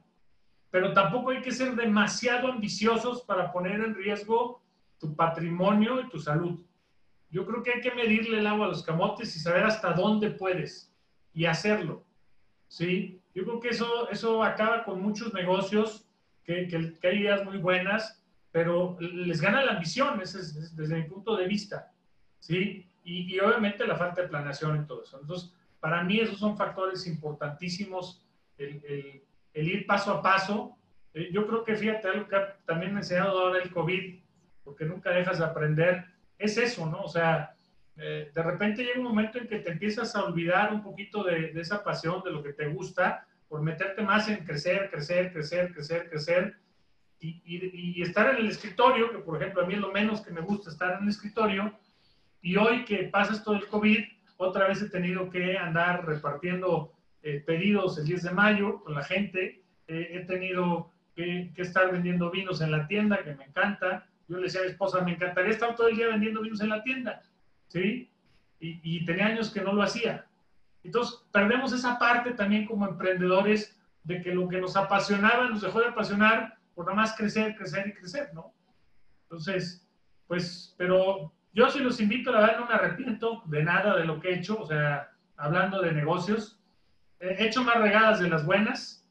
Pero 0.72 0.94
tampoco 0.94 1.32
hay 1.32 1.42
que 1.42 1.52
ser 1.52 1.76
demasiado 1.76 2.48
ambiciosos 2.48 3.24
para 3.24 3.52
poner 3.52 3.82
en 3.82 3.94
riesgo 3.94 4.64
tu 4.98 5.14
patrimonio 5.14 6.00
y 6.00 6.08
tu 6.08 6.20
salud. 6.20 6.66
Yo 7.32 7.46
creo 7.46 7.64
que 7.64 7.74
hay 7.74 7.82
que 7.82 7.94
medirle 7.94 8.40
el 8.40 8.48
agua 8.48 8.68
a 8.68 8.70
los 8.70 8.82
camotes 8.82 9.36
y 9.36 9.40
saber 9.40 9.66
hasta 9.66 9.92
dónde 9.92 10.32
puedes 10.32 10.90
y 11.34 11.48
hacerlo. 11.48 12.06
¿sí? 12.70 13.22
Yo 13.34 13.44
creo 13.44 13.60
que 13.60 13.70
eso, 13.70 14.10
eso 14.10 14.42
acaba 14.42 14.86
con 14.86 15.02
muchos 15.02 15.34
negocios, 15.34 16.05
que, 16.46 16.98
hay 17.04 17.20
ideas 17.20 17.44
muy 17.44 17.58
buenas, 17.58 18.24
pero 18.52 18.98
les 19.00 19.42
gana 19.42 19.66
la 19.66 19.74
ambición, 19.74 20.22
es, 20.22 20.76
desde 20.76 20.96
mi 20.96 21.04
punto 21.04 21.36
de 21.36 21.48
vista. 21.48 21.92
¿sí? 22.40 22.88
Y, 23.04 23.40
obviamente 23.40 23.86
la 23.86 23.98
falta 23.98 24.22
de 24.22 24.28
planeación 24.28 24.82
y 24.82 24.88
todo 24.88 25.04
eso. 25.04 25.20
Entonces, 25.20 25.54
para 25.80 26.04
mí 26.04 26.20
esos 26.20 26.40
son 26.40 26.58
factores 26.58 27.06
importantísimos, 27.08 28.26
el, 28.58 29.22
ir 29.54 29.86
paso 29.86 30.12
a 30.12 30.22
paso. 30.22 30.78
Eh, 31.14 31.30
yo 31.32 31.46
creo 31.48 31.64
que, 31.64 31.76
fíjate, 31.76 32.08
algo 32.08 32.28
que 32.28 32.38
también 32.66 32.92
me 32.92 33.00
ha 33.00 33.02
enseñado 33.02 33.40
ahora 33.40 33.62
el 33.62 33.72
COVID, 33.72 34.20
porque 34.64 34.86
nunca 34.86 35.12
dejas 35.12 35.40
de 35.40 35.46
aprender, 35.46 36.06
es 36.38 36.58
eso, 36.58 36.86
¿no? 36.86 37.02
O 37.02 37.08
sea, 37.08 37.56
eh, 37.98 38.32
de 38.34 38.44
repente 38.44 38.84
llega 38.84 39.00
un 39.00 39.06
momento 39.06 39.38
en 39.38 39.48
que 39.48 39.60
te 39.60 39.72
empiezas 39.72 40.16
a 40.16 40.26
olvidar 40.26 40.74
un 40.74 40.84
poquito 40.84 41.24
de, 41.24 41.52
esa 41.56 41.84
pasión, 41.84 42.22
de 42.24 42.32
lo 42.32 42.44
que 42.44 42.54
te 42.54 42.68
gusta, 42.68 43.26
por 43.56 43.64
meterte 43.64 44.02
más 44.02 44.28
en 44.28 44.44
crecer, 44.44 44.90
crecer, 44.92 45.32
crecer, 45.32 45.74
crecer, 45.74 46.10
crecer, 46.10 46.58
y, 47.22 47.42
y, 47.46 47.96
y, 47.98 48.02
estar 48.02 48.30
en 48.32 48.42
el 48.42 48.50
escritorio, 48.50 49.10
que 49.10 49.20
por 49.20 49.42
ejemplo 49.42 49.64
a 49.64 49.66
mí 49.66 49.76
es 49.76 49.80
lo 49.80 49.94
menos 49.94 50.20
que 50.20 50.32
me 50.32 50.42
gusta 50.42 50.70
estar 50.70 50.98
en 50.98 51.04
el 51.04 51.10
escritorio, 51.10 51.74
y 52.42 52.58
hoy 52.58 52.84
que 52.84 53.06
pasas 53.06 53.46
todo 53.46 53.56
el 53.56 53.66
COVID, 53.68 54.04
otra 54.36 54.68
vez 54.68 54.82
he 54.82 54.90
tenido 54.90 55.30
que 55.30 55.58
andar 55.58 56.06
repartiendo 56.06 56.92
eh, 57.24 57.42
pedidos 57.48 57.98
el 57.98 58.08
10 58.08 58.24
de 58.24 58.32
mayo 58.32 58.84
con 58.84 58.94
la 58.94 59.06
gente, 59.06 59.64
eh, 59.88 60.10
he 60.12 60.26
tenido 60.26 60.92
que, 61.16 61.54
que 61.56 61.62
estar 61.62 61.90
vendiendo 61.90 62.30
vinos 62.32 62.60
en 62.60 62.72
la 62.72 62.86
tienda, 62.88 63.24
que 63.24 63.36
me 63.36 63.46
encanta, 63.46 64.06
yo 64.28 64.36
le 64.36 64.44
decía 64.44 64.60
a 64.60 64.64
mi 64.66 64.72
esposa, 64.72 65.00
me 65.00 65.14
encantaría 65.14 65.52
estar 65.52 65.78
todo 65.78 65.88
el 65.88 65.96
día 65.96 66.10
vendiendo 66.10 66.42
vinos 66.42 66.60
en 66.60 66.68
la 66.68 66.84
tienda, 66.84 67.22
¿sí? 67.70 68.12
Y, 68.60 68.82
y, 68.84 69.06
tenía 69.06 69.28
años 69.28 69.50
que 69.50 69.62
no 69.62 69.72
lo 69.72 69.82
hacía. 69.82 70.26
Entonces, 70.86 71.26
perdemos 71.32 71.74
esa 71.74 71.98
parte 71.98 72.32
también 72.32 72.66
como 72.66 72.88
emprendedores 72.88 73.76
de 74.04 74.22
que 74.22 74.34
lo 74.34 74.48
que 74.48 74.62
nos 74.62 74.78
apasionaba 74.78 75.50
nos 75.50 75.62
dejó 75.62 75.80
de 75.80 75.88
apasionar 75.88 76.58
por 76.76 76.86
nada 76.86 76.98
más 76.98 77.16
crecer, 77.16 77.56
crecer 77.56 77.88
y 77.88 77.94
crecer, 77.94 78.30
¿no? 78.34 78.54
Entonces, 79.24 79.88
pues, 80.28 80.76
pero 80.78 81.34
yo 81.54 81.70
sí 81.70 81.80
los 81.80 82.00
invito, 82.00 82.32
la 82.32 82.42
verdad 82.42 82.60
no 82.60 82.68
me 82.68 82.76
arrepiento 82.76 83.42
de 83.46 83.64
nada 83.64 83.96
de 83.96 84.06
lo 84.06 84.20
que 84.20 84.30
he 84.30 84.36
hecho, 84.36 84.60
o 84.62 84.66
sea, 84.68 85.12
hablando 85.38 85.82
de 85.82 85.92
negocios, 85.92 86.60
he 87.20 87.46
hecho 87.46 87.64
más 87.64 87.78
regadas 87.78 88.20
de 88.20 88.30
las 88.30 88.46
buenas, 88.46 89.10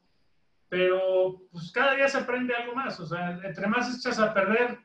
pero 0.69 1.41
pues 1.51 1.71
cada 1.71 1.95
día 1.95 2.07
se 2.07 2.19
aprende 2.19 2.55
algo 2.55 2.73
más. 2.73 2.99
O 2.99 3.05
sea, 3.05 3.39
entre 3.43 3.67
más 3.67 3.93
echas 3.93 4.19
a 4.19 4.33
perder, 4.33 4.79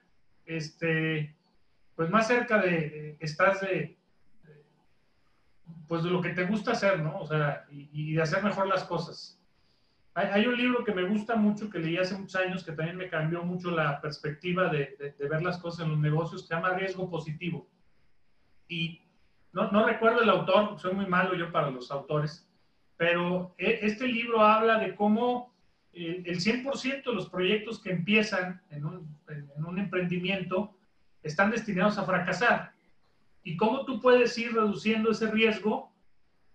este, 0.44 1.36
pues 1.94 2.10
más 2.10 2.26
cerca 2.26 2.58
de, 2.58 3.16
estás 3.20 3.60
de, 3.60 3.96
pues 5.90 6.04
de 6.04 6.10
lo 6.10 6.20
que 6.20 6.28
te 6.28 6.44
gusta 6.44 6.70
hacer, 6.70 7.00
¿no? 7.00 7.18
O 7.18 7.26
sea, 7.26 7.64
y, 7.68 8.14
de 8.14 8.22
hacer 8.22 8.44
mejor 8.44 8.68
las 8.68 8.84
cosas. 8.84 9.42
Hay, 10.14 10.46
un 10.46 10.56
libro 10.56 10.84
que 10.84 10.94
me 10.94 11.02
gusta 11.02 11.34
mucho, 11.34 11.68
que 11.68 11.80
leí 11.80 11.96
hace 11.96 12.16
muchos 12.16 12.36
años, 12.36 12.62
que 12.62 12.70
también 12.70 12.96
me 12.96 13.08
cambió 13.08 13.42
mucho 13.42 13.72
la 13.72 14.00
perspectiva 14.00 14.68
de, 14.68 15.16
ver 15.18 15.42
las 15.42 15.58
cosas 15.58 15.84
en 15.84 15.90
los 15.90 15.98
negocios, 15.98 16.42
que 16.42 16.46
se 16.46 16.54
llama 16.54 16.74
Riesgo 16.74 17.10
Positivo. 17.10 17.66
Y 18.68 19.02
no, 19.52 19.84
recuerdo 19.84 20.22
el 20.22 20.30
autor, 20.30 20.78
soy 20.78 20.94
muy 20.94 21.06
malo 21.06 21.34
yo 21.34 21.50
para 21.50 21.72
los 21.72 21.90
autores, 21.90 22.48
pero 22.96 23.56
e, 23.58 23.80
este 23.82 24.06
libro 24.06 24.42
habla 24.42 24.78
de 24.78 24.94
cómo 24.94 25.52
el 25.92 26.38
100% 26.38 27.02
de 27.02 27.14
los 27.14 27.28
proyectos 27.28 27.80
que 27.80 27.90
empiezan 27.90 28.62
en 28.70 28.84
un, 28.84 29.76
emprendimiento 29.76 30.72
están 31.24 31.50
destinados 31.50 31.98
a 31.98 32.04
fracasar. 32.04 32.74
Y 33.42 33.56
cómo 33.56 33.84
tú 33.84 34.00
puedes 34.00 34.36
ir 34.38 34.52
reduciendo 34.52 35.10
ese 35.10 35.30
riesgo 35.30 35.92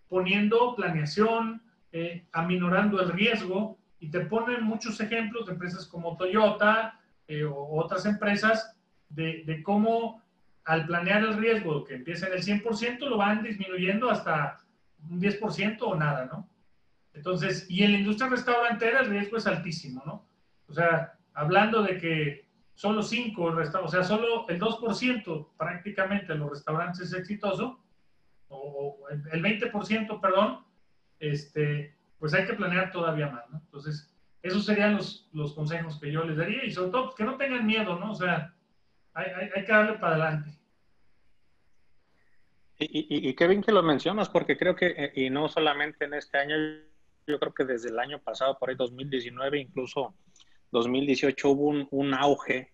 poniendo 0.07 0.75
planeación, 0.75 1.63
eh, 1.91 2.27
aminorando 2.31 3.01
el 3.01 3.09
riesgo, 3.09 3.77
y 3.99 4.09
te 4.09 4.21
ponen 4.21 4.63
muchos 4.63 4.99
ejemplos 4.99 5.45
de 5.45 5.53
empresas 5.53 5.87
como 5.87 6.15
Toyota 6.15 6.99
eh, 7.27 7.43
o 7.43 7.79
otras 7.79 8.05
empresas 8.05 8.77
de, 9.09 9.43
de 9.45 9.63
cómo 9.63 10.21
al 10.65 10.85
planear 10.85 11.23
el 11.23 11.37
riesgo 11.37 11.83
que 11.83 11.95
empieza 11.95 12.27
en 12.27 12.33
el 12.33 12.43
100%, 12.43 12.99
lo 13.07 13.17
van 13.17 13.43
disminuyendo 13.43 14.09
hasta 14.09 14.59
un 15.09 15.21
10% 15.21 15.77
o 15.81 15.95
nada, 15.95 16.25
¿no? 16.25 16.49
Entonces, 17.13 17.67
y 17.69 17.83
en 17.83 17.93
la 17.93 17.99
industria 17.99 18.29
restaurantera 18.29 19.01
el 19.01 19.09
riesgo 19.09 19.37
es 19.37 19.47
altísimo, 19.47 20.03
¿no? 20.05 20.25
O 20.67 20.73
sea, 20.73 21.13
hablando 21.33 21.83
de 21.83 21.97
que 21.97 22.44
solo 22.75 23.01
5, 23.01 23.43
o 23.43 23.87
sea, 23.87 24.03
solo 24.03 24.47
el 24.49 24.59
2% 24.59 25.47
prácticamente 25.57 26.33
de 26.33 26.39
los 26.39 26.49
restaurantes 26.49 27.01
es 27.01 27.13
exitoso, 27.13 27.79
o, 28.49 28.97
el 29.09 29.41
20%, 29.41 30.21
perdón, 30.21 30.63
este, 31.19 31.95
pues 32.19 32.33
hay 32.33 32.45
que 32.45 32.53
planear 32.53 32.91
todavía 32.91 33.27
más, 33.27 33.49
¿no? 33.49 33.59
Entonces, 33.59 34.13
esos 34.43 34.65
serían 34.65 34.95
los, 34.95 35.27
los 35.33 35.53
consejos 35.53 35.99
que 35.99 36.11
yo 36.11 36.23
les 36.23 36.37
daría 36.37 36.63
y 36.63 36.71
sobre 36.71 36.91
todo 36.91 37.15
que 37.15 37.23
no 37.23 37.37
tengan 37.37 37.65
miedo, 37.65 37.97
¿no? 37.97 38.11
O 38.11 38.15
sea, 38.15 38.53
hay, 39.13 39.63
que 39.65 39.71
darle 39.71 39.97
para 39.97 40.13
adelante. 40.13 40.51
Y, 42.77 43.33
qué 43.35 43.47
bien 43.47 43.63
que 43.63 43.71
lo 43.71 43.81
mencionas, 43.81 44.27
porque 44.27 44.57
creo 44.57 44.75
que, 44.75 44.87
eh, 44.87 45.11
y 45.15 45.29
no 45.29 45.47
solamente 45.47 46.03
en 46.03 46.13
este 46.13 46.37
año, 46.37 46.55
yo 47.25 47.39
creo 47.39 47.53
que 47.53 47.63
desde 47.63 47.89
el 47.89 47.97
año 47.97 48.19
pasado, 48.19 48.59
por 48.59 48.69
ahí 48.69 48.75
2019, 48.75 49.59
incluso 49.59 50.13
2018, 50.71 51.49
hubo 51.49 51.87
un, 51.89 52.13
auge 52.13 52.71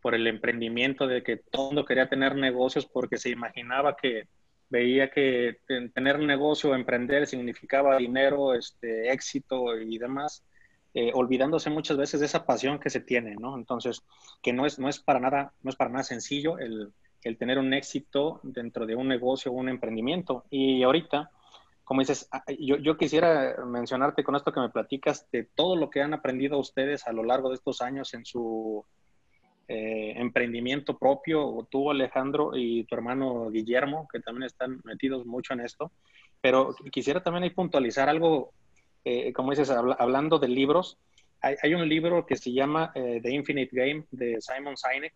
por 0.00 0.14
el 0.14 0.26
emprendimiento 0.26 1.06
de 1.06 1.22
que 1.22 1.36
todo 1.36 1.66
mundo 1.66 1.84
quería 1.84 2.08
tener 2.08 2.36
negocios 2.36 2.86
porque 2.86 3.18
se 3.18 3.30
imaginaba 3.30 3.96
que 3.96 4.28
veía 4.68 5.10
que 5.10 5.58
tener 5.94 6.18
negocio, 6.20 6.74
emprender 6.74 7.26
significaba 7.26 7.96
dinero, 7.96 8.54
este, 8.54 9.12
éxito 9.12 9.78
y 9.78 9.98
demás. 9.98 10.44
Eh, 10.92 11.12
olvidándose 11.14 11.70
muchas 11.70 11.96
veces 11.96 12.18
de 12.18 12.26
esa 12.26 12.44
pasión 12.44 12.80
que 12.80 12.90
se 12.90 13.00
tiene, 13.00 13.36
¿no? 13.36 13.56
Entonces, 13.56 14.02
que 14.42 14.52
no 14.52 14.66
es, 14.66 14.78
no 14.80 14.88
es, 14.88 14.98
para, 14.98 15.20
nada, 15.20 15.52
no 15.62 15.70
es 15.70 15.76
para 15.76 15.90
nada 15.90 16.02
sencillo 16.02 16.58
el, 16.58 16.92
el 17.22 17.36
tener 17.36 17.58
un 17.58 17.72
éxito 17.74 18.40
dentro 18.42 18.86
de 18.86 18.96
un 18.96 19.08
negocio 19.08 19.52
o 19.52 19.54
un 19.54 19.68
emprendimiento. 19.68 20.44
Y 20.50 20.82
ahorita, 20.82 21.30
como 21.90 22.02
dices, 22.02 22.28
ah, 22.30 22.44
yo, 22.56 22.76
yo, 22.76 22.96
quisiera 22.96 23.56
mencionarte 23.66 24.22
con 24.22 24.36
esto 24.36 24.52
que 24.52 24.60
me 24.60 24.68
platicas 24.68 25.28
de 25.32 25.42
todo 25.42 25.74
lo 25.74 25.90
que 25.90 26.02
han 26.02 26.14
aprendido 26.14 26.56
ustedes 26.56 27.04
a 27.08 27.12
lo 27.12 27.24
largo 27.24 27.48
de 27.48 27.56
estos 27.56 27.82
años 27.82 28.14
en 28.14 28.24
su 28.24 28.84
eh, 29.66 30.12
emprendimiento 30.14 30.96
propio, 30.96 31.66
tú 31.68 31.90
Alejandro 31.90 32.52
y 32.54 32.84
tu 32.84 32.94
hermano 32.94 33.50
Guillermo, 33.50 34.06
que 34.12 34.20
también 34.20 34.44
están 34.44 34.80
metidos 34.84 35.26
mucho 35.26 35.52
en 35.52 35.62
esto. 35.62 35.90
Pero 36.40 36.76
quisiera 36.92 37.24
también 37.24 37.42
ahí 37.42 37.50
puntualizar 37.50 38.08
algo 38.08 38.52
eh, 39.04 39.32
como 39.32 39.50
dices, 39.50 39.70
hablando 39.70 40.38
de 40.38 40.46
libros, 40.46 40.96
hay, 41.42 41.74
un 41.74 41.88
libro 41.88 42.24
que 42.24 42.36
se 42.36 42.52
llama 42.52 42.92
eh, 42.94 43.18
The 43.20 43.32
Infinite 43.32 43.70
Game 43.74 44.04
de 44.10 44.38
Simon 44.40 44.76
Sinek, 44.76 45.14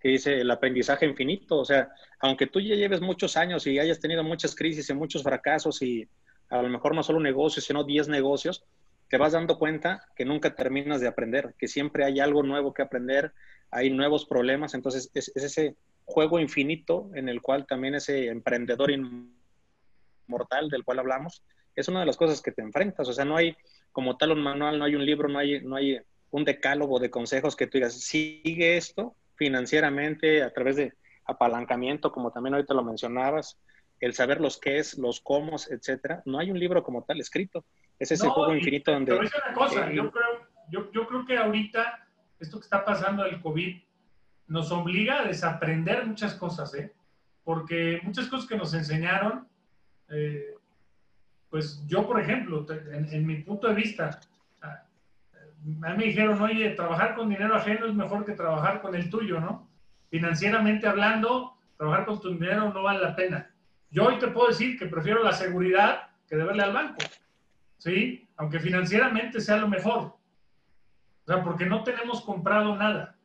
que 0.00 0.08
dice 0.08 0.40
el 0.40 0.50
aprendizaje 0.50 1.06
infinito. 1.06 1.58
O 1.58 1.64
sea, 1.64 1.88
aunque 2.20 2.46
tú 2.46 2.60
ya 2.60 2.74
lleves 2.74 3.00
muchos 3.00 3.36
años 3.36 3.66
y 3.66 3.78
hayas 3.78 4.00
tenido 4.00 4.22
muchas 4.22 4.54
crisis 4.54 4.88
y 4.90 4.94
muchos 4.94 5.22
fracasos 5.22 5.82
y 5.82 6.08
a 6.48 6.62
lo 6.62 6.68
mejor 6.68 6.94
no 6.94 7.02
solo 7.02 7.18
un 7.18 7.24
negocio, 7.24 7.60
sino 7.62 7.84
10 7.84 8.08
negocios, 8.08 8.64
te 9.08 9.18
vas 9.18 9.32
dando 9.32 9.58
cuenta 9.58 10.06
que 10.16 10.24
nunca 10.24 10.54
terminas 10.54 11.00
de 11.00 11.08
aprender, 11.08 11.54
que 11.58 11.68
siempre 11.68 12.04
hay 12.04 12.20
algo 12.20 12.42
nuevo 12.42 12.74
que 12.74 12.82
aprender, 12.82 13.32
hay 13.70 13.90
nuevos 13.90 14.26
problemas. 14.26 14.74
Entonces, 14.74 15.10
es, 15.14 15.32
es 15.34 15.44
ese 15.44 15.76
juego 16.04 16.38
infinito 16.38 17.10
en 17.14 17.28
el 17.28 17.42
cual 17.42 17.66
también 17.66 17.94
ese 17.94 18.28
emprendedor 18.28 18.90
inmortal 18.90 20.68
del 20.70 20.84
cual 20.84 21.00
hablamos, 21.00 21.42
es 21.74 21.88
una 21.88 22.00
de 22.00 22.06
las 22.06 22.16
cosas 22.16 22.40
que 22.40 22.52
te 22.52 22.62
enfrentas. 22.62 23.08
O 23.08 23.12
sea, 23.12 23.24
no 23.24 23.36
hay 23.36 23.56
como 23.92 24.16
tal 24.16 24.32
un 24.32 24.42
manual, 24.42 24.78
no 24.78 24.84
hay 24.84 24.94
un 24.94 25.04
libro, 25.04 25.28
no 25.28 25.38
hay, 25.38 25.60
no 25.60 25.76
hay 25.76 25.98
un 26.30 26.44
decálogo 26.44 26.98
de 26.98 27.10
consejos 27.10 27.54
que 27.54 27.66
tú 27.66 27.78
digas, 27.78 27.94
sigue 27.94 28.76
esto 28.76 29.14
financieramente 29.36 30.42
a 30.42 30.52
través 30.52 30.76
de 30.76 30.92
apalancamiento, 31.24 32.12
como 32.12 32.30
también 32.30 32.54
ahorita 32.54 32.74
lo 32.74 32.84
mencionabas, 32.84 33.58
el 34.00 34.14
saber 34.14 34.40
los 34.40 34.58
qué 34.58 34.78
es, 34.78 34.98
los 34.98 35.20
cómo, 35.20 35.56
etcétera. 35.56 36.22
No 36.26 36.38
hay 36.38 36.50
un 36.50 36.58
libro 36.58 36.82
como 36.82 37.02
tal 37.04 37.20
escrito. 37.20 37.64
Es 37.98 38.12
ese 38.12 38.28
juego 38.28 38.54
infinito 38.54 38.92
donde... 38.92 39.12
Pero 39.12 39.20
una 39.22 39.54
cosa, 39.54 39.90
yo, 39.90 40.10
creo, 40.10 40.46
yo, 40.70 40.92
yo 40.92 41.06
creo 41.06 41.24
que 41.24 41.38
ahorita 41.38 42.06
esto 42.38 42.58
que 42.58 42.64
está 42.64 42.84
pasando 42.84 43.24
del 43.24 43.40
COVID 43.40 43.76
nos 44.48 44.70
obliga 44.70 45.20
a 45.20 45.24
desaprender 45.26 46.06
muchas 46.06 46.34
cosas, 46.34 46.74
¿eh? 46.74 46.92
Porque 47.44 48.00
muchas 48.02 48.26
cosas 48.28 48.48
que 48.48 48.56
nos 48.56 48.74
enseñaron, 48.74 49.48
eh, 50.08 50.54
pues 51.48 51.84
yo, 51.86 52.06
por 52.06 52.20
ejemplo, 52.20 52.66
en, 52.68 53.26
mi 53.26 53.36
punto 53.36 53.68
de 53.68 53.74
vista, 53.74 54.20
a, 55.82 55.90
mí 55.90 55.96
me 55.96 56.04
dijeron, 56.04 56.40
oye, 56.40 56.70
trabajar 56.70 57.14
con 57.16 57.28
dinero 57.28 57.56
ajeno 57.56 57.86
es 57.86 57.94
mejor 57.94 58.24
que 58.24 58.32
trabajar 58.32 58.80
con 58.80 58.94
el 58.94 59.10
tuyo, 59.10 59.40
¿no? 59.40 59.68
Financieramente 60.10 60.86
hablando, 60.86 61.56
trabajar 61.76 62.06
con 62.06 62.20
tu 62.20 62.30
dinero 62.30 62.72
no 62.72 62.82
vale 62.82 63.00
la 63.00 63.16
pena. 63.16 63.50
Yo 63.90 64.06
hoy 64.06 64.18
te 64.18 64.28
puedo 64.28 64.48
decir 64.48 64.78
que 64.78 64.86
prefiero 64.86 65.22
la 65.24 65.32
seguridad 65.32 66.10
que 66.28 66.36
deberle 66.36 66.62
al 66.62 66.72
banco, 66.72 66.98
¿sí? 67.78 68.28
Aunque 68.36 68.60
financieramente 68.60 69.40
sea 69.40 69.56
lo 69.56 69.68
mejor. 69.68 70.02
O 70.02 71.26
sea, 71.26 71.42
porque 71.42 71.66
no 71.66 71.82
tenemos 71.82 72.22
comprado 72.22 72.76
nada. 72.76 73.16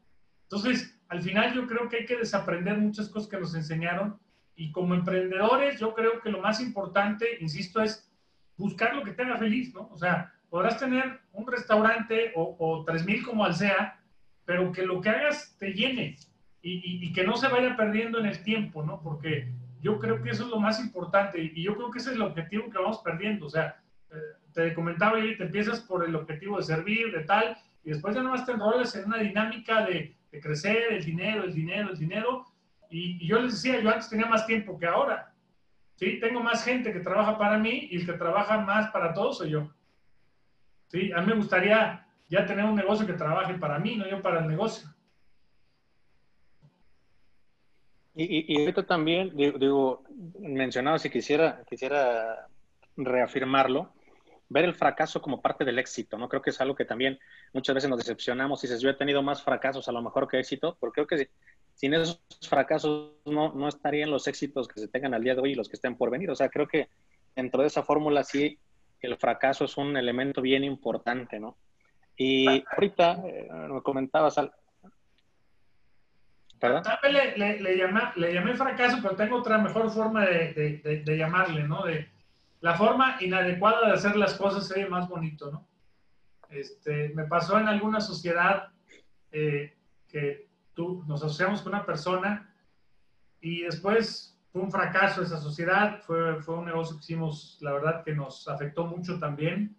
Entonces, 0.43 0.99
al 1.09 1.21
final 1.21 1.53
yo 1.53 1.67
creo 1.67 1.87
que 1.89 1.97
hay 1.97 2.05
que 2.05 2.17
desaprender 2.17 2.77
muchas 2.77 3.09
cosas 3.09 3.29
que 3.29 3.39
nos 3.39 3.53
enseñaron 3.53 4.19
y 4.55 4.71
como 4.71 4.95
emprendedores 4.95 5.79
yo 5.79 5.93
creo 5.93 6.19
que 6.21 6.31
lo 6.31 6.41
más 6.41 6.59
importante, 6.59 7.37
insisto, 7.39 7.81
es 7.81 8.11
buscar 8.57 8.95
lo 8.95 9.03
que 9.03 9.11
te 9.11 9.23
haga 9.23 9.37
feliz, 9.37 9.73
¿no? 9.73 9.89
O 9.91 9.97
sea, 9.97 10.33
podrás 10.51 10.77
tener 10.77 11.21
un 11.31 11.47
restaurante 11.47 12.33
o, 12.35 12.57
o 12.59 12.85
3.000 12.85 13.25
como 13.25 13.45
al 13.45 13.55
sea, 13.55 13.97
pero 14.43 14.69
que 14.73 14.85
lo 14.85 14.99
que 14.99 15.09
hagas 15.09 15.55
te 15.57 15.73
llene 15.73 16.17
y, 16.61 17.07
y, 17.07 17.13
que 17.13 17.23
no 17.23 17.37
se 17.37 17.47
vaya 17.47 17.75
perdiendo 17.77 18.19
en 18.19 18.25
el 18.25 18.43
tiempo, 18.43 18.83
¿no? 18.83 19.01
Porque 19.01 19.49
yo 19.81 19.97
creo 19.97 20.21
que 20.21 20.29
eso 20.29 20.43
es 20.43 20.49
lo 20.49 20.59
más 20.59 20.79
importante 20.81 21.41
y 21.41 21.63
yo 21.63 21.75
creo 21.75 21.89
que 21.89 21.99
ese 21.99 22.09
es 22.11 22.17
el 22.17 22.21
objetivo 22.21 22.69
que 22.69 22.77
vamos 22.77 22.99
perdiendo. 22.99 23.45
O 23.45 23.49
sea, 23.49 23.81
eh, 24.11 24.15
te 24.53 24.73
comentaba 24.73 25.19
y 25.21 25.37
te 25.37 25.45
empiezas 25.45 25.79
por 25.79 26.05
el 26.05 26.13
objetivo 26.15 26.57
de 26.57 26.63
servir, 26.63 27.13
de 27.13 27.23
tal, 27.23 27.57
y 27.85 27.91
después 27.91 28.13
ya 28.13 28.21
nomás 28.21 28.45
te 28.45 28.51
enrolas 28.51 28.93
en 28.95 29.05
una 29.05 29.19
dinámica 29.19 29.85
de, 29.85 30.17
de 30.31 30.39
crecer, 30.41 30.91
el 30.91 31.03
dinero, 31.03 31.45
el 31.45 31.53
dinero, 31.53 31.91
el 31.91 31.97
dinero. 31.97 32.45
Y, 32.89 33.23
y, 33.23 33.27
yo 33.27 33.39
les 33.39 33.53
decía, 33.53 33.79
yo 33.79 33.89
antes 33.89 34.09
tenía 34.09 34.25
más 34.25 34.45
tiempo 34.45 34.77
que 34.77 34.85
ahora. 34.85 35.33
¿sí? 35.95 36.19
Tengo 36.19 36.41
más 36.41 36.65
gente 36.65 36.91
que 36.91 36.99
trabaja 36.99 37.37
para 37.37 37.57
mí 37.57 37.87
y 37.89 38.01
el 38.01 38.05
que 38.05 38.13
trabaja 38.13 38.59
más 38.59 38.91
para 38.91 39.13
todos 39.13 39.37
soy 39.37 39.51
yo. 39.51 39.71
¿Sí? 40.91 41.11
A 41.13 41.21
mí 41.21 41.27
me 41.27 41.35
gustaría 41.35 42.05
ya 42.27 42.45
tener 42.45 42.65
un 42.65 42.75
negocio 42.75 43.07
que 43.07 43.13
trabaje 43.13 43.53
para 43.55 43.79
mí, 43.79 43.95
no 43.95 44.07
yo 44.07 44.21
para 44.21 44.41
el 44.41 44.47
negocio. 44.47 44.89
Y, 48.13 48.53
y, 48.53 48.59
ahorita 48.59 48.85
también, 48.85 49.35
digo, 49.35 50.03
mencionado, 50.39 50.99
si 50.99 51.09
quisiera, 51.09 51.63
quisiera 51.67 52.47
reafirmarlo, 52.97 53.93
ver 54.49 54.65
el 54.65 54.75
fracaso 54.75 55.21
como 55.21 55.41
parte 55.41 55.63
del 55.63 55.79
éxito, 55.79 56.17
¿no? 56.17 56.27
Creo 56.27 56.41
que 56.41 56.49
es 56.49 56.59
algo 56.59 56.75
que 56.75 56.83
también 56.83 57.17
muchas 57.53 57.73
veces 57.73 57.89
nos 57.89 57.99
decepcionamos. 57.99 58.61
Y 58.61 58.67
dices, 58.67 58.81
yo 58.81 58.89
he 58.89 58.95
tenido 58.95 59.23
más 59.23 59.41
fracasos 59.41 59.87
a 59.87 59.93
lo 59.93 60.01
mejor 60.01 60.27
que 60.27 60.39
éxito, 60.39 60.75
porque 60.77 61.05
creo 61.05 61.07
que 61.07 61.29
sin 61.73 61.93
esos 61.93 62.21
fracasos 62.49 63.13
no, 63.25 63.53
no 63.53 63.69
estarían 63.69 64.11
los 64.11 64.27
éxitos 64.27 64.67
que 64.67 64.81
se 64.81 64.89
tengan 64.89 65.13
al 65.13 65.23
día 65.23 65.35
de 65.35 65.41
hoy 65.41 65.51
y 65.53 65.55
los 65.55 65.69
que 65.69 65.77
estén 65.77 65.95
por 65.95 66.11
venir. 66.11 66.29
O 66.31 66.35
sea, 66.35 66.49
creo 66.49 66.67
que 66.67 66.89
dentro 67.33 67.61
de 67.61 67.67
esa 67.67 67.81
fórmula 67.81 68.25
sí 68.25 68.59
el 69.07 69.17
fracaso 69.17 69.65
es 69.65 69.77
un 69.77 69.97
elemento 69.97 70.41
bien 70.41 70.63
importante, 70.63 71.39
¿no? 71.39 71.57
Y 72.15 72.63
ahorita 72.71 73.21
eh, 73.25 73.49
me 73.69 73.81
comentabas 73.81 74.37
al... 74.37 74.51
Le, 76.61 77.37
le, 77.37 77.59
le, 77.59 77.77
llamé, 77.77 78.01
le, 78.17 78.33
llamé, 78.33 78.53
fracaso, 78.53 78.99
pero 79.01 79.15
tengo 79.15 79.37
otra 79.37 79.57
mejor 79.57 79.89
forma 79.89 80.25
de, 80.25 80.53
de, 80.83 81.01
de, 81.03 81.17
llamarle, 81.17 81.67
¿no? 81.67 81.83
De, 81.85 82.07
la 82.61 82.75
forma 82.75 83.17
inadecuada 83.19 83.87
de 83.87 83.93
hacer 83.93 84.15
las 84.15 84.35
cosas 84.35 84.67
se 84.67 84.83
ve 84.83 84.89
más 84.89 85.09
bonito, 85.09 85.51
¿no? 85.51 85.67
Este, 86.49 87.09
me 87.09 87.25
pasó 87.25 87.57
en 87.57 87.67
alguna 87.67 87.99
sociedad 87.99 88.69
eh, 89.31 89.75
que 90.07 90.47
tú, 90.73 91.03
nos 91.07 91.23
asociamos 91.23 91.61
con 91.61 91.73
una 91.73 91.85
persona 91.85 92.53
y 93.39 93.61
después 93.61 94.39
fue 94.51 94.61
un 94.61 94.71
fracaso 94.71 95.21
esa 95.21 95.37
sociedad, 95.37 96.01
fue, 96.01 96.41
fue 96.41 96.55
un 96.55 96.65
negocio 96.65 96.97
que 96.97 97.01
hicimos, 97.01 97.57
la 97.61 97.73
verdad 97.73 98.03
que 98.03 98.13
nos 98.13 98.47
afectó 98.47 98.85
mucho 98.85 99.17
también, 99.17 99.77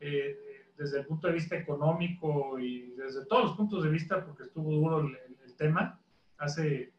eh, 0.00 0.36
desde 0.76 1.00
el 1.00 1.06
punto 1.06 1.28
de 1.28 1.32
vista 1.32 1.56
económico 1.56 2.58
y 2.58 2.90
desde 2.96 3.24
todos 3.24 3.44
los 3.44 3.56
puntos 3.56 3.82
de 3.82 3.88
vista, 3.88 4.22
porque 4.24 4.42
estuvo 4.42 4.70
duro 4.70 5.00
el, 5.00 5.18
el 5.44 5.56
tema, 5.56 5.98
hace, 6.36 6.92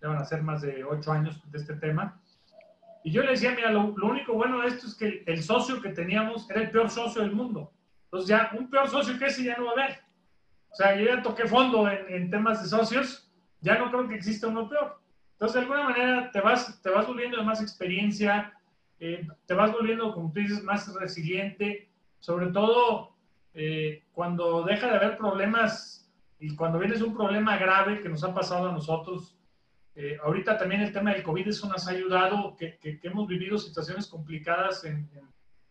ya 0.00 0.08
van 0.08 0.18
a 0.18 0.24
ser 0.24 0.42
más 0.42 0.60
de 0.60 0.84
ocho 0.84 1.12
años 1.12 1.40
de 1.50 1.58
este 1.58 1.74
tema. 1.74 2.20
Y 3.02 3.10
yo 3.10 3.22
le 3.22 3.30
decía, 3.30 3.54
mira, 3.54 3.70
lo, 3.70 3.96
lo 3.96 4.06
único 4.08 4.34
bueno 4.34 4.60
de 4.60 4.68
esto 4.68 4.86
es 4.86 4.94
que 4.94 5.06
el, 5.06 5.22
el, 5.26 5.42
socio 5.42 5.80
que 5.80 5.88
teníamos 5.88 6.48
era 6.50 6.60
el 6.60 6.70
peor 6.70 6.90
socio 6.90 7.22
del 7.22 7.32
mundo. 7.32 7.72
Entonces 8.04 8.28
ya 8.28 8.50
un 8.56 8.68
peor 8.68 8.88
socio 8.88 9.18
que 9.18 9.26
ese 9.26 9.42
ya 9.42 9.56
no 9.56 9.64
va 9.64 9.70
a 9.70 9.84
haber. 9.84 10.00
O 10.70 10.74
sea, 10.74 10.94
yo 10.96 11.06
ya 11.06 11.22
toqué 11.22 11.46
fondo 11.46 11.88
en, 11.88 12.12
en 12.12 12.30
temas 12.30 12.62
de 12.62 12.68
socios, 12.68 13.32
ya 13.60 13.78
no 13.78 13.90
creo 13.90 14.06
que 14.06 14.14
exista 14.14 14.48
uno 14.48 14.68
peor. 14.68 15.01
Entonces, 15.42 15.60
de 15.60 15.74
alguna 15.74 15.90
manera, 15.90 16.30
te 16.30 16.40
vas, 16.40 16.80
te 16.82 16.88
vas 16.88 17.04
volviendo 17.04 17.36
de 17.36 17.42
más 17.42 17.60
experiencia, 17.60 18.56
eh, 19.00 19.26
te 19.44 19.54
vas 19.54 19.72
volviendo, 19.72 20.14
como 20.14 20.32
tú 20.32 20.38
dices, 20.38 20.62
más 20.62 20.94
resiliente, 20.94 21.90
sobre 22.20 22.52
todo 22.52 23.16
eh, 23.52 24.04
cuando 24.12 24.62
deja 24.62 24.86
de 24.86 24.98
haber 24.98 25.16
problemas 25.16 26.08
y 26.38 26.54
cuando 26.54 26.78
vienes 26.78 27.02
un 27.02 27.12
problema 27.12 27.56
grave 27.56 27.98
que 27.98 28.08
nos 28.08 28.22
ha 28.22 28.32
pasado 28.32 28.68
a 28.68 28.72
nosotros. 28.72 29.36
Eh, 29.96 30.16
ahorita 30.22 30.58
también 30.58 30.82
el 30.82 30.92
tema 30.92 31.12
del 31.12 31.24
COVID 31.24 31.48
eso 31.48 31.68
nos 31.68 31.88
ha 31.88 31.90
ayudado, 31.90 32.54
que, 32.56 32.78
que, 32.78 33.00
que 33.00 33.08
hemos 33.08 33.26
vivido 33.26 33.58
situaciones 33.58 34.06
complicadas 34.06 34.84
en, 34.84 35.10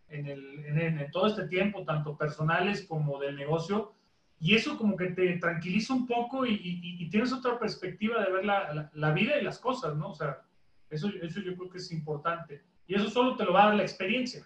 en, 0.10 0.26
el, 0.28 0.66
en, 0.66 1.12
todo 1.12 1.28
este 1.28 1.48
tiempo, 1.48 1.86
tanto 1.86 2.18
personales 2.18 2.86
como 2.86 3.20
del 3.20 3.38
negocio 3.38 3.94
y 4.42 4.56
eso 4.56 4.76
como 4.76 4.98
que 4.98 5.12
te 5.12 5.38
tranquiliza 5.38 5.94
un 5.94 6.08
poco 6.08 6.48
y, 6.48 6.54
y, 6.54 7.04
y 7.04 7.10
tienes 7.12 7.32
otra 7.32 7.60
perspectiva 7.60 8.26
de 8.26 8.32
ver 8.32 8.44
la, 8.44 8.74
la, 8.74 8.92
la, 8.92 9.12
vida 9.12 9.38
y 9.38 9.44
las 9.44 9.60
cosas, 9.60 9.96
¿no? 9.96 10.10
O 10.10 10.16
sea, 10.16 10.42
eso, 10.90 11.10
eso 11.22 11.42
yo 11.42 11.56
creo 11.56 11.70
que 11.70 11.78
es 11.78 11.92
importante. 11.92 12.64
Y 12.88 12.96
eso 12.96 13.08
solo 13.12 13.36
te 13.36 13.46
lo 13.46 13.54
va 13.54 13.66
a 13.66 13.68
dar 13.68 13.76
la 13.76 13.84
experiencia. 13.84 14.44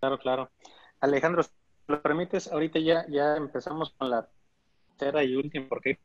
Claro, 0.00 0.18
claro. 0.18 0.50
Alejandro, 1.00 1.42
si 1.42 1.50
lo 1.88 2.00
permites, 2.00 2.50
ahorita 2.50 2.78
ya, 2.78 3.04
ya 3.10 3.36
empezamos 3.36 3.90
con 3.98 4.08
la 4.08 4.26
tercera 4.96 5.22
y 5.22 5.36
última, 5.36 5.68
porque 5.68 5.98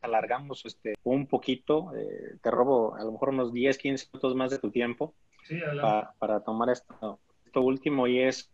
alargamos 0.00 0.64
este, 0.64 0.94
un 1.04 1.26
poquito. 1.26 1.94
Eh, 1.94 2.38
te 2.40 2.50
robo 2.50 2.94
a 2.94 3.04
lo 3.04 3.12
mejor 3.12 3.28
unos 3.28 3.52
10, 3.52 3.76
15 3.76 4.08
minutos 4.14 4.34
más 4.34 4.50
de 4.50 4.58
tu 4.58 4.70
tiempo 4.70 5.12
sí, 5.44 5.60
para, 5.60 6.14
para 6.18 6.40
tomar 6.40 6.70
esto, 6.70 7.20
esto 7.44 7.60
último 7.60 8.06
y 8.06 8.22
es... 8.22 8.50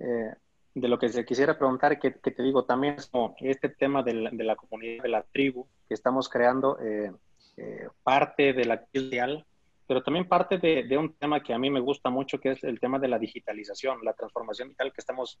Eh, 0.00 0.34
de 0.74 0.88
lo 0.88 0.98
que 0.98 1.08
se 1.08 1.24
quisiera 1.24 1.58
preguntar, 1.58 1.98
que, 1.98 2.10
te 2.10 2.42
digo, 2.42 2.64
también 2.64 2.96
es 2.96 3.10
este 3.40 3.68
tema 3.68 4.02
de 4.02 4.14
la, 4.14 4.56
comunidad, 4.56 5.02
de 5.02 5.08
la 5.08 5.22
tribu 5.22 5.66
que 5.88 5.94
estamos 5.94 6.28
creando, 6.28 6.78
eh, 6.80 7.12
eh, 7.56 7.88
parte 8.02 8.52
de 8.52 8.64
la 8.64 8.84
ideal, 8.92 9.44
pero 9.86 10.02
también 10.02 10.28
parte 10.28 10.58
de, 10.58 10.98
un 10.98 11.14
tema 11.14 11.42
que 11.42 11.54
a 11.54 11.58
mí 11.58 11.70
me 11.70 11.80
gusta 11.80 12.10
mucho, 12.10 12.38
que 12.38 12.52
es 12.52 12.62
el 12.62 12.78
tema 12.78 12.98
de 12.98 13.08
la 13.08 13.18
digitalización, 13.18 13.98
la 14.04 14.12
transformación 14.12 14.68
digital 14.68 14.92
que 14.92 15.00
estamos 15.00 15.40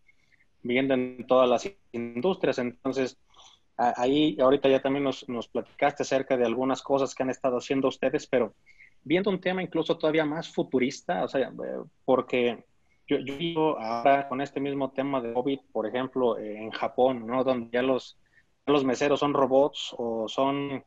viendo 0.62 0.94
en 0.94 1.26
todas 1.26 1.48
las 1.48 1.70
industrias. 1.92 2.58
Entonces, 2.58 3.18
ahí 3.76 4.36
ahorita 4.40 4.68
ya 4.68 4.80
también 4.80 5.04
nos, 5.04 5.28
nos 5.28 5.48
platicaste 5.48 6.02
acerca 6.02 6.36
de 6.36 6.46
algunas 6.46 6.82
cosas 6.82 7.14
que 7.14 7.22
han 7.22 7.30
estado 7.30 7.58
haciendo 7.58 7.88
ustedes, 7.88 8.26
pero 8.26 8.54
viendo 9.04 9.30
un 9.30 9.40
tema 9.40 9.62
incluso 9.62 9.96
todavía 9.96 10.24
más 10.24 10.52
futurista, 10.52 11.24
o 11.24 11.28
sea, 11.28 11.52
porque 12.04 12.64
yo, 13.08 13.18
yo 13.18 13.36
vivo 13.36 13.78
ahora 13.80 14.28
con 14.28 14.40
este 14.40 14.60
mismo 14.60 14.90
tema 14.90 15.20
de 15.20 15.32
COVID, 15.32 15.60
por 15.72 15.86
ejemplo, 15.86 16.38
eh, 16.38 16.58
en 16.58 16.70
Japón, 16.70 17.26
¿no? 17.26 17.42
Donde 17.42 17.70
ya 17.72 17.82
los, 17.82 18.18
los 18.66 18.84
meseros 18.84 19.20
son 19.20 19.32
robots 19.32 19.94
o 19.96 20.28
son 20.28 20.84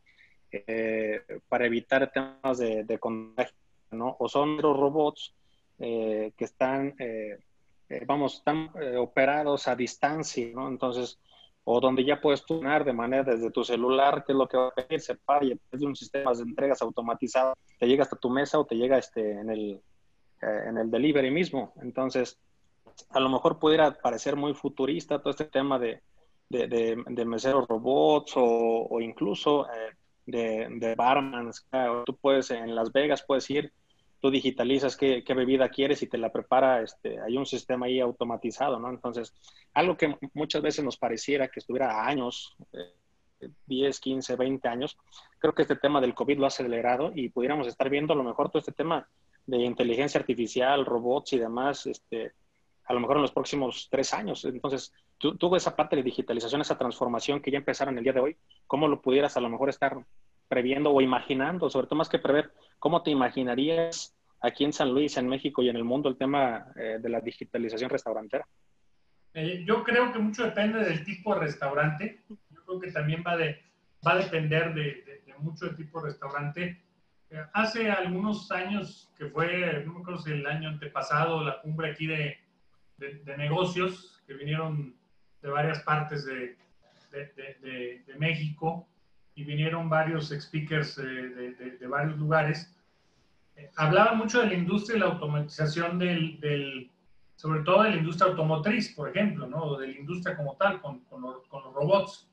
eh, 0.51 1.21
para 1.49 1.65
evitar 1.65 2.11
temas 2.11 2.59
de, 2.59 2.99
contagio, 2.99 3.55
¿no? 3.91 4.15
O 4.19 4.29
son 4.29 4.57
los 4.57 4.77
robots 4.77 5.33
eh, 5.79 6.31
que 6.37 6.45
están, 6.45 6.93
eh, 6.99 7.39
eh, 7.89 8.03
vamos, 8.05 8.35
están 8.35 8.69
eh, 8.79 8.97
operados 8.97 9.67
a 9.67 9.75
distancia, 9.75 10.47
¿no? 10.53 10.67
Entonces, 10.67 11.19
o 11.63 11.79
donde 11.79 12.05
ya 12.05 12.21
puedes 12.21 12.45
tunar 12.45 12.85
de 12.85 12.93
manera 12.93 13.23
desde 13.23 13.49
tu 13.49 13.63
celular, 13.63 14.23
qué 14.25 14.33
es 14.33 14.37
lo 14.37 14.47
que 14.47 14.57
va 14.57 14.67
a 14.67 14.71
pedir, 14.71 15.01
se 15.01 15.15
para 15.15 15.45
y 15.45 15.59
de 15.71 15.85
un 15.85 15.95
sistema 15.95 16.33
de 16.33 16.43
entregas 16.43 16.81
automatizado, 16.83 17.55
te 17.79 17.87
llega 17.87 18.03
hasta 18.03 18.15
tu 18.15 18.29
mesa 18.29 18.59
o 18.59 18.65
te 18.65 18.75
llega 18.75 18.97
este, 18.97 19.31
en 19.31 19.49
el 19.49 19.81
eh, 20.41 20.63
en 20.67 20.77
el 20.77 20.89
delivery 20.89 21.31
mismo. 21.31 21.73
Entonces, 21.81 22.39
a 23.09 23.19
lo 23.19 23.29
mejor 23.29 23.59
pudiera 23.59 23.91
parecer 23.93 24.35
muy 24.35 24.53
futurista 24.53 25.19
todo 25.19 25.31
este 25.31 25.45
tema 25.45 25.79
de, 25.79 26.01
de, 26.49 26.67
de, 26.67 27.03
de 27.07 27.25
meseros 27.25 27.67
robots 27.67 28.33
o, 28.35 28.87
o 28.89 29.01
incluso 29.01 29.67
eh, 29.67 29.95
de, 30.25 30.67
de 30.69 30.95
barmans. 30.95 31.67
Tú 32.05 32.15
puedes, 32.17 32.51
en 32.51 32.75
Las 32.75 32.91
Vegas, 32.91 33.23
puedes 33.25 33.49
ir, 33.49 33.71
tú 34.19 34.29
digitalizas 34.29 34.95
qué, 34.95 35.23
qué, 35.23 35.33
bebida 35.33 35.69
quieres 35.69 36.01
y 36.03 36.07
te 36.07 36.17
la 36.17 36.31
prepara, 36.31 36.81
este, 36.81 37.19
hay 37.19 37.37
un 37.37 37.45
sistema 37.45 37.87
ahí 37.87 37.99
automatizado, 37.99 38.79
¿no? 38.79 38.89
Entonces, 38.89 39.33
algo 39.73 39.97
que 39.97 40.15
muchas 40.33 40.61
veces 40.61 40.85
nos 40.85 40.97
pareciera 40.97 41.47
que 41.47 41.59
estuviera 41.59 42.05
años, 42.05 42.55
eh, 42.73 43.49
10, 43.65 43.99
15, 43.99 44.35
20 44.35 44.67
años, 44.67 44.97
creo 45.39 45.55
que 45.55 45.63
este 45.63 45.75
tema 45.75 45.99
del 45.99 46.13
COVID 46.13 46.37
lo 46.37 46.45
ha 46.45 46.47
acelerado 46.47 47.11
y 47.15 47.29
pudiéramos 47.29 47.67
estar 47.67 47.89
viendo 47.89 48.13
a 48.13 48.15
lo 48.15 48.23
mejor 48.23 48.49
todo 48.49 48.59
este 48.59 48.71
tema 48.71 49.09
de 49.45 49.57
inteligencia 49.57 50.19
artificial, 50.19 50.85
robots 50.85 51.33
y 51.33 51.39
demás, 51.39 51.85
este, 51.85 52.33
a 52.85 52.93
lo 52.93 52.99
mejor 52.99 53.17
en 53.17 53.23
los 53.23 53.31
próximos 53.31 53.87
tres 53.89 54.13
años. 54.13 54.43
Entonces, 54.45 54.93
tú, 55.17 55.35
tú 55.35 55.55
esa 55.55 55.75
parte 55.75 55.95
de 55.95 56.03
digitalización, 56.03 56.61
esa 56.61 56.77
transformación 56.77 57.41
que 57.41 57.51
ya 57.51 57.57
empezaron 57.57 57.97
el 57.97 58.03
día 58.03 58.13
de 58.13 58.19
hoy, 58.19 58.37
¿cómo 58.67 58.87
lo 58.87 59.01
pudieras 59.01 59.37
a 59.37 59.41
lo 59.41 59.49
mejor 59.49 59.69
estar 59.69 59.97
previendo 60.47 60.91
o 60.91 61.01
imaginando? 61.01 61.69
Sobre 61.69 61.87
todo 61.87 61.97
más 61.97 62.09
que 62.09 62.19
prever, 62.19 62.51
¿cómo 62.79 63.03
te 63.03 63.11
imaginarías 63.11 64.15
aquí 64.41 64.65
en 64.65 64.73
San 64.73 64.91
Luis, 64.91 65.17
en 65.17 65.27
México 65.27 65.61
y 65.61 65.69
en 65.69 65.75
el 65.75 65.83
mundo 65.83 66.09
el 66.09 66.17
tema 66.17 66.67
eh, 66.75 66.97
de 66.99 67.09
la 67.09 67.21
digitalización 67.21 67.89
restaurantera? 67.89 68.47
Eh, 69.33 69.63
yo 69.65 69.83
creo 69.83 70.11
que 70.11 70.19
mucho 70.19 70.43
depende 70.43 70.79
del 70.83 71.05
tipo 71.05 71.33
de 71.33 71.41
restaurante. 71.41 72.19
Yo 72.27 72.65
creo 72.65 72.79
que 72.79 72.91
también 72.91 73.23
va, 73.25 73.37
de, 73.37 73.61
va 74.05 74.13
a 74.13 74.17
depender 74.17 74.73
de, 74.73 74.81
de, 74.81 75.21
de 75.25 75.33
mucho 75.39 75.67
el 75.67 75.75
tipo 75.77 76.01
de 76.01 76.09
restaurante 76.09 76.81
Hace 77.53 77.89
algunos 77.89 78.51
años, 78.51 79.09
que 79.17 79.27
fue, 79.27 79.83
no 79.85 79.93
me 79.93 79.99
acuerdo 80.01 80.21
si 80.21 80.31
el 80.31 80.45
año 80.45 80.67
antepasado, 80.67 81.43
la 81.43 81.61
cumbre 81.61 81.91
aquí 81.91 82.05
de, 82.05 82.37
de, 82.97 83.37
negocios, 83.37 84.21
que 84.27 84.33
vinieron 84.33 84.95
de 85.41 85.49
varias 85.49 85.79
partes 85.83 86.25
de, 86.25 86.57
de, 87.11 88.15
México 88.19 88.85
y 89.33 89.45
vinieron 89.45 89.89
varios 89.89 90.29
speakers 90.29 90.97
de, 90.97 91.87
varios 91.89 92.17
lugares, 92.17 92.77
eh, 93.55 93.71
hablaba 93.77 94.13
mucho 94.13 94.41
de 94.41 94.47
la 94.47 94.53
industria 94.53 94.97
y 94.97 94.99
la 94.99 95.07
automatización 95.07 95.97
del, 95.99 96.39
del, 96.41 96.91
sobre 97.35 97.61
todo 97.63 97.83
de 97.83 97.91
la 97.91 97.95
industria 97.95 98.29
automotriz, 98.29 98.93
por 98.93 99.09
ejemplo, 99.09 99.47
¿no? 99.47 99.77
De 99.77 99.87
la 99.87 99.97
industria 99.97 100.35
como 100.35 100.55
tal, 100.57 100.81
con, 100.81 100.99
con 101.05 101.21
los 101.21 101.73
robots. 101.73 102.29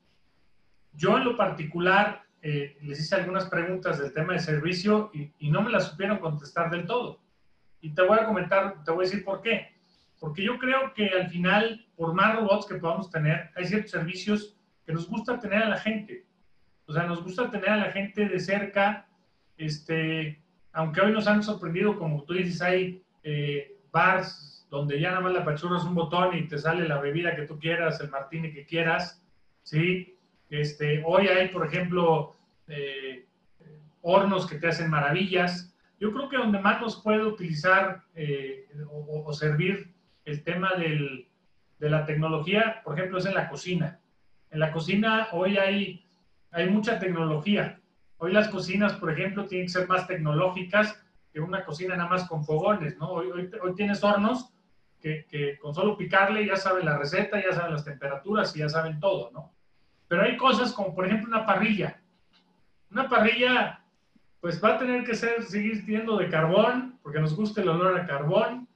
Yo 0.93 1.17
en 1.17 1.25
lo 1.25 1.37
particular 1.37 2.28
eh, 2.41 2.79
les 2.83 3.01
hice 3.01 3.17
algunas 3.17 3.47
preguntas 3.47 3.99
del 3.99 4.13
tema 4.13 4.35
de 4.35 4.39
servicio 4.39 5.11
y, 5.13 5.51
no 5.51 5.63
me 5.63 5.71
las 5.71 5.89
supieron 5.89 6.19
contestar 6.19 6.71
del 6.71 6.87
todo. 6.87 7.21
Y 7.81 7.95
te 7.95 8.03
voy 8.03 8.19
a 8.19 8.27
comentar, 8.27 8.83
te 8.85 8.91
voy 8.91 9.05
a 9.05 9.09
decir 9.09 9.25
por 9.25 9.41
qué. 9.41 9.75
Porque 10.21 10.43
yo 10.43 10.59
creo 10.59 10.93
que 10.95 11.09
al 11.11 11.29
final, 11.29 11.87
por 11.97 12.13
más 12.15 12.37
robots 12.37 12.67
que 12.67 12.77
podamos 12.77 13.11
tener, 13.11 13.51
hay 13.55 13.67
ciertos 13.67 13.91
servicios 13.91 14.57
que 14.85 14.93
nos 14.93 15.09
gusta 15.09 15.39
tener 15.39 15.63
a 15.63 15.69
la 15.69 15.79
gente. 15.79 16.27
O 16.87 16.93
sea, 16.93 17.05
nos 17.05 17.23
gusta 17.23 17.51
tener 17.51 17.71
a 17.71 17.77
la 17.77 17.93
gente 17.93 18.29
de 18.29 18.41
cerca, 18.41 19.07
este, 19.57 20.43
aunque 20.73 21.01
hoy 21.01 21.13
nos 21.13 21.27
han 21.27 21.43
sorprendido, 21.43 21.99
como 21.99 22.25
tú 22.25 22.35
dices, 22.35 22.63
hay 22.63 23.03
eh, 23.23 23.79
bars 23.93 24.67
donde 24.71 25.01
ya 25.01 25.11
nada 25.11 25.23
más 25.23 25.33
la 25.33 25.45
pachurras 25.45 25.85
un 25.85 25.95
botón 25.95 26.37
y 26.37 26.47
te 26.47 26.59
sale 26.59 26.87
la 26.87 27.01
bebida 27.01 27.35
que 27.35 27.43
tú 27.43 27.59
quieras, 27.59 28.01
el 28.01 28.11
martini 28.11 28.53
que 28.53 28.67
quieras, 28.67 29.23
¿sí? 29.63 30.18
Este, 30.51 31.03
hoy 31.05 31.29
hay, 31.29 31.49
por 31.49 31.67
ejemplo, 31.67 32.37
eh, 32.69 33.27
hornos 34.03 34.47
que 34.47 34.57
te 34.59 34.69
hacen 34.69 34.91
maravillas. 34.91 35.75
Yo 36.01 36.13
creo 36.13 36.29
que 36.29 36.39
donde 36.39 36.61
más 36.61 36.81
nos 36.81 37.03
puede 37.03 37.25
utilizar 37.25 38.03
eh, 38.15 38.67
o, 38.91 39.33
servir 39.33 39.93
el 40.25 40.43
tema 40.45 40.73
de 40.77 41.89
la 41.89 42.07
tecnología, 42.07 42.81
por 42.85 42.99
ejemplo, 42.99 43.19
es 43.19 43.27
en 43.27 43.35
la 43.35 43.49
cocina. 43.49 44.01
En 44.51 44.61
la 44.61 44.73
cocina 44.73 45.29
hoy 45.33 45.59
hay, 45.59 46.05
mucha 46.71 46.99
tecnología. 46.99 47.81
Hoy 48.17 48.33
las 48.33 48.49
cocinas, 48.49 48.95
por 48.95 49.11
ejemplo, 49.11 49.47
tienen 49.47 49.67
que 49.67 49.73
ser 49.73 49.87
más 49.87 50.07
tecnológicas 50.07 51.03
que 51.33 51.41
una 51.41 51.65
cocina 51.65 51.95
nada 51.95 52.09
más 52.09 52.27
con 52.27 52.45
fogones, 52.45 52.97
¿no? 52.97 53.13
Hoy 53.13 53.51
tienes 53.77 54.03
hornos 54.03 54.51
que, 55.01 55.27
que, 55.27 55.59
con 55.59 55.75
solo 55.75 55.97
picarle 55.97 56.47
ya 56.47 56.57
saben 56.57 56.87
la 56.87 56.99
receta, 56.99 57.41
ya 57.43 57.53
saben 57.53 57.75
las 57.75 57.85
temperaturas 57.85 58.57
y 58.57 58.61
ya 58.61 58.69
saben 58.69 58.99
todo, 58.99 59.31
¿no? 59.31 59.53
Pero 60.09 60.23
hay 60.23 60.37
cosas 60.37 60.73
como, 60.73 60.95
por 60.95 61.07
ejemplo, 61.07 61.29
una 61.29 61.47
parrilla. 61.47 62.01
Una 62.91 63.09
parrilla, 63.09 63.85
pues 64.41 64.63
va 64.63 64.75
a 64.75 64.79
tener 64.79 65.05
que 65.05 65.15
ser, 65.15 65.43
seguir 65.43 65.85
siendo 65.85 66.17
de 66.17 66.29
carbón, 66.29 66.99
porque 67.03 67.21
nos 67.21 67.37
gusta 67.37 67.61
el 67.61 67.69
olor 67.69 67.99
a 67.99 68.07
carbón. 68.07 68.67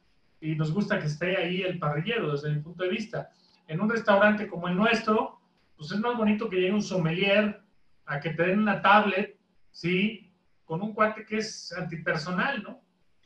y 0.40 0.56
nos 0.56 0.72
gusta 0.72 0.98
que 0.98 1.06
esté 1.06 1.36
ahí 1.36 1.62
el 1.62 1.78
parrillero 1.78 2.32
desde 2.32 2.50
mi 2.50 2.60
punto 2.60 2.82
de 2.82 2.90
vista. 2.90 3.30
En 3.68 3.80
un 3.80 3.88
restaurante 3.88 4.48
como 4.48 4.66
el 4.66 4.74
nuestro, 4.74 5.40
pues 5.76 5.92
es 5.92 5.98
más 6.00 6.16
bonito 6.16 6.50
que 6.50 6.56
llegue 6.56 6.72
un 6.72 6.82
sommelier 6.82 7.62
a 8.06 8.18
que 8.18 8.30
te 8.30 8.42
den 8.42 8.58
una 8.58 8.82
tablet, 8.82 9.38
¿sí? 9.70 10.32
Con 10.64 10.82
un 10.82 10.94
cuate 10.94 11.24
que 11.24 11.38
es 11.38 11.72
antipersonal, 11.72 12.62
¿no? 12.62 12.80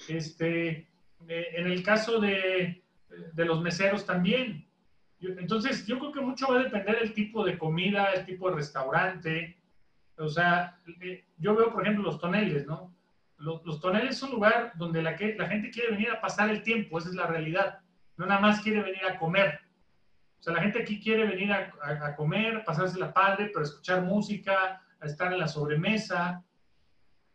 Este, 0.08 0.90
eh, 1.26 1.46
en 1.54 1.66
el 1.66 1.82
caso 1.82 2.20
de, 2.20 2.84
de 3.32 3.44
los 3.44 3.62
meseros 3.62 4.04
también. 4.04 4.65
Entonces, 5.20 5.86
yo 5.86 5.98
creo 5.98 6.12
que 6.12 6.20
mucho 6.20 6.48
va 6.48 6.60
a 6.60 6.62
depender 6.64 6.98
del 6.98 7.14
tipo 7.14 7.44
de 7.44 7.56
comida, 7.56 8.12
el 8.12 8.24
tipo 8.26 8.50
de 8.50 8.56
restaurante. 8.56 9.58
O 10.18 10.28
sea, 10.28 10.78
eh, 11.00 11.24
yo 11.38 11.54
veo, 11.54 11.72
por 11.72 11.82
ejemplo, 11.82 12.04
los 12.04 12.20
toneles, 12.20 12.66
¿no? 12.66 12.94
Los, 13.38 13.80
toneles 13.80 14.16
son 14.16 14.30
un 14.30 14.36
lugar 14.36 14.72
donde 14.76 15.02
la, 15.02 15.10
la 15.10 15.48
gente 15.48 15.70
quiere 15.70 15.90
venir 15.90 16.10
a 16.10 16.20
pasar 16.20 16.48
el 16.48 16.62
tiempo, 16.62 16.98
esa 16.98 17.10
es 17.10 17.14
la 17.14 17.26
realidad. 17.26 17.80
No 18.16 18.24
nada 18.24 18.40
más 18.40 18.62
quiere 18.62 18.82
venir 18.82 19.04
a 19.04 19.18
comer. 19.18 19.60
O 20.38 20.42
sea, 20.42 20.54
la 20.54 20.62
gente 20.62 20.80
aquí 20.80 21.00
quiere 21.00 21.26
venir 21.26 21.52
a, 21.52 21.72
a, 21.82 22.16
comer, 22.16 22.64
pasarse 22.64 22.98
la 22.98 23.12
padre, 23.12 23.50
pero 23.52 23.64
escuchar 23.64 24.02
música, 24.02 24.82
a 25.00 25.06
estar 25.06 25.32
en 25.32 25.38
la 25.38 25.48
sobremesa. 25.48 26.44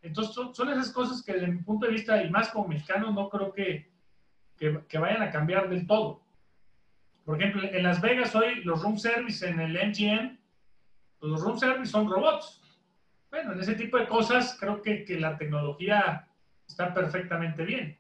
Entonces, 0.01 0.33
son, 0.33 0.69
esas 0.69 0.91
cosas 0.91 1.23
que 1.23 1.33
desde 1.33 1.47
mi 1.47 1.61
punto 1.61 1.85
de 1.85 1.93
vista, 1.93 2.21
y 2.23 2.29
más 2.29 2.49
como 2.49 2.67
mexicano, 2.67 3.11
no 3.11 3.29
creo 3.29 3.53
que, 3.53 3.91
que, 4.57 4.97
vayan 4.97 5.21
a 5.21 5.31
cambiar 5.31 5.69
del 5.69 5.85
todo. 5.85 6.20
Por 7.25 7.39
ejemplo, 7.39 7.63
en 7.63 7.83
Las 7.83 8.01
Vegas 8.01 8.35
hoy 8.35 8.63
los 8.63 8.81
room 8.81 8.97
service 8.97 9.47
en 9.47 9.59
el 9.59 9.73
MGM, 9.73 10.37
pues 11.19 11.31
los 11.31 11.41
room 11.41 11.57
service 11.57 11.91
son 11.91 12.09
robots. 12.09 12.61
Bueno, 13.29 13.53
en 13.53 13.59
ese 13.59 13.75
tipo 13.75 13.97
de 13.97 14.07
cosas 14.07 14.57
creo 14.59 14.81
que, 14.81 15.05
que 15.05 15.19
la 15.19 15.37
tecnología 15.37 16.27
está 16.67 16.93
perfectamente 16.93 17.63
bien. 17.63 17.97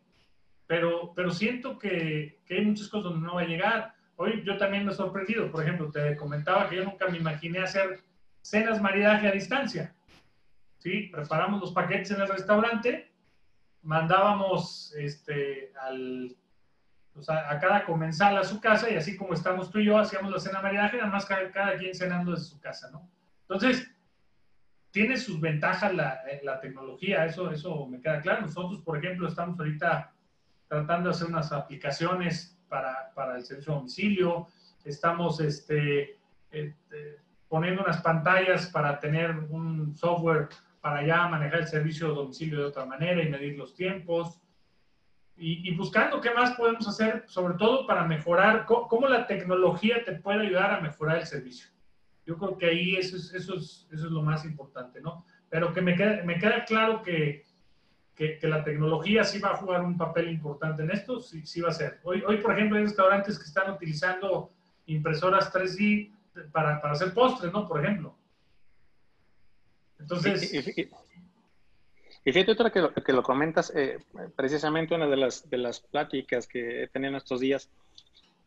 Pero, 0.67 1.13
pero 1.15 1.31
siento 1.31 1.77
que, 1.77 2.41
que, 2.45 2.55
hay 2.55 2.65
muchas 2.65 2.87
cosas 2.87 3.11
donde 3.11 3.27
no 3.27 3.35
va 3.35 3.41
a 3.41 3.47
llegar. 3.47 3.93
Hoy 4.15 4.41
yo 4.45 4.57
también 4.57 4.85
me 4.85 4.91
he 4.91 4.95
sorprendido. 4.95 5.51
Por 5.51 5.63
ejemplo, 5.63 5.91
te 5.91 6.15
comentaba 6.15 6.67
que 6.69 6.77
yo 6.77 6.83
nunca 6.83 7.07
me 7.07 7.17
imaginé 7.17 7.59
hacer 7.59 8.01
cenas 8.41 8.81
maridaje 8.81 9.27
a 9.27 9.31
distancia. 9.31 9.95
¿Sí? 10.79 11.09
Preparamos 11.11 11.61
los 11.61 11.73
paquetes 11.73 12.11
en 12.11 12.21
el 12.21 12.27
restaurante, 12.27 13.11
mandábamos 13.83 14.93
este, 14.97 15.71
al, 15.79 16.35
a, 17.27 17.51
a, 17.51 17.59
cada 17.59 17.85
comensal 17.85 18.37
a 18.37 18.43
su 18.43 18.59
casa 18.59 18.89
y 18.89 18.95
así 18.95 19.17
como 19.17 19.33
estamos 19.33 19.69
tú 19.69 19.79
y 19.79 19.85
yo, 19.85 19.97
hacíamos 19.97 20.31
la 20.31 20.39
cena 20.39 20.61
maridaje, 20.61 20.97
nada 20.97 21.09
más 21.09 21.25
cada, 21.25 21.51
cada 21.51 21.77
quien 21.77 21.93
cenando 21.93 22.31
desde 22.31 22.45
su 22.45 22.59
casa, 22.59 22.89
¿no? 22.91 23.09
Entonces, 23.41 23.91
tiene 24.91 25.17
sus 25.17 25.39
ventajas 25.39 25.93
la, 25.93 26.21
eh, 26.29 26.41
la, 26.43 26.59
tecnología, 26.59 27.25
eso, 27.25 27.49
eso 27.51 27.87
me 27.87 28.01
queda 28.01 28.21
claro. 28.21 28.41
Nosotros, 28.41 28.81
por 28.81 28.97
ejemplo, 28.97 29.27
estamos 29.27 29.57
ahorita 29.57 30.13
tratando 30.67 31.09
de 31.09 31.15
hacer 31.15 31.27
unas 31.27 31.51
aplicaciones 31.51 32.57
para, 32.67 33.11
para 33.13 33.37
el 33.37 33.43
servicio 33.43 33.73
de 33.73 33.79
domicilio, 33.79 34.47
estamos 34.85 35.39
este, 35.39 36.17
este, 36.49 37.19
poniendo 37.47 37.83
unas 37.83 38.01
pantallas 38.01 38.67
para 38.67 38.99
tener 38.99 39.31
un 39.49 39.95
software 39.95 40.49
para 40.81 41.05
ya 41.05 41.27
manejar 41.27 41.59
el 41.59 41.67
servicio 41.67 42.09
de 42.09 42.15
domicilio 42.15 42.59
de 42.59 42.65
otra 42.65 42.85
manera 42.85 43.21
y 43.21 43.29
medir 43.29 43.57
los 43.57 43.75
tiempos. 43.75 44.40
Y, 45.43 45.73
buscando 45.75 46.21
qué 46.21 46.29
más 46.31 46.51
podemos 46.51 46.87
hacer, 46.87 47.23
sobre 47.27 47.55
todo 47.55 47.87
para 47.87 48.05
mejorar, 48.05 48.65
cómo, 48.67 48.87
cómo 48.87 49.07
la 49.07 49.25
tecnología 49.25 50.03
te 50.05 50.13
puede 50.13 50.45
ayudar 50.45 50.71
a 50.71 50.81
mejorar 50.81 51.17
el 51.17 51.25
servicio. 51.25 51.67
Yo 52.27 52.37
creo 52.37 52.59
que 52.59 52.67
ahí 52.67 52.95
eso 52.95 53.15
es, 53.15 53.33
eso 53.33 53.55
es, 53.55 53.87
eso 53.91 54.05
es 54.05 54.11
lo 54.11 54.21
más 54.21 54.45
importante, 54.45 55.01
¿no? 55.01 55.25
Pero 55.49 55.73
que 55.73 55.81
me 55.81 55.95
queda, 55.95 56.23
me 56.23 56.37
queda 56.37 56.63
claro 56.63 57.01
que, 57.01 57.43
que, 58.13 58.37
que, 58.37 58.47
la 58.47 58.63
tecnología 58.63 59.23
sí 59.23 59.39
va 59.39 59.53
a 59.53 59.55
jugar 59.57 59.81
un 59.81 59.97
papel 59.97 60.29
importante 60.29 60.83
en 60.83 60.91
esto, 60.91 61.19
sí, 61.19 61.43
sí 61.43 61.59
va 61.59 61.69
a 61.69 61.73
ser. 61.73 61.99
Hoy, 62.03 62.21
hoy, 62.27 62.37
por 62.37 62.53
ejemplo, 62.53 62.77
hay 62.77 62.83
restaurantes 62.83 63.39
que 63.39 63.45
están 63.45 63.71
utilizando 63.71 64.53
impresoras 64.85 65.51
3D 65.51 66.11
para, 66.51 66.79
para 66.79 66.93
hacer 66.93 67.15
postres, 67.15 67.51
¿no? 67.51 67.67
Por 67.67 67.83
ejemplo. 67.83 68.15
Entonces... 69.97 70.51
Y, 72.23 72.31
fíjate 72.31 72.51
otra 72.51 72.69
que, 72.71 73.01
que 73.03 73.13
lo 73.13 73.23
comentas, 73.23 73.73
eh, 73.75 73.97
precisamente 74.35 74.93
una 74.93 75.07
de 75.07 75.17
las, 75.17 75.49
de 75.49 75.57
las 75.57 75.79
pláticas 75.79 76.47
que 76.47 76.83
he 76.83 76.87
tenido 76.87 77.11
en 77.11 77.17
estos 77.17 77.39
días 77.39 77.69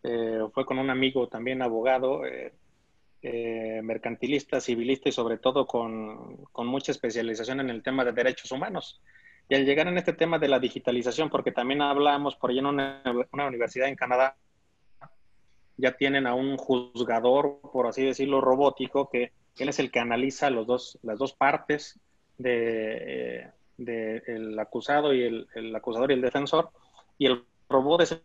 eh, 0.04 0.40
fue 0.52 0.64
con 0.66 0.78
un 0.78 0.90
amigo 0.90 1.28
también 1.28 1.62
abogado, 1.62 2.22
eh, 2.26 3.80
mercantilista, 3.82 4.60
civilista 4.60 5.08
y 5.08 5.12
sobre 5.12 5.38
todo 5.38 5.66
con, 5.66 6.44
con, 6.52 6.66
mucha 6.66 6.92
especialización 6.92 7.60
en 7.60 7.70
el 7.70 7.82
tema 7.82 8.04
de 8.04 8.12
derechos 8.12 8.52
humanos. 8.52 9.00
Y 9.48 9.54
al 9.54 9.64
llegar 9.64 9.88
en 9.88 9.96
este 9.96 10.12
tema 10.12 10.38
de 10.38 10.48
la 10.48 10.58
digitalización, 10.58 11.30
porque 11.30 11.50
también 11.50 11.80
hablamos 11.80 12.36
por 12.36 12.50
ahí 12.50 12.58
en 12.58 12.66
una, 12.66 13.02
universidad 13.32 13.88
en 13.88 13.96
Canadá, 13.96 14.36
ya 15.78 15.96
tienen 15.96 16.26
a 16.26 16.34
un 16.34 16.58
juzgador, 16.58 17.60
por 17.72 17.86
así 17.86 18.04
decirlo, 18.04 18.42
robótico, 18.42 19.08
que 19.10 19.32
él 19.56 19.68
es 19.70 19.78
el 19.78 19.90
que 19.90 20.00
analiza 20.00 20.50
los 20.50 20.66
dos, 20.66 20.98
las 21.02 21.18
dos 21.18 21.32
partes 21.32 21.98
de, 22.36 23.50
de 23.76 24.22
el 24.26 24.58
acusado 24.58 25.12
y 25.14 25.22
el, 25.22 25.46
el, 25.54 25.74
acusador 25.74 26.10
y 26.10 26.14
el 26.14 26.20
defensor, 26.20 26.70
y 27.18 27.26
el 27.26 27.44
robot 27.68 28.02
es 28.02 28.22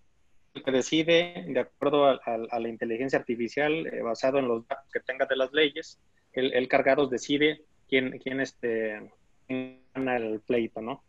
que 0.54 0.72
decide, 0.72 1.46
de 1.48 1.60
acuerdo 1.60 2.06
a, 2.06 2.20
a, 2.26 2.38
a 2.52 2.60
la 2.60 2.70
inteligencia 2.70 3.20
artificial, 3.20 3.88
eh, 3.88 4.02
basado 4.02 4.40
en 4.40 4.48
los 4.48 4.68
datos 4.68 4.92
que 4.92 5.00
tenga 5.00 5.26
de 5.26 5.36
las 5.36 5.54
leyes, 5.54 6.00
el, 6.34 6.54
el 6.54 7.10
decide 7.10 7.64
quién, 7.88 8.20
quién 8.20 8.40
este, 8.40 9.12
gana 9.48 10.18
el 10.18 10.40
pleito, 10.42 10.82
¿no? 10.82 11.04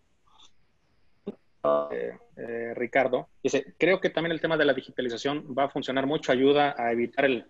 Eh, 1.93 2.17
eh, 2.37 2.73
Ricardo, 2.75 3.29
dice, 3.43 3.75
creo 3.79 4.01
que 4.01 4.09
también 4.09 4.33
el 4.33 4.41
tema 4.41 4.57
de 4.57 4.65
la 4.65 4.73
digitalización 4.73 5.55
va 5.57 5.65
a 5.65 5.69
funcionar 5.69 6.07
mucho, 6.07 6.33
ayuda 6.33 6.75
a 6.79 6.91
evitar 6.91 7.27
el, 7.27 7.45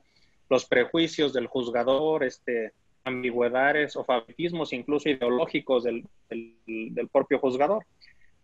los 0.49 0.67
prejuicios 0.67 1.33
del 1.33 1.47
juzgador, 1.47 2.25
este, 2.25 2.73
ambigüedades 3.05 3.97
o 3.97 4.05
favoritismos 4.05 4.73
incluso 4.73 5.09
ideológicos 5.09 5.85
del, 5.85 6.07
del, 6.29 7.09
propio 7.09 7.39
juzgador. 7.39 7.85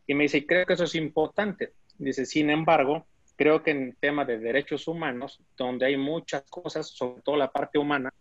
Y 0.06 0.14
me 0.14 0.24
dice, 0.24 0.46
creo 0.46 0.66
que 0.66 0.74
eso 0.74 0.84
es 0.84 0.94
importante. 0.94 1.72
Dice, 1.98 2.26
sin 2.26 2.50
embargo, 2.50 3.06
creo 3.36 3.62
que 3.62 3.72
en 3.72 3.96
tema 4.00 4.24
de 4.24 4.38
derechos 4.38 4.88
humanos, 4.88 5.40
donde 5.56 5.86
hay 5.86 5.96
muchas 5.96 6.42
cosas, 6.48 6.88
sobre 6.88 7.22
todo 7.22 7.36
la 7.36 7.50
parte 7.50 7.78
humana, 7.78 8.12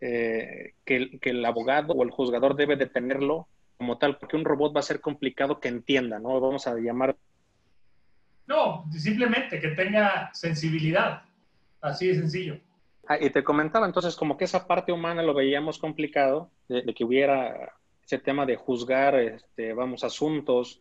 eh, 0.00 0.74
que, 0.84 1.18
que, 1.20 1.30
el 1.30 1.44
abogado 1.44 1.94
o 1.94 2.02
el 2.02 2.10
juzgador 2.10 2.54
debe 2.54 2.76
de 2.76 2.86
tenerlo 2.86 3.48
como 3.78 3.98
tal, 3.98 4.18
porque 4.18 4.36
un 4.36 4.44
robot 4.44 4.74
va 4.74 4.80
a 4.80 4.82
ser 4.82 5.00
complicado 5.00 5.60
que 5.60 5.68
entienda, 5.68 6.18
¿no? 6.18 6.40
Vamos 6.40 6.66
a 6.66 6.74
llamar. 6.76 7.16
No, 8.46 8.84
simplemente 8.92 9.60
que 9.60 9.68
tenga 9.68 10.30
sensibilidad, 10.32 11.22
así 11.80 12.08
de 12.08 12.14
sencillo. 12.14 12.60
Ah, 13.08 13.18
y 13.20 13.30
te 13.30 13.44
comentaba, 13.44 13.86
entonces, 13.86 14.16
como 14.16 14.36
que 14.36 14.44
esa 14.44 14.66
parte 14.66 14.92
humana 14.92 15.22
lo 15.22 15.34
veíamos 15.34 15.78
complicado, 15.78 16.50
de, 16.68 16.82
de 16.82 16.94
que 16.94 17.04
hubiera 17.04 17.72
ese 18.04 18.18
tema 18.18 18.46
de 18.46 18.56
juzgar, 18.56 19.16
este, 19.16 19.72
vamos, 19.72 20.04
asuntos 20.04 20.80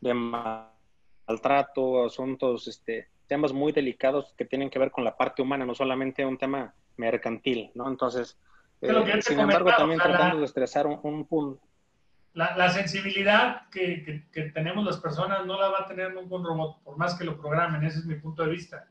de 0.00 0.12
maltrato, 0.14 2.04
asuntos, 2.04 2.68
este, 2.68 3.08
temas 3.26 3.52
muy 3.52 3.72
delicados 3.72 4.34
que 4.36 4.44
tienen 4.44 4.70
que 4.70 4.78
ver 4.78 4.90
con 4.90 5.02
la 5.04 5.16
parte 5.16 5.42
humana, 5.42 5.64
no 5.64 5.74
solamente 5.74 6.24
un 6.24 6.38
tema 6.38 6.74
mercantil, 6.98 7.70
¿no? 7.74 7.88
Entonces, 7.88 8.38
eh, 8.82 9.22
sin 9.22 9.40
embargo, 9.40 9.70
también 9.76 9.98
tratando 9.98 10.34
la, 10.34 10.40
de 10.40 10.46
estresar 10.46 10.86
un, 10.86 11.00
un 11.02 11.26
punto. 11.26 11.62
La, 12.34 12.54
la, 12.54 12.68
sensibilidad 12.68 13.68
que, 13.70 14.04
que, 14.04 14.28
que, 14.30 14.50
tenemos 14.50 14.84
las 14.84 14.98
personas 14.98 15.46
no 15.46 15.58
la 15.58 15.68
va 15.68 15.80
a 15.80 15.86
tener 15.86 16.14
un 16.14 16.28
robot, 16.28 16.82
por 16.82 16.98
más 16.98 17.14
que 17.14 17.24
lo 17.24 17.38
programen, 17.38 17.82
ese 17.82 18.00
es 18.00 18.04
mi 18.04 18.16
punto 18.16 18.42
de 18.42 18.50
vista. 18.50 18.86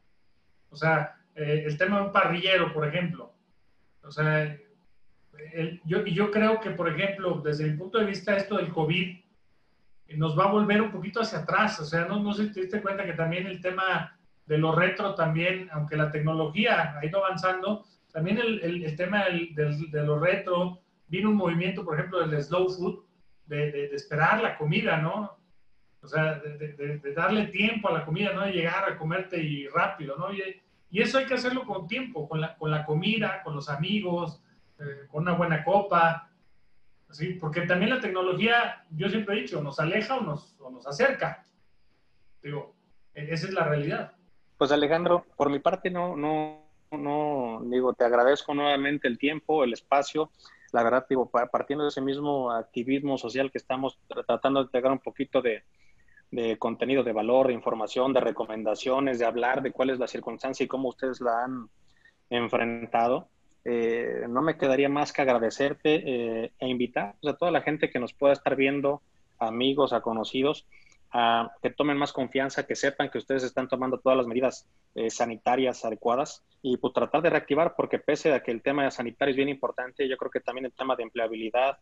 O 0.72 0.76
sea, 0.76 1.16
eh, 1.36 1.64
el 1.66 1.78
tema 1.78 2.00
de 2.00 2.06
un 2.08 2.12
parrillero, 2.12 2.74
por 2.74 2.88
ejemplo. 2.88 3.34
O 4.04 4.12
sea, 4.12 4.58
el, 5.54 5.82
yo, 5.86 6.06
yo 6.06 6.32
creo 6.32 6.60
que, 6.60 6.72
por 6.72 6.90
ejemplo, 6.90 7.42
desde 7.44 7.66
mi 7.66 7.78
punto 7.78 8.00
de 8.00 8.06
vista, 8.06 8.38
esto 8.38 8.58
del 8.58 8.70
COVID 8.70 9.18
nos 10.16 10.38
va 10.38 10.46
a 10.46 10.52
volver 10.52 10.82
un 10.82 10.92
poquito 10.92 11.22
hacia 11.22 11.40
atrás. 11.40 11.80
O 11.80 11.86
sea, 11.86 12.06
no, 12.06 12.22
no 12.22 12.34
sé 12.34 12.48
si 12.48 12.54
te 12.54 12.62
diste 12.62 12.82
cuenta 12.82 13.06
que 13.06 13.14
también 13.14 13.48
el 13.48 13.62
tema 13.62 14.18
de 14.46 14.58
lo 14.58 14.74
retro 14.76 15.16
también, 15.16 15.70
aunque 15.72 15.98
la 15.98 16.12
tecnología 16.12 16.98
ha 16.98 17.06
ido 17.06 17.24
avanzando, 17.26 17.86
también 18.12 18.38
el, 18.38 18.64
el, 18.64 18.86
el 18.86 18.96
tema 18.96 19.26
del, 19.26 19.54
del, 19.56 19.92
de 19.92 20.04
lo 20.04 20.20
retro, 20.20 20.82
vino 21.08 21.30
un 21.30 21.36
movimiento, 21.36 21.84
por 21.84 21.96
ejemplo, 21.96 22.26
del 22.26 22.42
slow 22.42 22.70
food, 22.70 23.04
de, 23.48 23.72
de, 23.72 23.90
de 23.90 23.96
esperar 23.96 24.42
la 24.42 24.58
comida, 24.58 24.98
¿no? 24.98 25.38
O 26.02 26.08
sea, 26.08 26.36
de, 26.36 26.74
de, 26.76 27.14
darle 27.14 27.48
tiempo 27.48 27.90
a 27.90 27.94
la 27.94 28.06
comida, 28.06 28.32
no 28.32 28.42
de 28.42 28.54
llegar 28.54 28.88
a 28.88 28.98
comerte 28.98 29.42
y 29.42 29.68
rápido, 29.68 30.16
¿no? 30.18 30.32
Y, 30.32 30.42
y 30.90 31.02
eso 31.02 31.18
hay 31.18 31.26
que 31.26 31.34
hacerlo 31.34 31.66
con 31.66 31.88
tiempo, 31.88 32.28
con 32.28 32.42
la, 32.42 32.56
con 32.56 32.72
la 32.72 32.86
comida, 32.86 33.42
con 33.44 33.56
los 33.56 33.70
amigos, 33.70 34.42
eh, 34.80 35.08
con 35.10 35.24
una 35.24 35.34
buena 35.34 35.64
copa, 35.64 36.30
¿sí? 37.10 37.34
Porque 37.34 37.62
también 37.62 37.92
la 37.92 38.00
tecnología, 38.00 38.86
yo 38.92 39.10
siempre 39.10 39.38
he 39.38 39.42
dicho, 39.42 39.62
nos 39.62 39.80
aleja 39.80 40.18
o 40.18 40.22
nos, 40.22 40.56
o 40.60 40.70
nos 40.70 40.86
acerca. 40.88 41.46
Digo, 42.42 42.76
e, 43.14 43.34
esa 43.34 43.48
es 43.48 43.54
la 43.54 43.64
realidad. 43.64 44.14
Pues 44.58 44.72
Alejandro, 44.72 45.26
por 45.36 45.50
mi 45.50 45.60
parte 45.60 45.90
no, 45.90 46.16
no, 46.16 46.64
no, 46.92 47.62
digo, 47.66 47.94
te 47.94 48.06
agradezco 48.06 48.54
nuevamente 48.54 49.08
el 49.08 49.18
tiempo, 49.18 49.64
el 49.64 49.74
espacio. 49.74 50.32
La 50.72 50.84
verdad, 50.84 51.06
digo, 51.10 51.30
partiendo 51.30 51.84
de 51.84 51.90
ese 51.90 52.02
mismo 52.02 52.52
activismo 52.52 53.18
social 53.18 53.52
que 53.52 53.58
estamos 53.58 53.98
tratando 54.26 54.60
de 54.60 54.66
entregar 54.66 54.92
un 54.92 55.00
poquito 55.00 55.42
de, 55.42 55.64
de 56.32 56.58
contenido 56.58 57.04
de 57.04 57.14
valor, 57.14 57.48
de 57.48 57.54
información, 57.54 58.14
de 58.14 58.20
recomendaciones, 58.20 59.20
de 59.20 59.26
hablar 59.26 59.62
de 59.62 59.72
cuál 59.72 59.90
es 59.90 60.00
la 60.00 60.08
circunstancia 60.08 60.64
y 60.64 60.68
cómo 60.68 60.90
ustedes 60.90 61.22
la 61.22 61.44
han 61.44 61.70
enfrentado. 62.30 63.30
Eh, 63.64 64.26
no 64.30 64.42
me 64.42 64.58
quedaría 64.58 64.90
más 64.90 65.12
que 65.12 65.22
agradecerte 65.22 66.04
eh, 66.06 66.52
e 66.60 66.68
invitar 66.68 67.16
a 67.26 67.34
toda 67.34 67.52
la 67.52 67.62
gente 67.62 67.90
que 67.90 68.00
nos 68.00 68.14
pueda 68.14 68.34
estar 68.34 68.56
viendo, 68.56 69.02
amigos, 69.40 69.92
a 69.92 70.02
conocidos, 70.02 70.68
a 71.12 71.52
que 71.62 71.70
tomen 71.70 71.98
más 71.98 72.14
confianza, 72.14 72.68
que 72.68 72.76
sepan 72.76 73.10
que 73.10 73.18
ustedes 73.18 73.44
están 73.44 73.68
tomando 73.68 74.00
todas 74.00 74.18
las 74.18 74.28
medidas 74.28 74.68
eh, 74.94 75.10
sanitarias 75.10 75.86
adecuadas 75.86 76.44
y 76.62 76.78
pues 76.78 76.94
tratar 76.94 77.22
de 77.22 77.30
reactivar, 77.30 77.74
porque 77.76 78.00
pese 78.00 78.34
a 78.34 78.44
que 78.44 78.52
el 78.52 78.62
tema 78.62 78.90
sanitario 78.92 79.32
es 79.32 79.38
bien 79.38 79.50
importante, 79.50 80.08
yo 80.08 80.18
creo 80.18 80.30
que 80.30 80.42
también 80.42 80.66
el 80.66 80.74
tema 80.74 80.96
de 80.96 81.04
empleabilidad, 81.04 81.78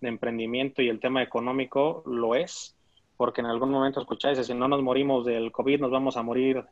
de 0.00 0.08
emprendimiento 0.08 0.82
y 0.82 0.88
el 0.88 1.00
tema 1.00 1.22
económico 1.22 2.02
lo 2.06 2.34
es, 2.34 2.73
porque 3.16 3.40
en 3.40 3.46
algún 3.46 3.70
momento 3.70 4.00
escucháis, 4.00 4.44
si 4.44 4.54
no 4.54 4.68
nos 4.68 4.82
morimos 4.82 5.24
del 5.24 5.52
COVID, 5.52 5.80
nos 5.80 5.90
vamos 5.90 6.16
a 6.16 6.22
morir 6.22 6.64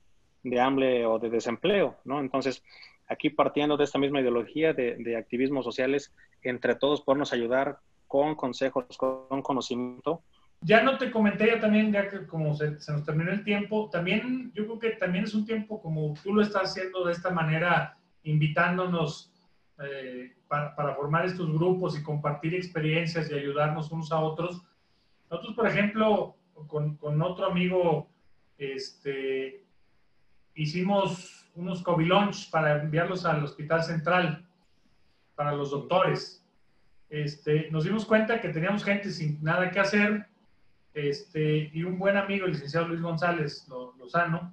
de 0.42 0.60
hambre 0.60 1.06
o 1.06 1.18
de 1.18 1.30
desempleo, 1.30 1.96
¿no? 2.04 2.20
Entonces, 2.20 2.62
aquí 3.08 3.30
partiendo 3.30 3.76
de 3.76 3.84
esta 3.84 3.98
misma 3.98 4.20
ideología 4.20 4.72
de, 4.72 5.16
activismos 5.16 5.64
sociales, 5.64 6.12
entre 6.42 6.74
todos 6.74 7.02
podernos 7.02 7.32
ayudar 7.32 7.78
con 8.08 8.34
consejos, 8.34 8.84
con 8.96 9.42
conocimiento. 9.42 10.22
Ya 10.60 10.82
no 10.82 10.98
te 10.98 11.10
comenté 11.10 11.46
ya 11.46 11.60
también, 11.60 11.92
ya 11.92 12.08
que 12.08 12.26
como 12.26 12.54
se, 12.54 12.70
nos 12.70 13.04
terminó 13.04 13.32
el 13.32 13.44
tiempo, 13.44 13.88
también 13.90 14.52
yo 14.54 14.64
creo 14.64 14.78
que 14.78 14.90
también 14.90 15.24
es 15.24 15.34
un 15.34 15.44
tiempo 15.44 15.80
como 15.80 16.14
tú 16.22 16.34
lo 16.34 16.42
estás 16.42 16.70
haciendo 16.70 17.04
de 17.04 17.12
esta 17.12 17.30
manera, 17.30 17.96
invitándonos 18.22 19.32
eh, 19.82 20.32
para, 20.46 20.76
para, 20.76 20.94
formar 20.94 21.24
estos 21.26 21.52
grupos 21.52 21.98
y 21.98 22.02
compartir 22.02 22.54
experiencias 22.54 23.30
y 23.30 23.34
ayudarnos 23.34 23.90
unos 23.90 24.12
a 24.12 24.20
otros. 24.20 24.62
Nosotros, 25.32 25.56
por 25.56 25.66
ejemplo, 25.66 26.36
con, 26.66 26.98
con 26.98 27.22
otro 27.22 27.46
amigo, 27.46 28.06
este, 28.58 29.64
hicimos 30.54 31.50
unos 31.54 31.82
COVID 31.82 32.06
lunch 32.06 32.50
para 32.50 32.82
enviarlos 32.82 33.24
al 33.24 33.42
Hospital 33.42 33.82
Central 33.82 34.46
para 35.34 35.52
los 35.52 35.70
doctores. 35.70 36.46
Este, 37.08 37.70
nos 37.70 37.84
dimos 37.84 38.04
cuenta 38.04 38.42
que 38.42 38.50
teníamos 38.50 38.84
gente 38.84 39.10
sin 39.10 39.42
nada 39.42 39.70
que 39.70 39.80
hacer 39.80 40.26
este, 40.92 41.70
y 41.72 41.82
un 41.82 41.98
buen 41.98 42.18
amigo, 42.18 42.44
el 42.44 42.52
licenciado 42.52 42.88
Luis 42.88 43.00
González 43.00 43.66
Lozano, 43.98 44.52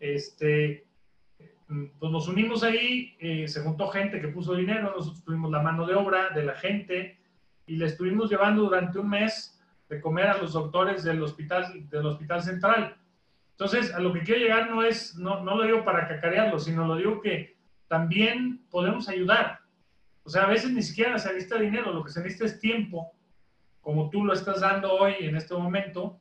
este, 0.00 0.84
pues 2.00 2.10
nos 2.10 2.26
unimos 2.26 2.64
ahí, 2.64 3.14
eh, 3.20 3.46
se 3.46 3.62
juntó 3.62 3.86
gente 3.86 4.20
que 4.20 4.26
puso 4.26 4.56
dinero, 4.56 4.92
nosotros 4.96 5.22
tuvimos 5.22 5.52
la 5.52 5.62
mano 5.62 5.86
de 5.86 5.94
obra 5.94 6.30
de 6.30 6.42
la 6.42 6.56
gente 6.56 7.20
y 7.68 7.76
le 7.76 7.86
estuvimos 7.86 8.28
llevando 8.28 8.62
durante 8.62 8.98
un 8.98 9.08
mes 9.08 9.60
de 9.92 10.00
comer 10.00 10.26
a 10.26 10.38
los 10.38 10.54
doctores 10.54 11.04
del 11.04 11.22
hospital, 11.22 11.86
del 11.90 12.06
hospital 12.06 12.42
central. 12.42 12.96
Entonces, 13.50 13.92
a 13.92 14.00
lo 14.00 14.10
que 14.10 14.22
quiero 14.22 14.40
llegar 14.40 14.70
no 14.70 14.82
es, 14.82 15.16
no, 15.16 15.44
no 15.44 15.54
lo 15.54 15.64
digo 15.64 15.84
para 15.84 16.08
cacarearlo, 16.08 16.58
sino 16.58 16.86
lo 16.86 16.96
digo 16.96 17.20
que 17.20 17.58
también 17.88 18.64
podemos 18.70 19.10
ayudar. 19.10 19.60
O 20.24 20.30
sea, 20.30 20.44
a 20.44 20.46
veces 20.46 20.70
ni 20.70 20.82
siquiera 20.82 21.18
se 21.18 21.28
necesita 21.28 21.58
dinero, 21.58 21.92
lo 21.92 22.02
que 22.02 22.10
se 22.10 22.22
necesita 22.22 22.46
es 22.46 22.58
tiempo, 22.58 23.12
como 23.82 24.08
tú 24.08 24.24
lo 24.24 24.32
estás 24.32 24.62
dando 24.62 24.94
hoy 24.94 25.14
en 25.20 25.36
este 25.36 25.54
momento. 25.54 26.18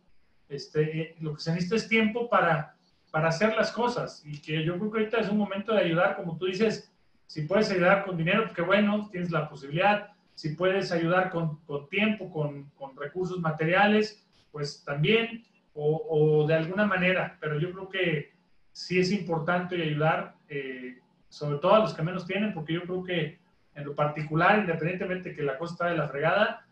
Este, 0.49 0.81
eh, 1.01 1.15
lo 1.21 1.33
que 1.33 1.41
se 1.41 1.53
necesita 1.53 1.77
es 1.77 1.87
tiempo 1.87 2.29
para, 2.29 2.75
para 3.09 3.29
hacer 3.29 3.55
las 3.55 3.71
cosas. 3.71 4.21
Y 4.25 4.41
que 4.41 4.65
yo 4.65 4.77
creo 4.77 4.91
que 4.91 4.99
ahorita 4.99 5.19
es 5.19 5.29
un 5.29 5.37
momento 5.37 5.73
de 5.73 5.79
ayudar, 5.79 6.17
como 6.17 6.37
tú 6.37 6.47
dices, 6.47 6.91
si 7.25 7.43
puedes 7.43 7.71
ayudar 7.71 8.03
con 8.03 8.17
dinero, 8.17 8.43
pues 8.43 8.53
qué 8.53 8.63
bueno, 8.63 9.07
tienes 9.09 9.31
la 9.31 9.47
posibilidad. 9.47 10.09
Si 10.35 10.55
puedes 10.55 10.91
ayudar 10.91 11.29
con, 11.29 11.57
con 11.65 11.87
tiempo, 11.89 12.31
con, 12.31 12.69
con 12.71 12.95
recursos 12.95 13.39
materiales, 13.39 14.25
pues 14.51 14.83
también 14.83 15.43
o, 15.73 16.45
de 16.47 16.55
alguna 16.55 16.85
manera, 16.85 17.37
pero 17.39 17.57
yo 17.57 17.71
creo 17.71 17.89
que 17.89 18.33
sí 18.71 18.99
es 18.99 19.11
importante 19.11 19.81
ayudar, 19.81 20.35
eh, 20.49 20.99
sobre 21.29 21.59
todo 21.59 21.75
a 21.75 21.79
los 21.79 21.93
que 21.93 22.01
menos 22.01 22.25
tienen, 22.25 22.53
porque 22.53 22.73
yo 22.73 22.81
creo 22.83 23.03
que 23.03 23.39
en 23.75 23.85
lo 23.85 23.95
particular, 23.95 24.59
independientemente 24.59 25.33
que 25.33 25.43
la 25.43 25.57
cosa 25.57 25.73
está 25.73 25.85
de 25.87 25.97
la 25.97 26.07
fregada, 26.09 26.65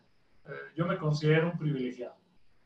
eh, 0.46 0.50
yo 0.76 0.86
me 0.86 0.98
considero 0.98 1.50
un 1.50 1.58
privilegiado. 1.58 2.14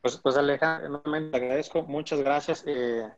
Pues, 0.01 0.16
pues 0.18 0.36
Alejandro, 0.36 0.88
nuevamente 0.88 1.36
agradezco, 1.36 1.82
muchas 1.84 2.20
gracias. 2.20 2.64
Eh, 2.66 3.09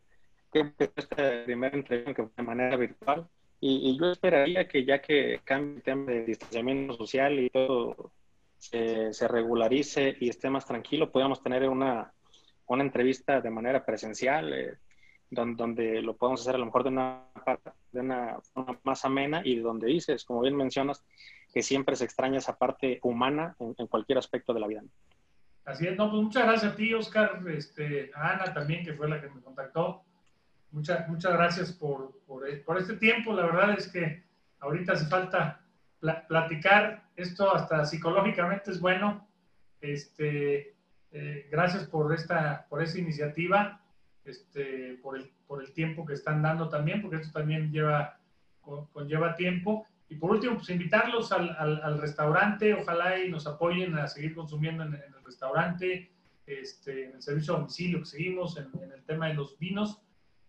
que 0.52 0.72
esta 0.78 1.44
primera 1.44 1.76
entrevista 1.76 2.30
de 2.36 2.42
manera 2.42 2.76
virtual 2.76 3.28
y, 3.60 3.98
yo 3.98 4.12
esperaría 4.12 4.68
que 4.68 4.84
ya 4.84 5.00
que 5.00 5.40
cambie 5.44 5.76
el 5.76 5.82
tema 5.82 6.12
de 6.12 6.24
distanciamiento 6.24 6.94
social 6.94 7.38
y 7.38 7.50
todo 7.50 8.12
se, 8.58 9.12
se 9.12 9.28
regularice 9.28 10.16
y 10.20 10.28
esté 10.28 10.50
más 10.50 10.66
tranquilo, 10.66 11.10
podamos 11.10 11.42
tener 11.42 11.68
una, 11.68 12.12
una 12.66 12.82
entrevista 12.82 13.40
de 13.40 13.50
manera 13.50 13.84
presencial, 13.84 14.52
eh, 14.52 14.78
donde, 15.30 15.56
donde, 15.56 16.02
lo 16.02 16.16
podemos 16.16 16.40
hacer 16.40 16.54
a 16.56 16.58
lo 16.58 16.66
mejor 16.66 16.84
de 16.84 16.90
una, 16.90 17.24
de 17.92 18.00
una 18.00 18.38
forma 18.52 18.78
más 18.84 19.04
amena 19.04 19.42
y 19.44 19.56
donde 19.56 19.88
dices, 19.88 20.24
como 20.24 20.42
bien 20.42 20.56
mencionas, 20.56 21.04
que 21.52 21.62
siempre 21.62 21.96
se 21.96 22.04
extraña 22.04 22.38
esa 22.38 22.56
parte 22.56 23.00
humana 23.02 23.56
en, 23.58 23.86
cualquier 23.86 24.18
aspecto 24.18 24.52
de 24.52 24.60
la 24.60 24.66
vida. 24.66 24.82
Así 25.64 25.86
es, 25.86 25.96
no, 25.96 26.10
pues 26.10 26.22
muchas 26.22 26.44
gracias 26.44 26.72
a 26.72 26.76
ti, 26.76 26.94
Oscar, 26.94 27.40
este, 27.48 28.10
a 28.14 28.32
Ana 28.34 28.54
también, 28.54 28.84
que 28.84 28.92
fue 28.92 29.08
la 29.08 29.20
que 29.20 29.28
me 29.28 29.40
contactó. 29.40 30.04
Muchas, 30.70 31.08
muchas 31.08 31.32
gracias 31.32 31.72
por, 31.72 32.20
por, 32.26 32.44
por 32.64 32.78
este 32.78 32.96
tiempo. 32.96 33.32
La 33.32 33.46
verdad 33.46 33.78
es 33.78 33.88
que 33.88 34.24
ahorita 34.60 34.92
hace 34.92 35.06
falta 35.06 35.62
platicar. 36.28 37.04
Esto 37.16 37.54
hasta 37.54 37.84
psicológicamente 37.84 38.70
es 38.70 38.80
bueno. 38.80 39.26
Este, 39.80 40.76
eh, 41.12 41.48
gracias 41.50 41.84
por 41.84 42.12
esta, 42.14 42.66
por 42.68 42.82
esta 42.82 42.98
iniciativa, 42.98 43.80
este, 44.24 44.98
por, 45.02 45.16
el, 45.16 45.30
por 45.46 45.62
el 45.62 45.72
tiempo 45.72 46.04
que 46.04 46.14
están 46.14 46.42
dando 46.42 46.68
también, 46.68 47.00
porque 47.00 47.16
esto 47.16 47.38
también 47.38 47.70
lleva, 47.70 48.18
conlleva 48.92 49.34
tiempo. 49.34 49.86
Y 50.08 50.16
por 50.16 50.30
último, 50.30 50.56
pues 50.56 50.70
invitarlos 50.70 51.32
al, 51.32 51.56
al, 51.58 52.00
restaurante, 52.00 52.74
ojalá 52.74 53.18
y 53.18 53.28
nos 53.28 53.46
apoyen 53.46 53.98
a 53.98 54.06
seguir 54.06 54.34
consumiendo 54.34 54.84
en, 54.84 54.94
el 54.94 55.24
restaurante, 55.24 56.12
este, 56.46 57.06
en 57.06 57.16
el 57.16 57.22
servicio 57.22 57.54
a 57.54 57.58
domicilio 57.58 58.00
que 58.00 58.06
seguimos, 58.06 58.56
en, 58.56 58.70
el 58.92 59.02
tema 59.04 59.28
de 59.28 59.34
los 59.34 59.58
vinos. 59.58 60.00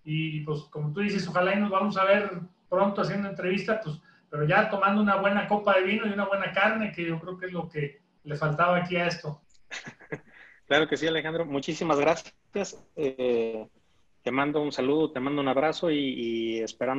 Y 0.09 0.39
pues 0.45 0.61
como 0.71 0.93
tú 0.93 1.01
dices, 1.01 1.27
ojalá 1.27 1.53
y 1.53 1.59
nos 1.59 1.69
vamos 1.69 1.97
a 1.97 2.05
ver 2.05 2.31
pronto 2.69 3.01
haciendo 3.01 3.27
entrevista, 3.27 3.81
pues, 3.83 3.99
pero 4.29 4.45
ya 4.45 4.69
tomando 4.69 5.01
una 5.01 5.17
buena 5.17 5.49
copa 5.49 5.75
de 5.75 5.83
vino 5.83 6.07
y 6.07 6.13
una 6.13 6.25
buena 6.25 6.53
carne, 6.53 6.93
que 6.93 7.05
yo 7.05 7.19
creo 7.19 7.37
que 7.37 7.47
es 7.47 7.51
lo 7.51 7.67
que 7.67 7.99
le 8.23 8.35
faltaba 8.37 8.77
aquí 8.77 8.95
a 8.95 9.07
esto. 9.07 9.41
Claro 10.67 10.85
que 10.89 10.97
sí, 10.97 11.07
Alejandro. 11.07 11.45
Muchísimas 11.45 11.97
gracias. 11.97 12.85
Eh, 12.97 13.65
te 14.21 14.31
mando 14.31 14.61
un 14.61 14.73
saludo, 14.73 15.13
te 15.13 15.21
mando 15.21 15.41
un 15.41 15.47
abrazo 15.47 15.89
y 15.89 16.59
esperando 16.59 16.95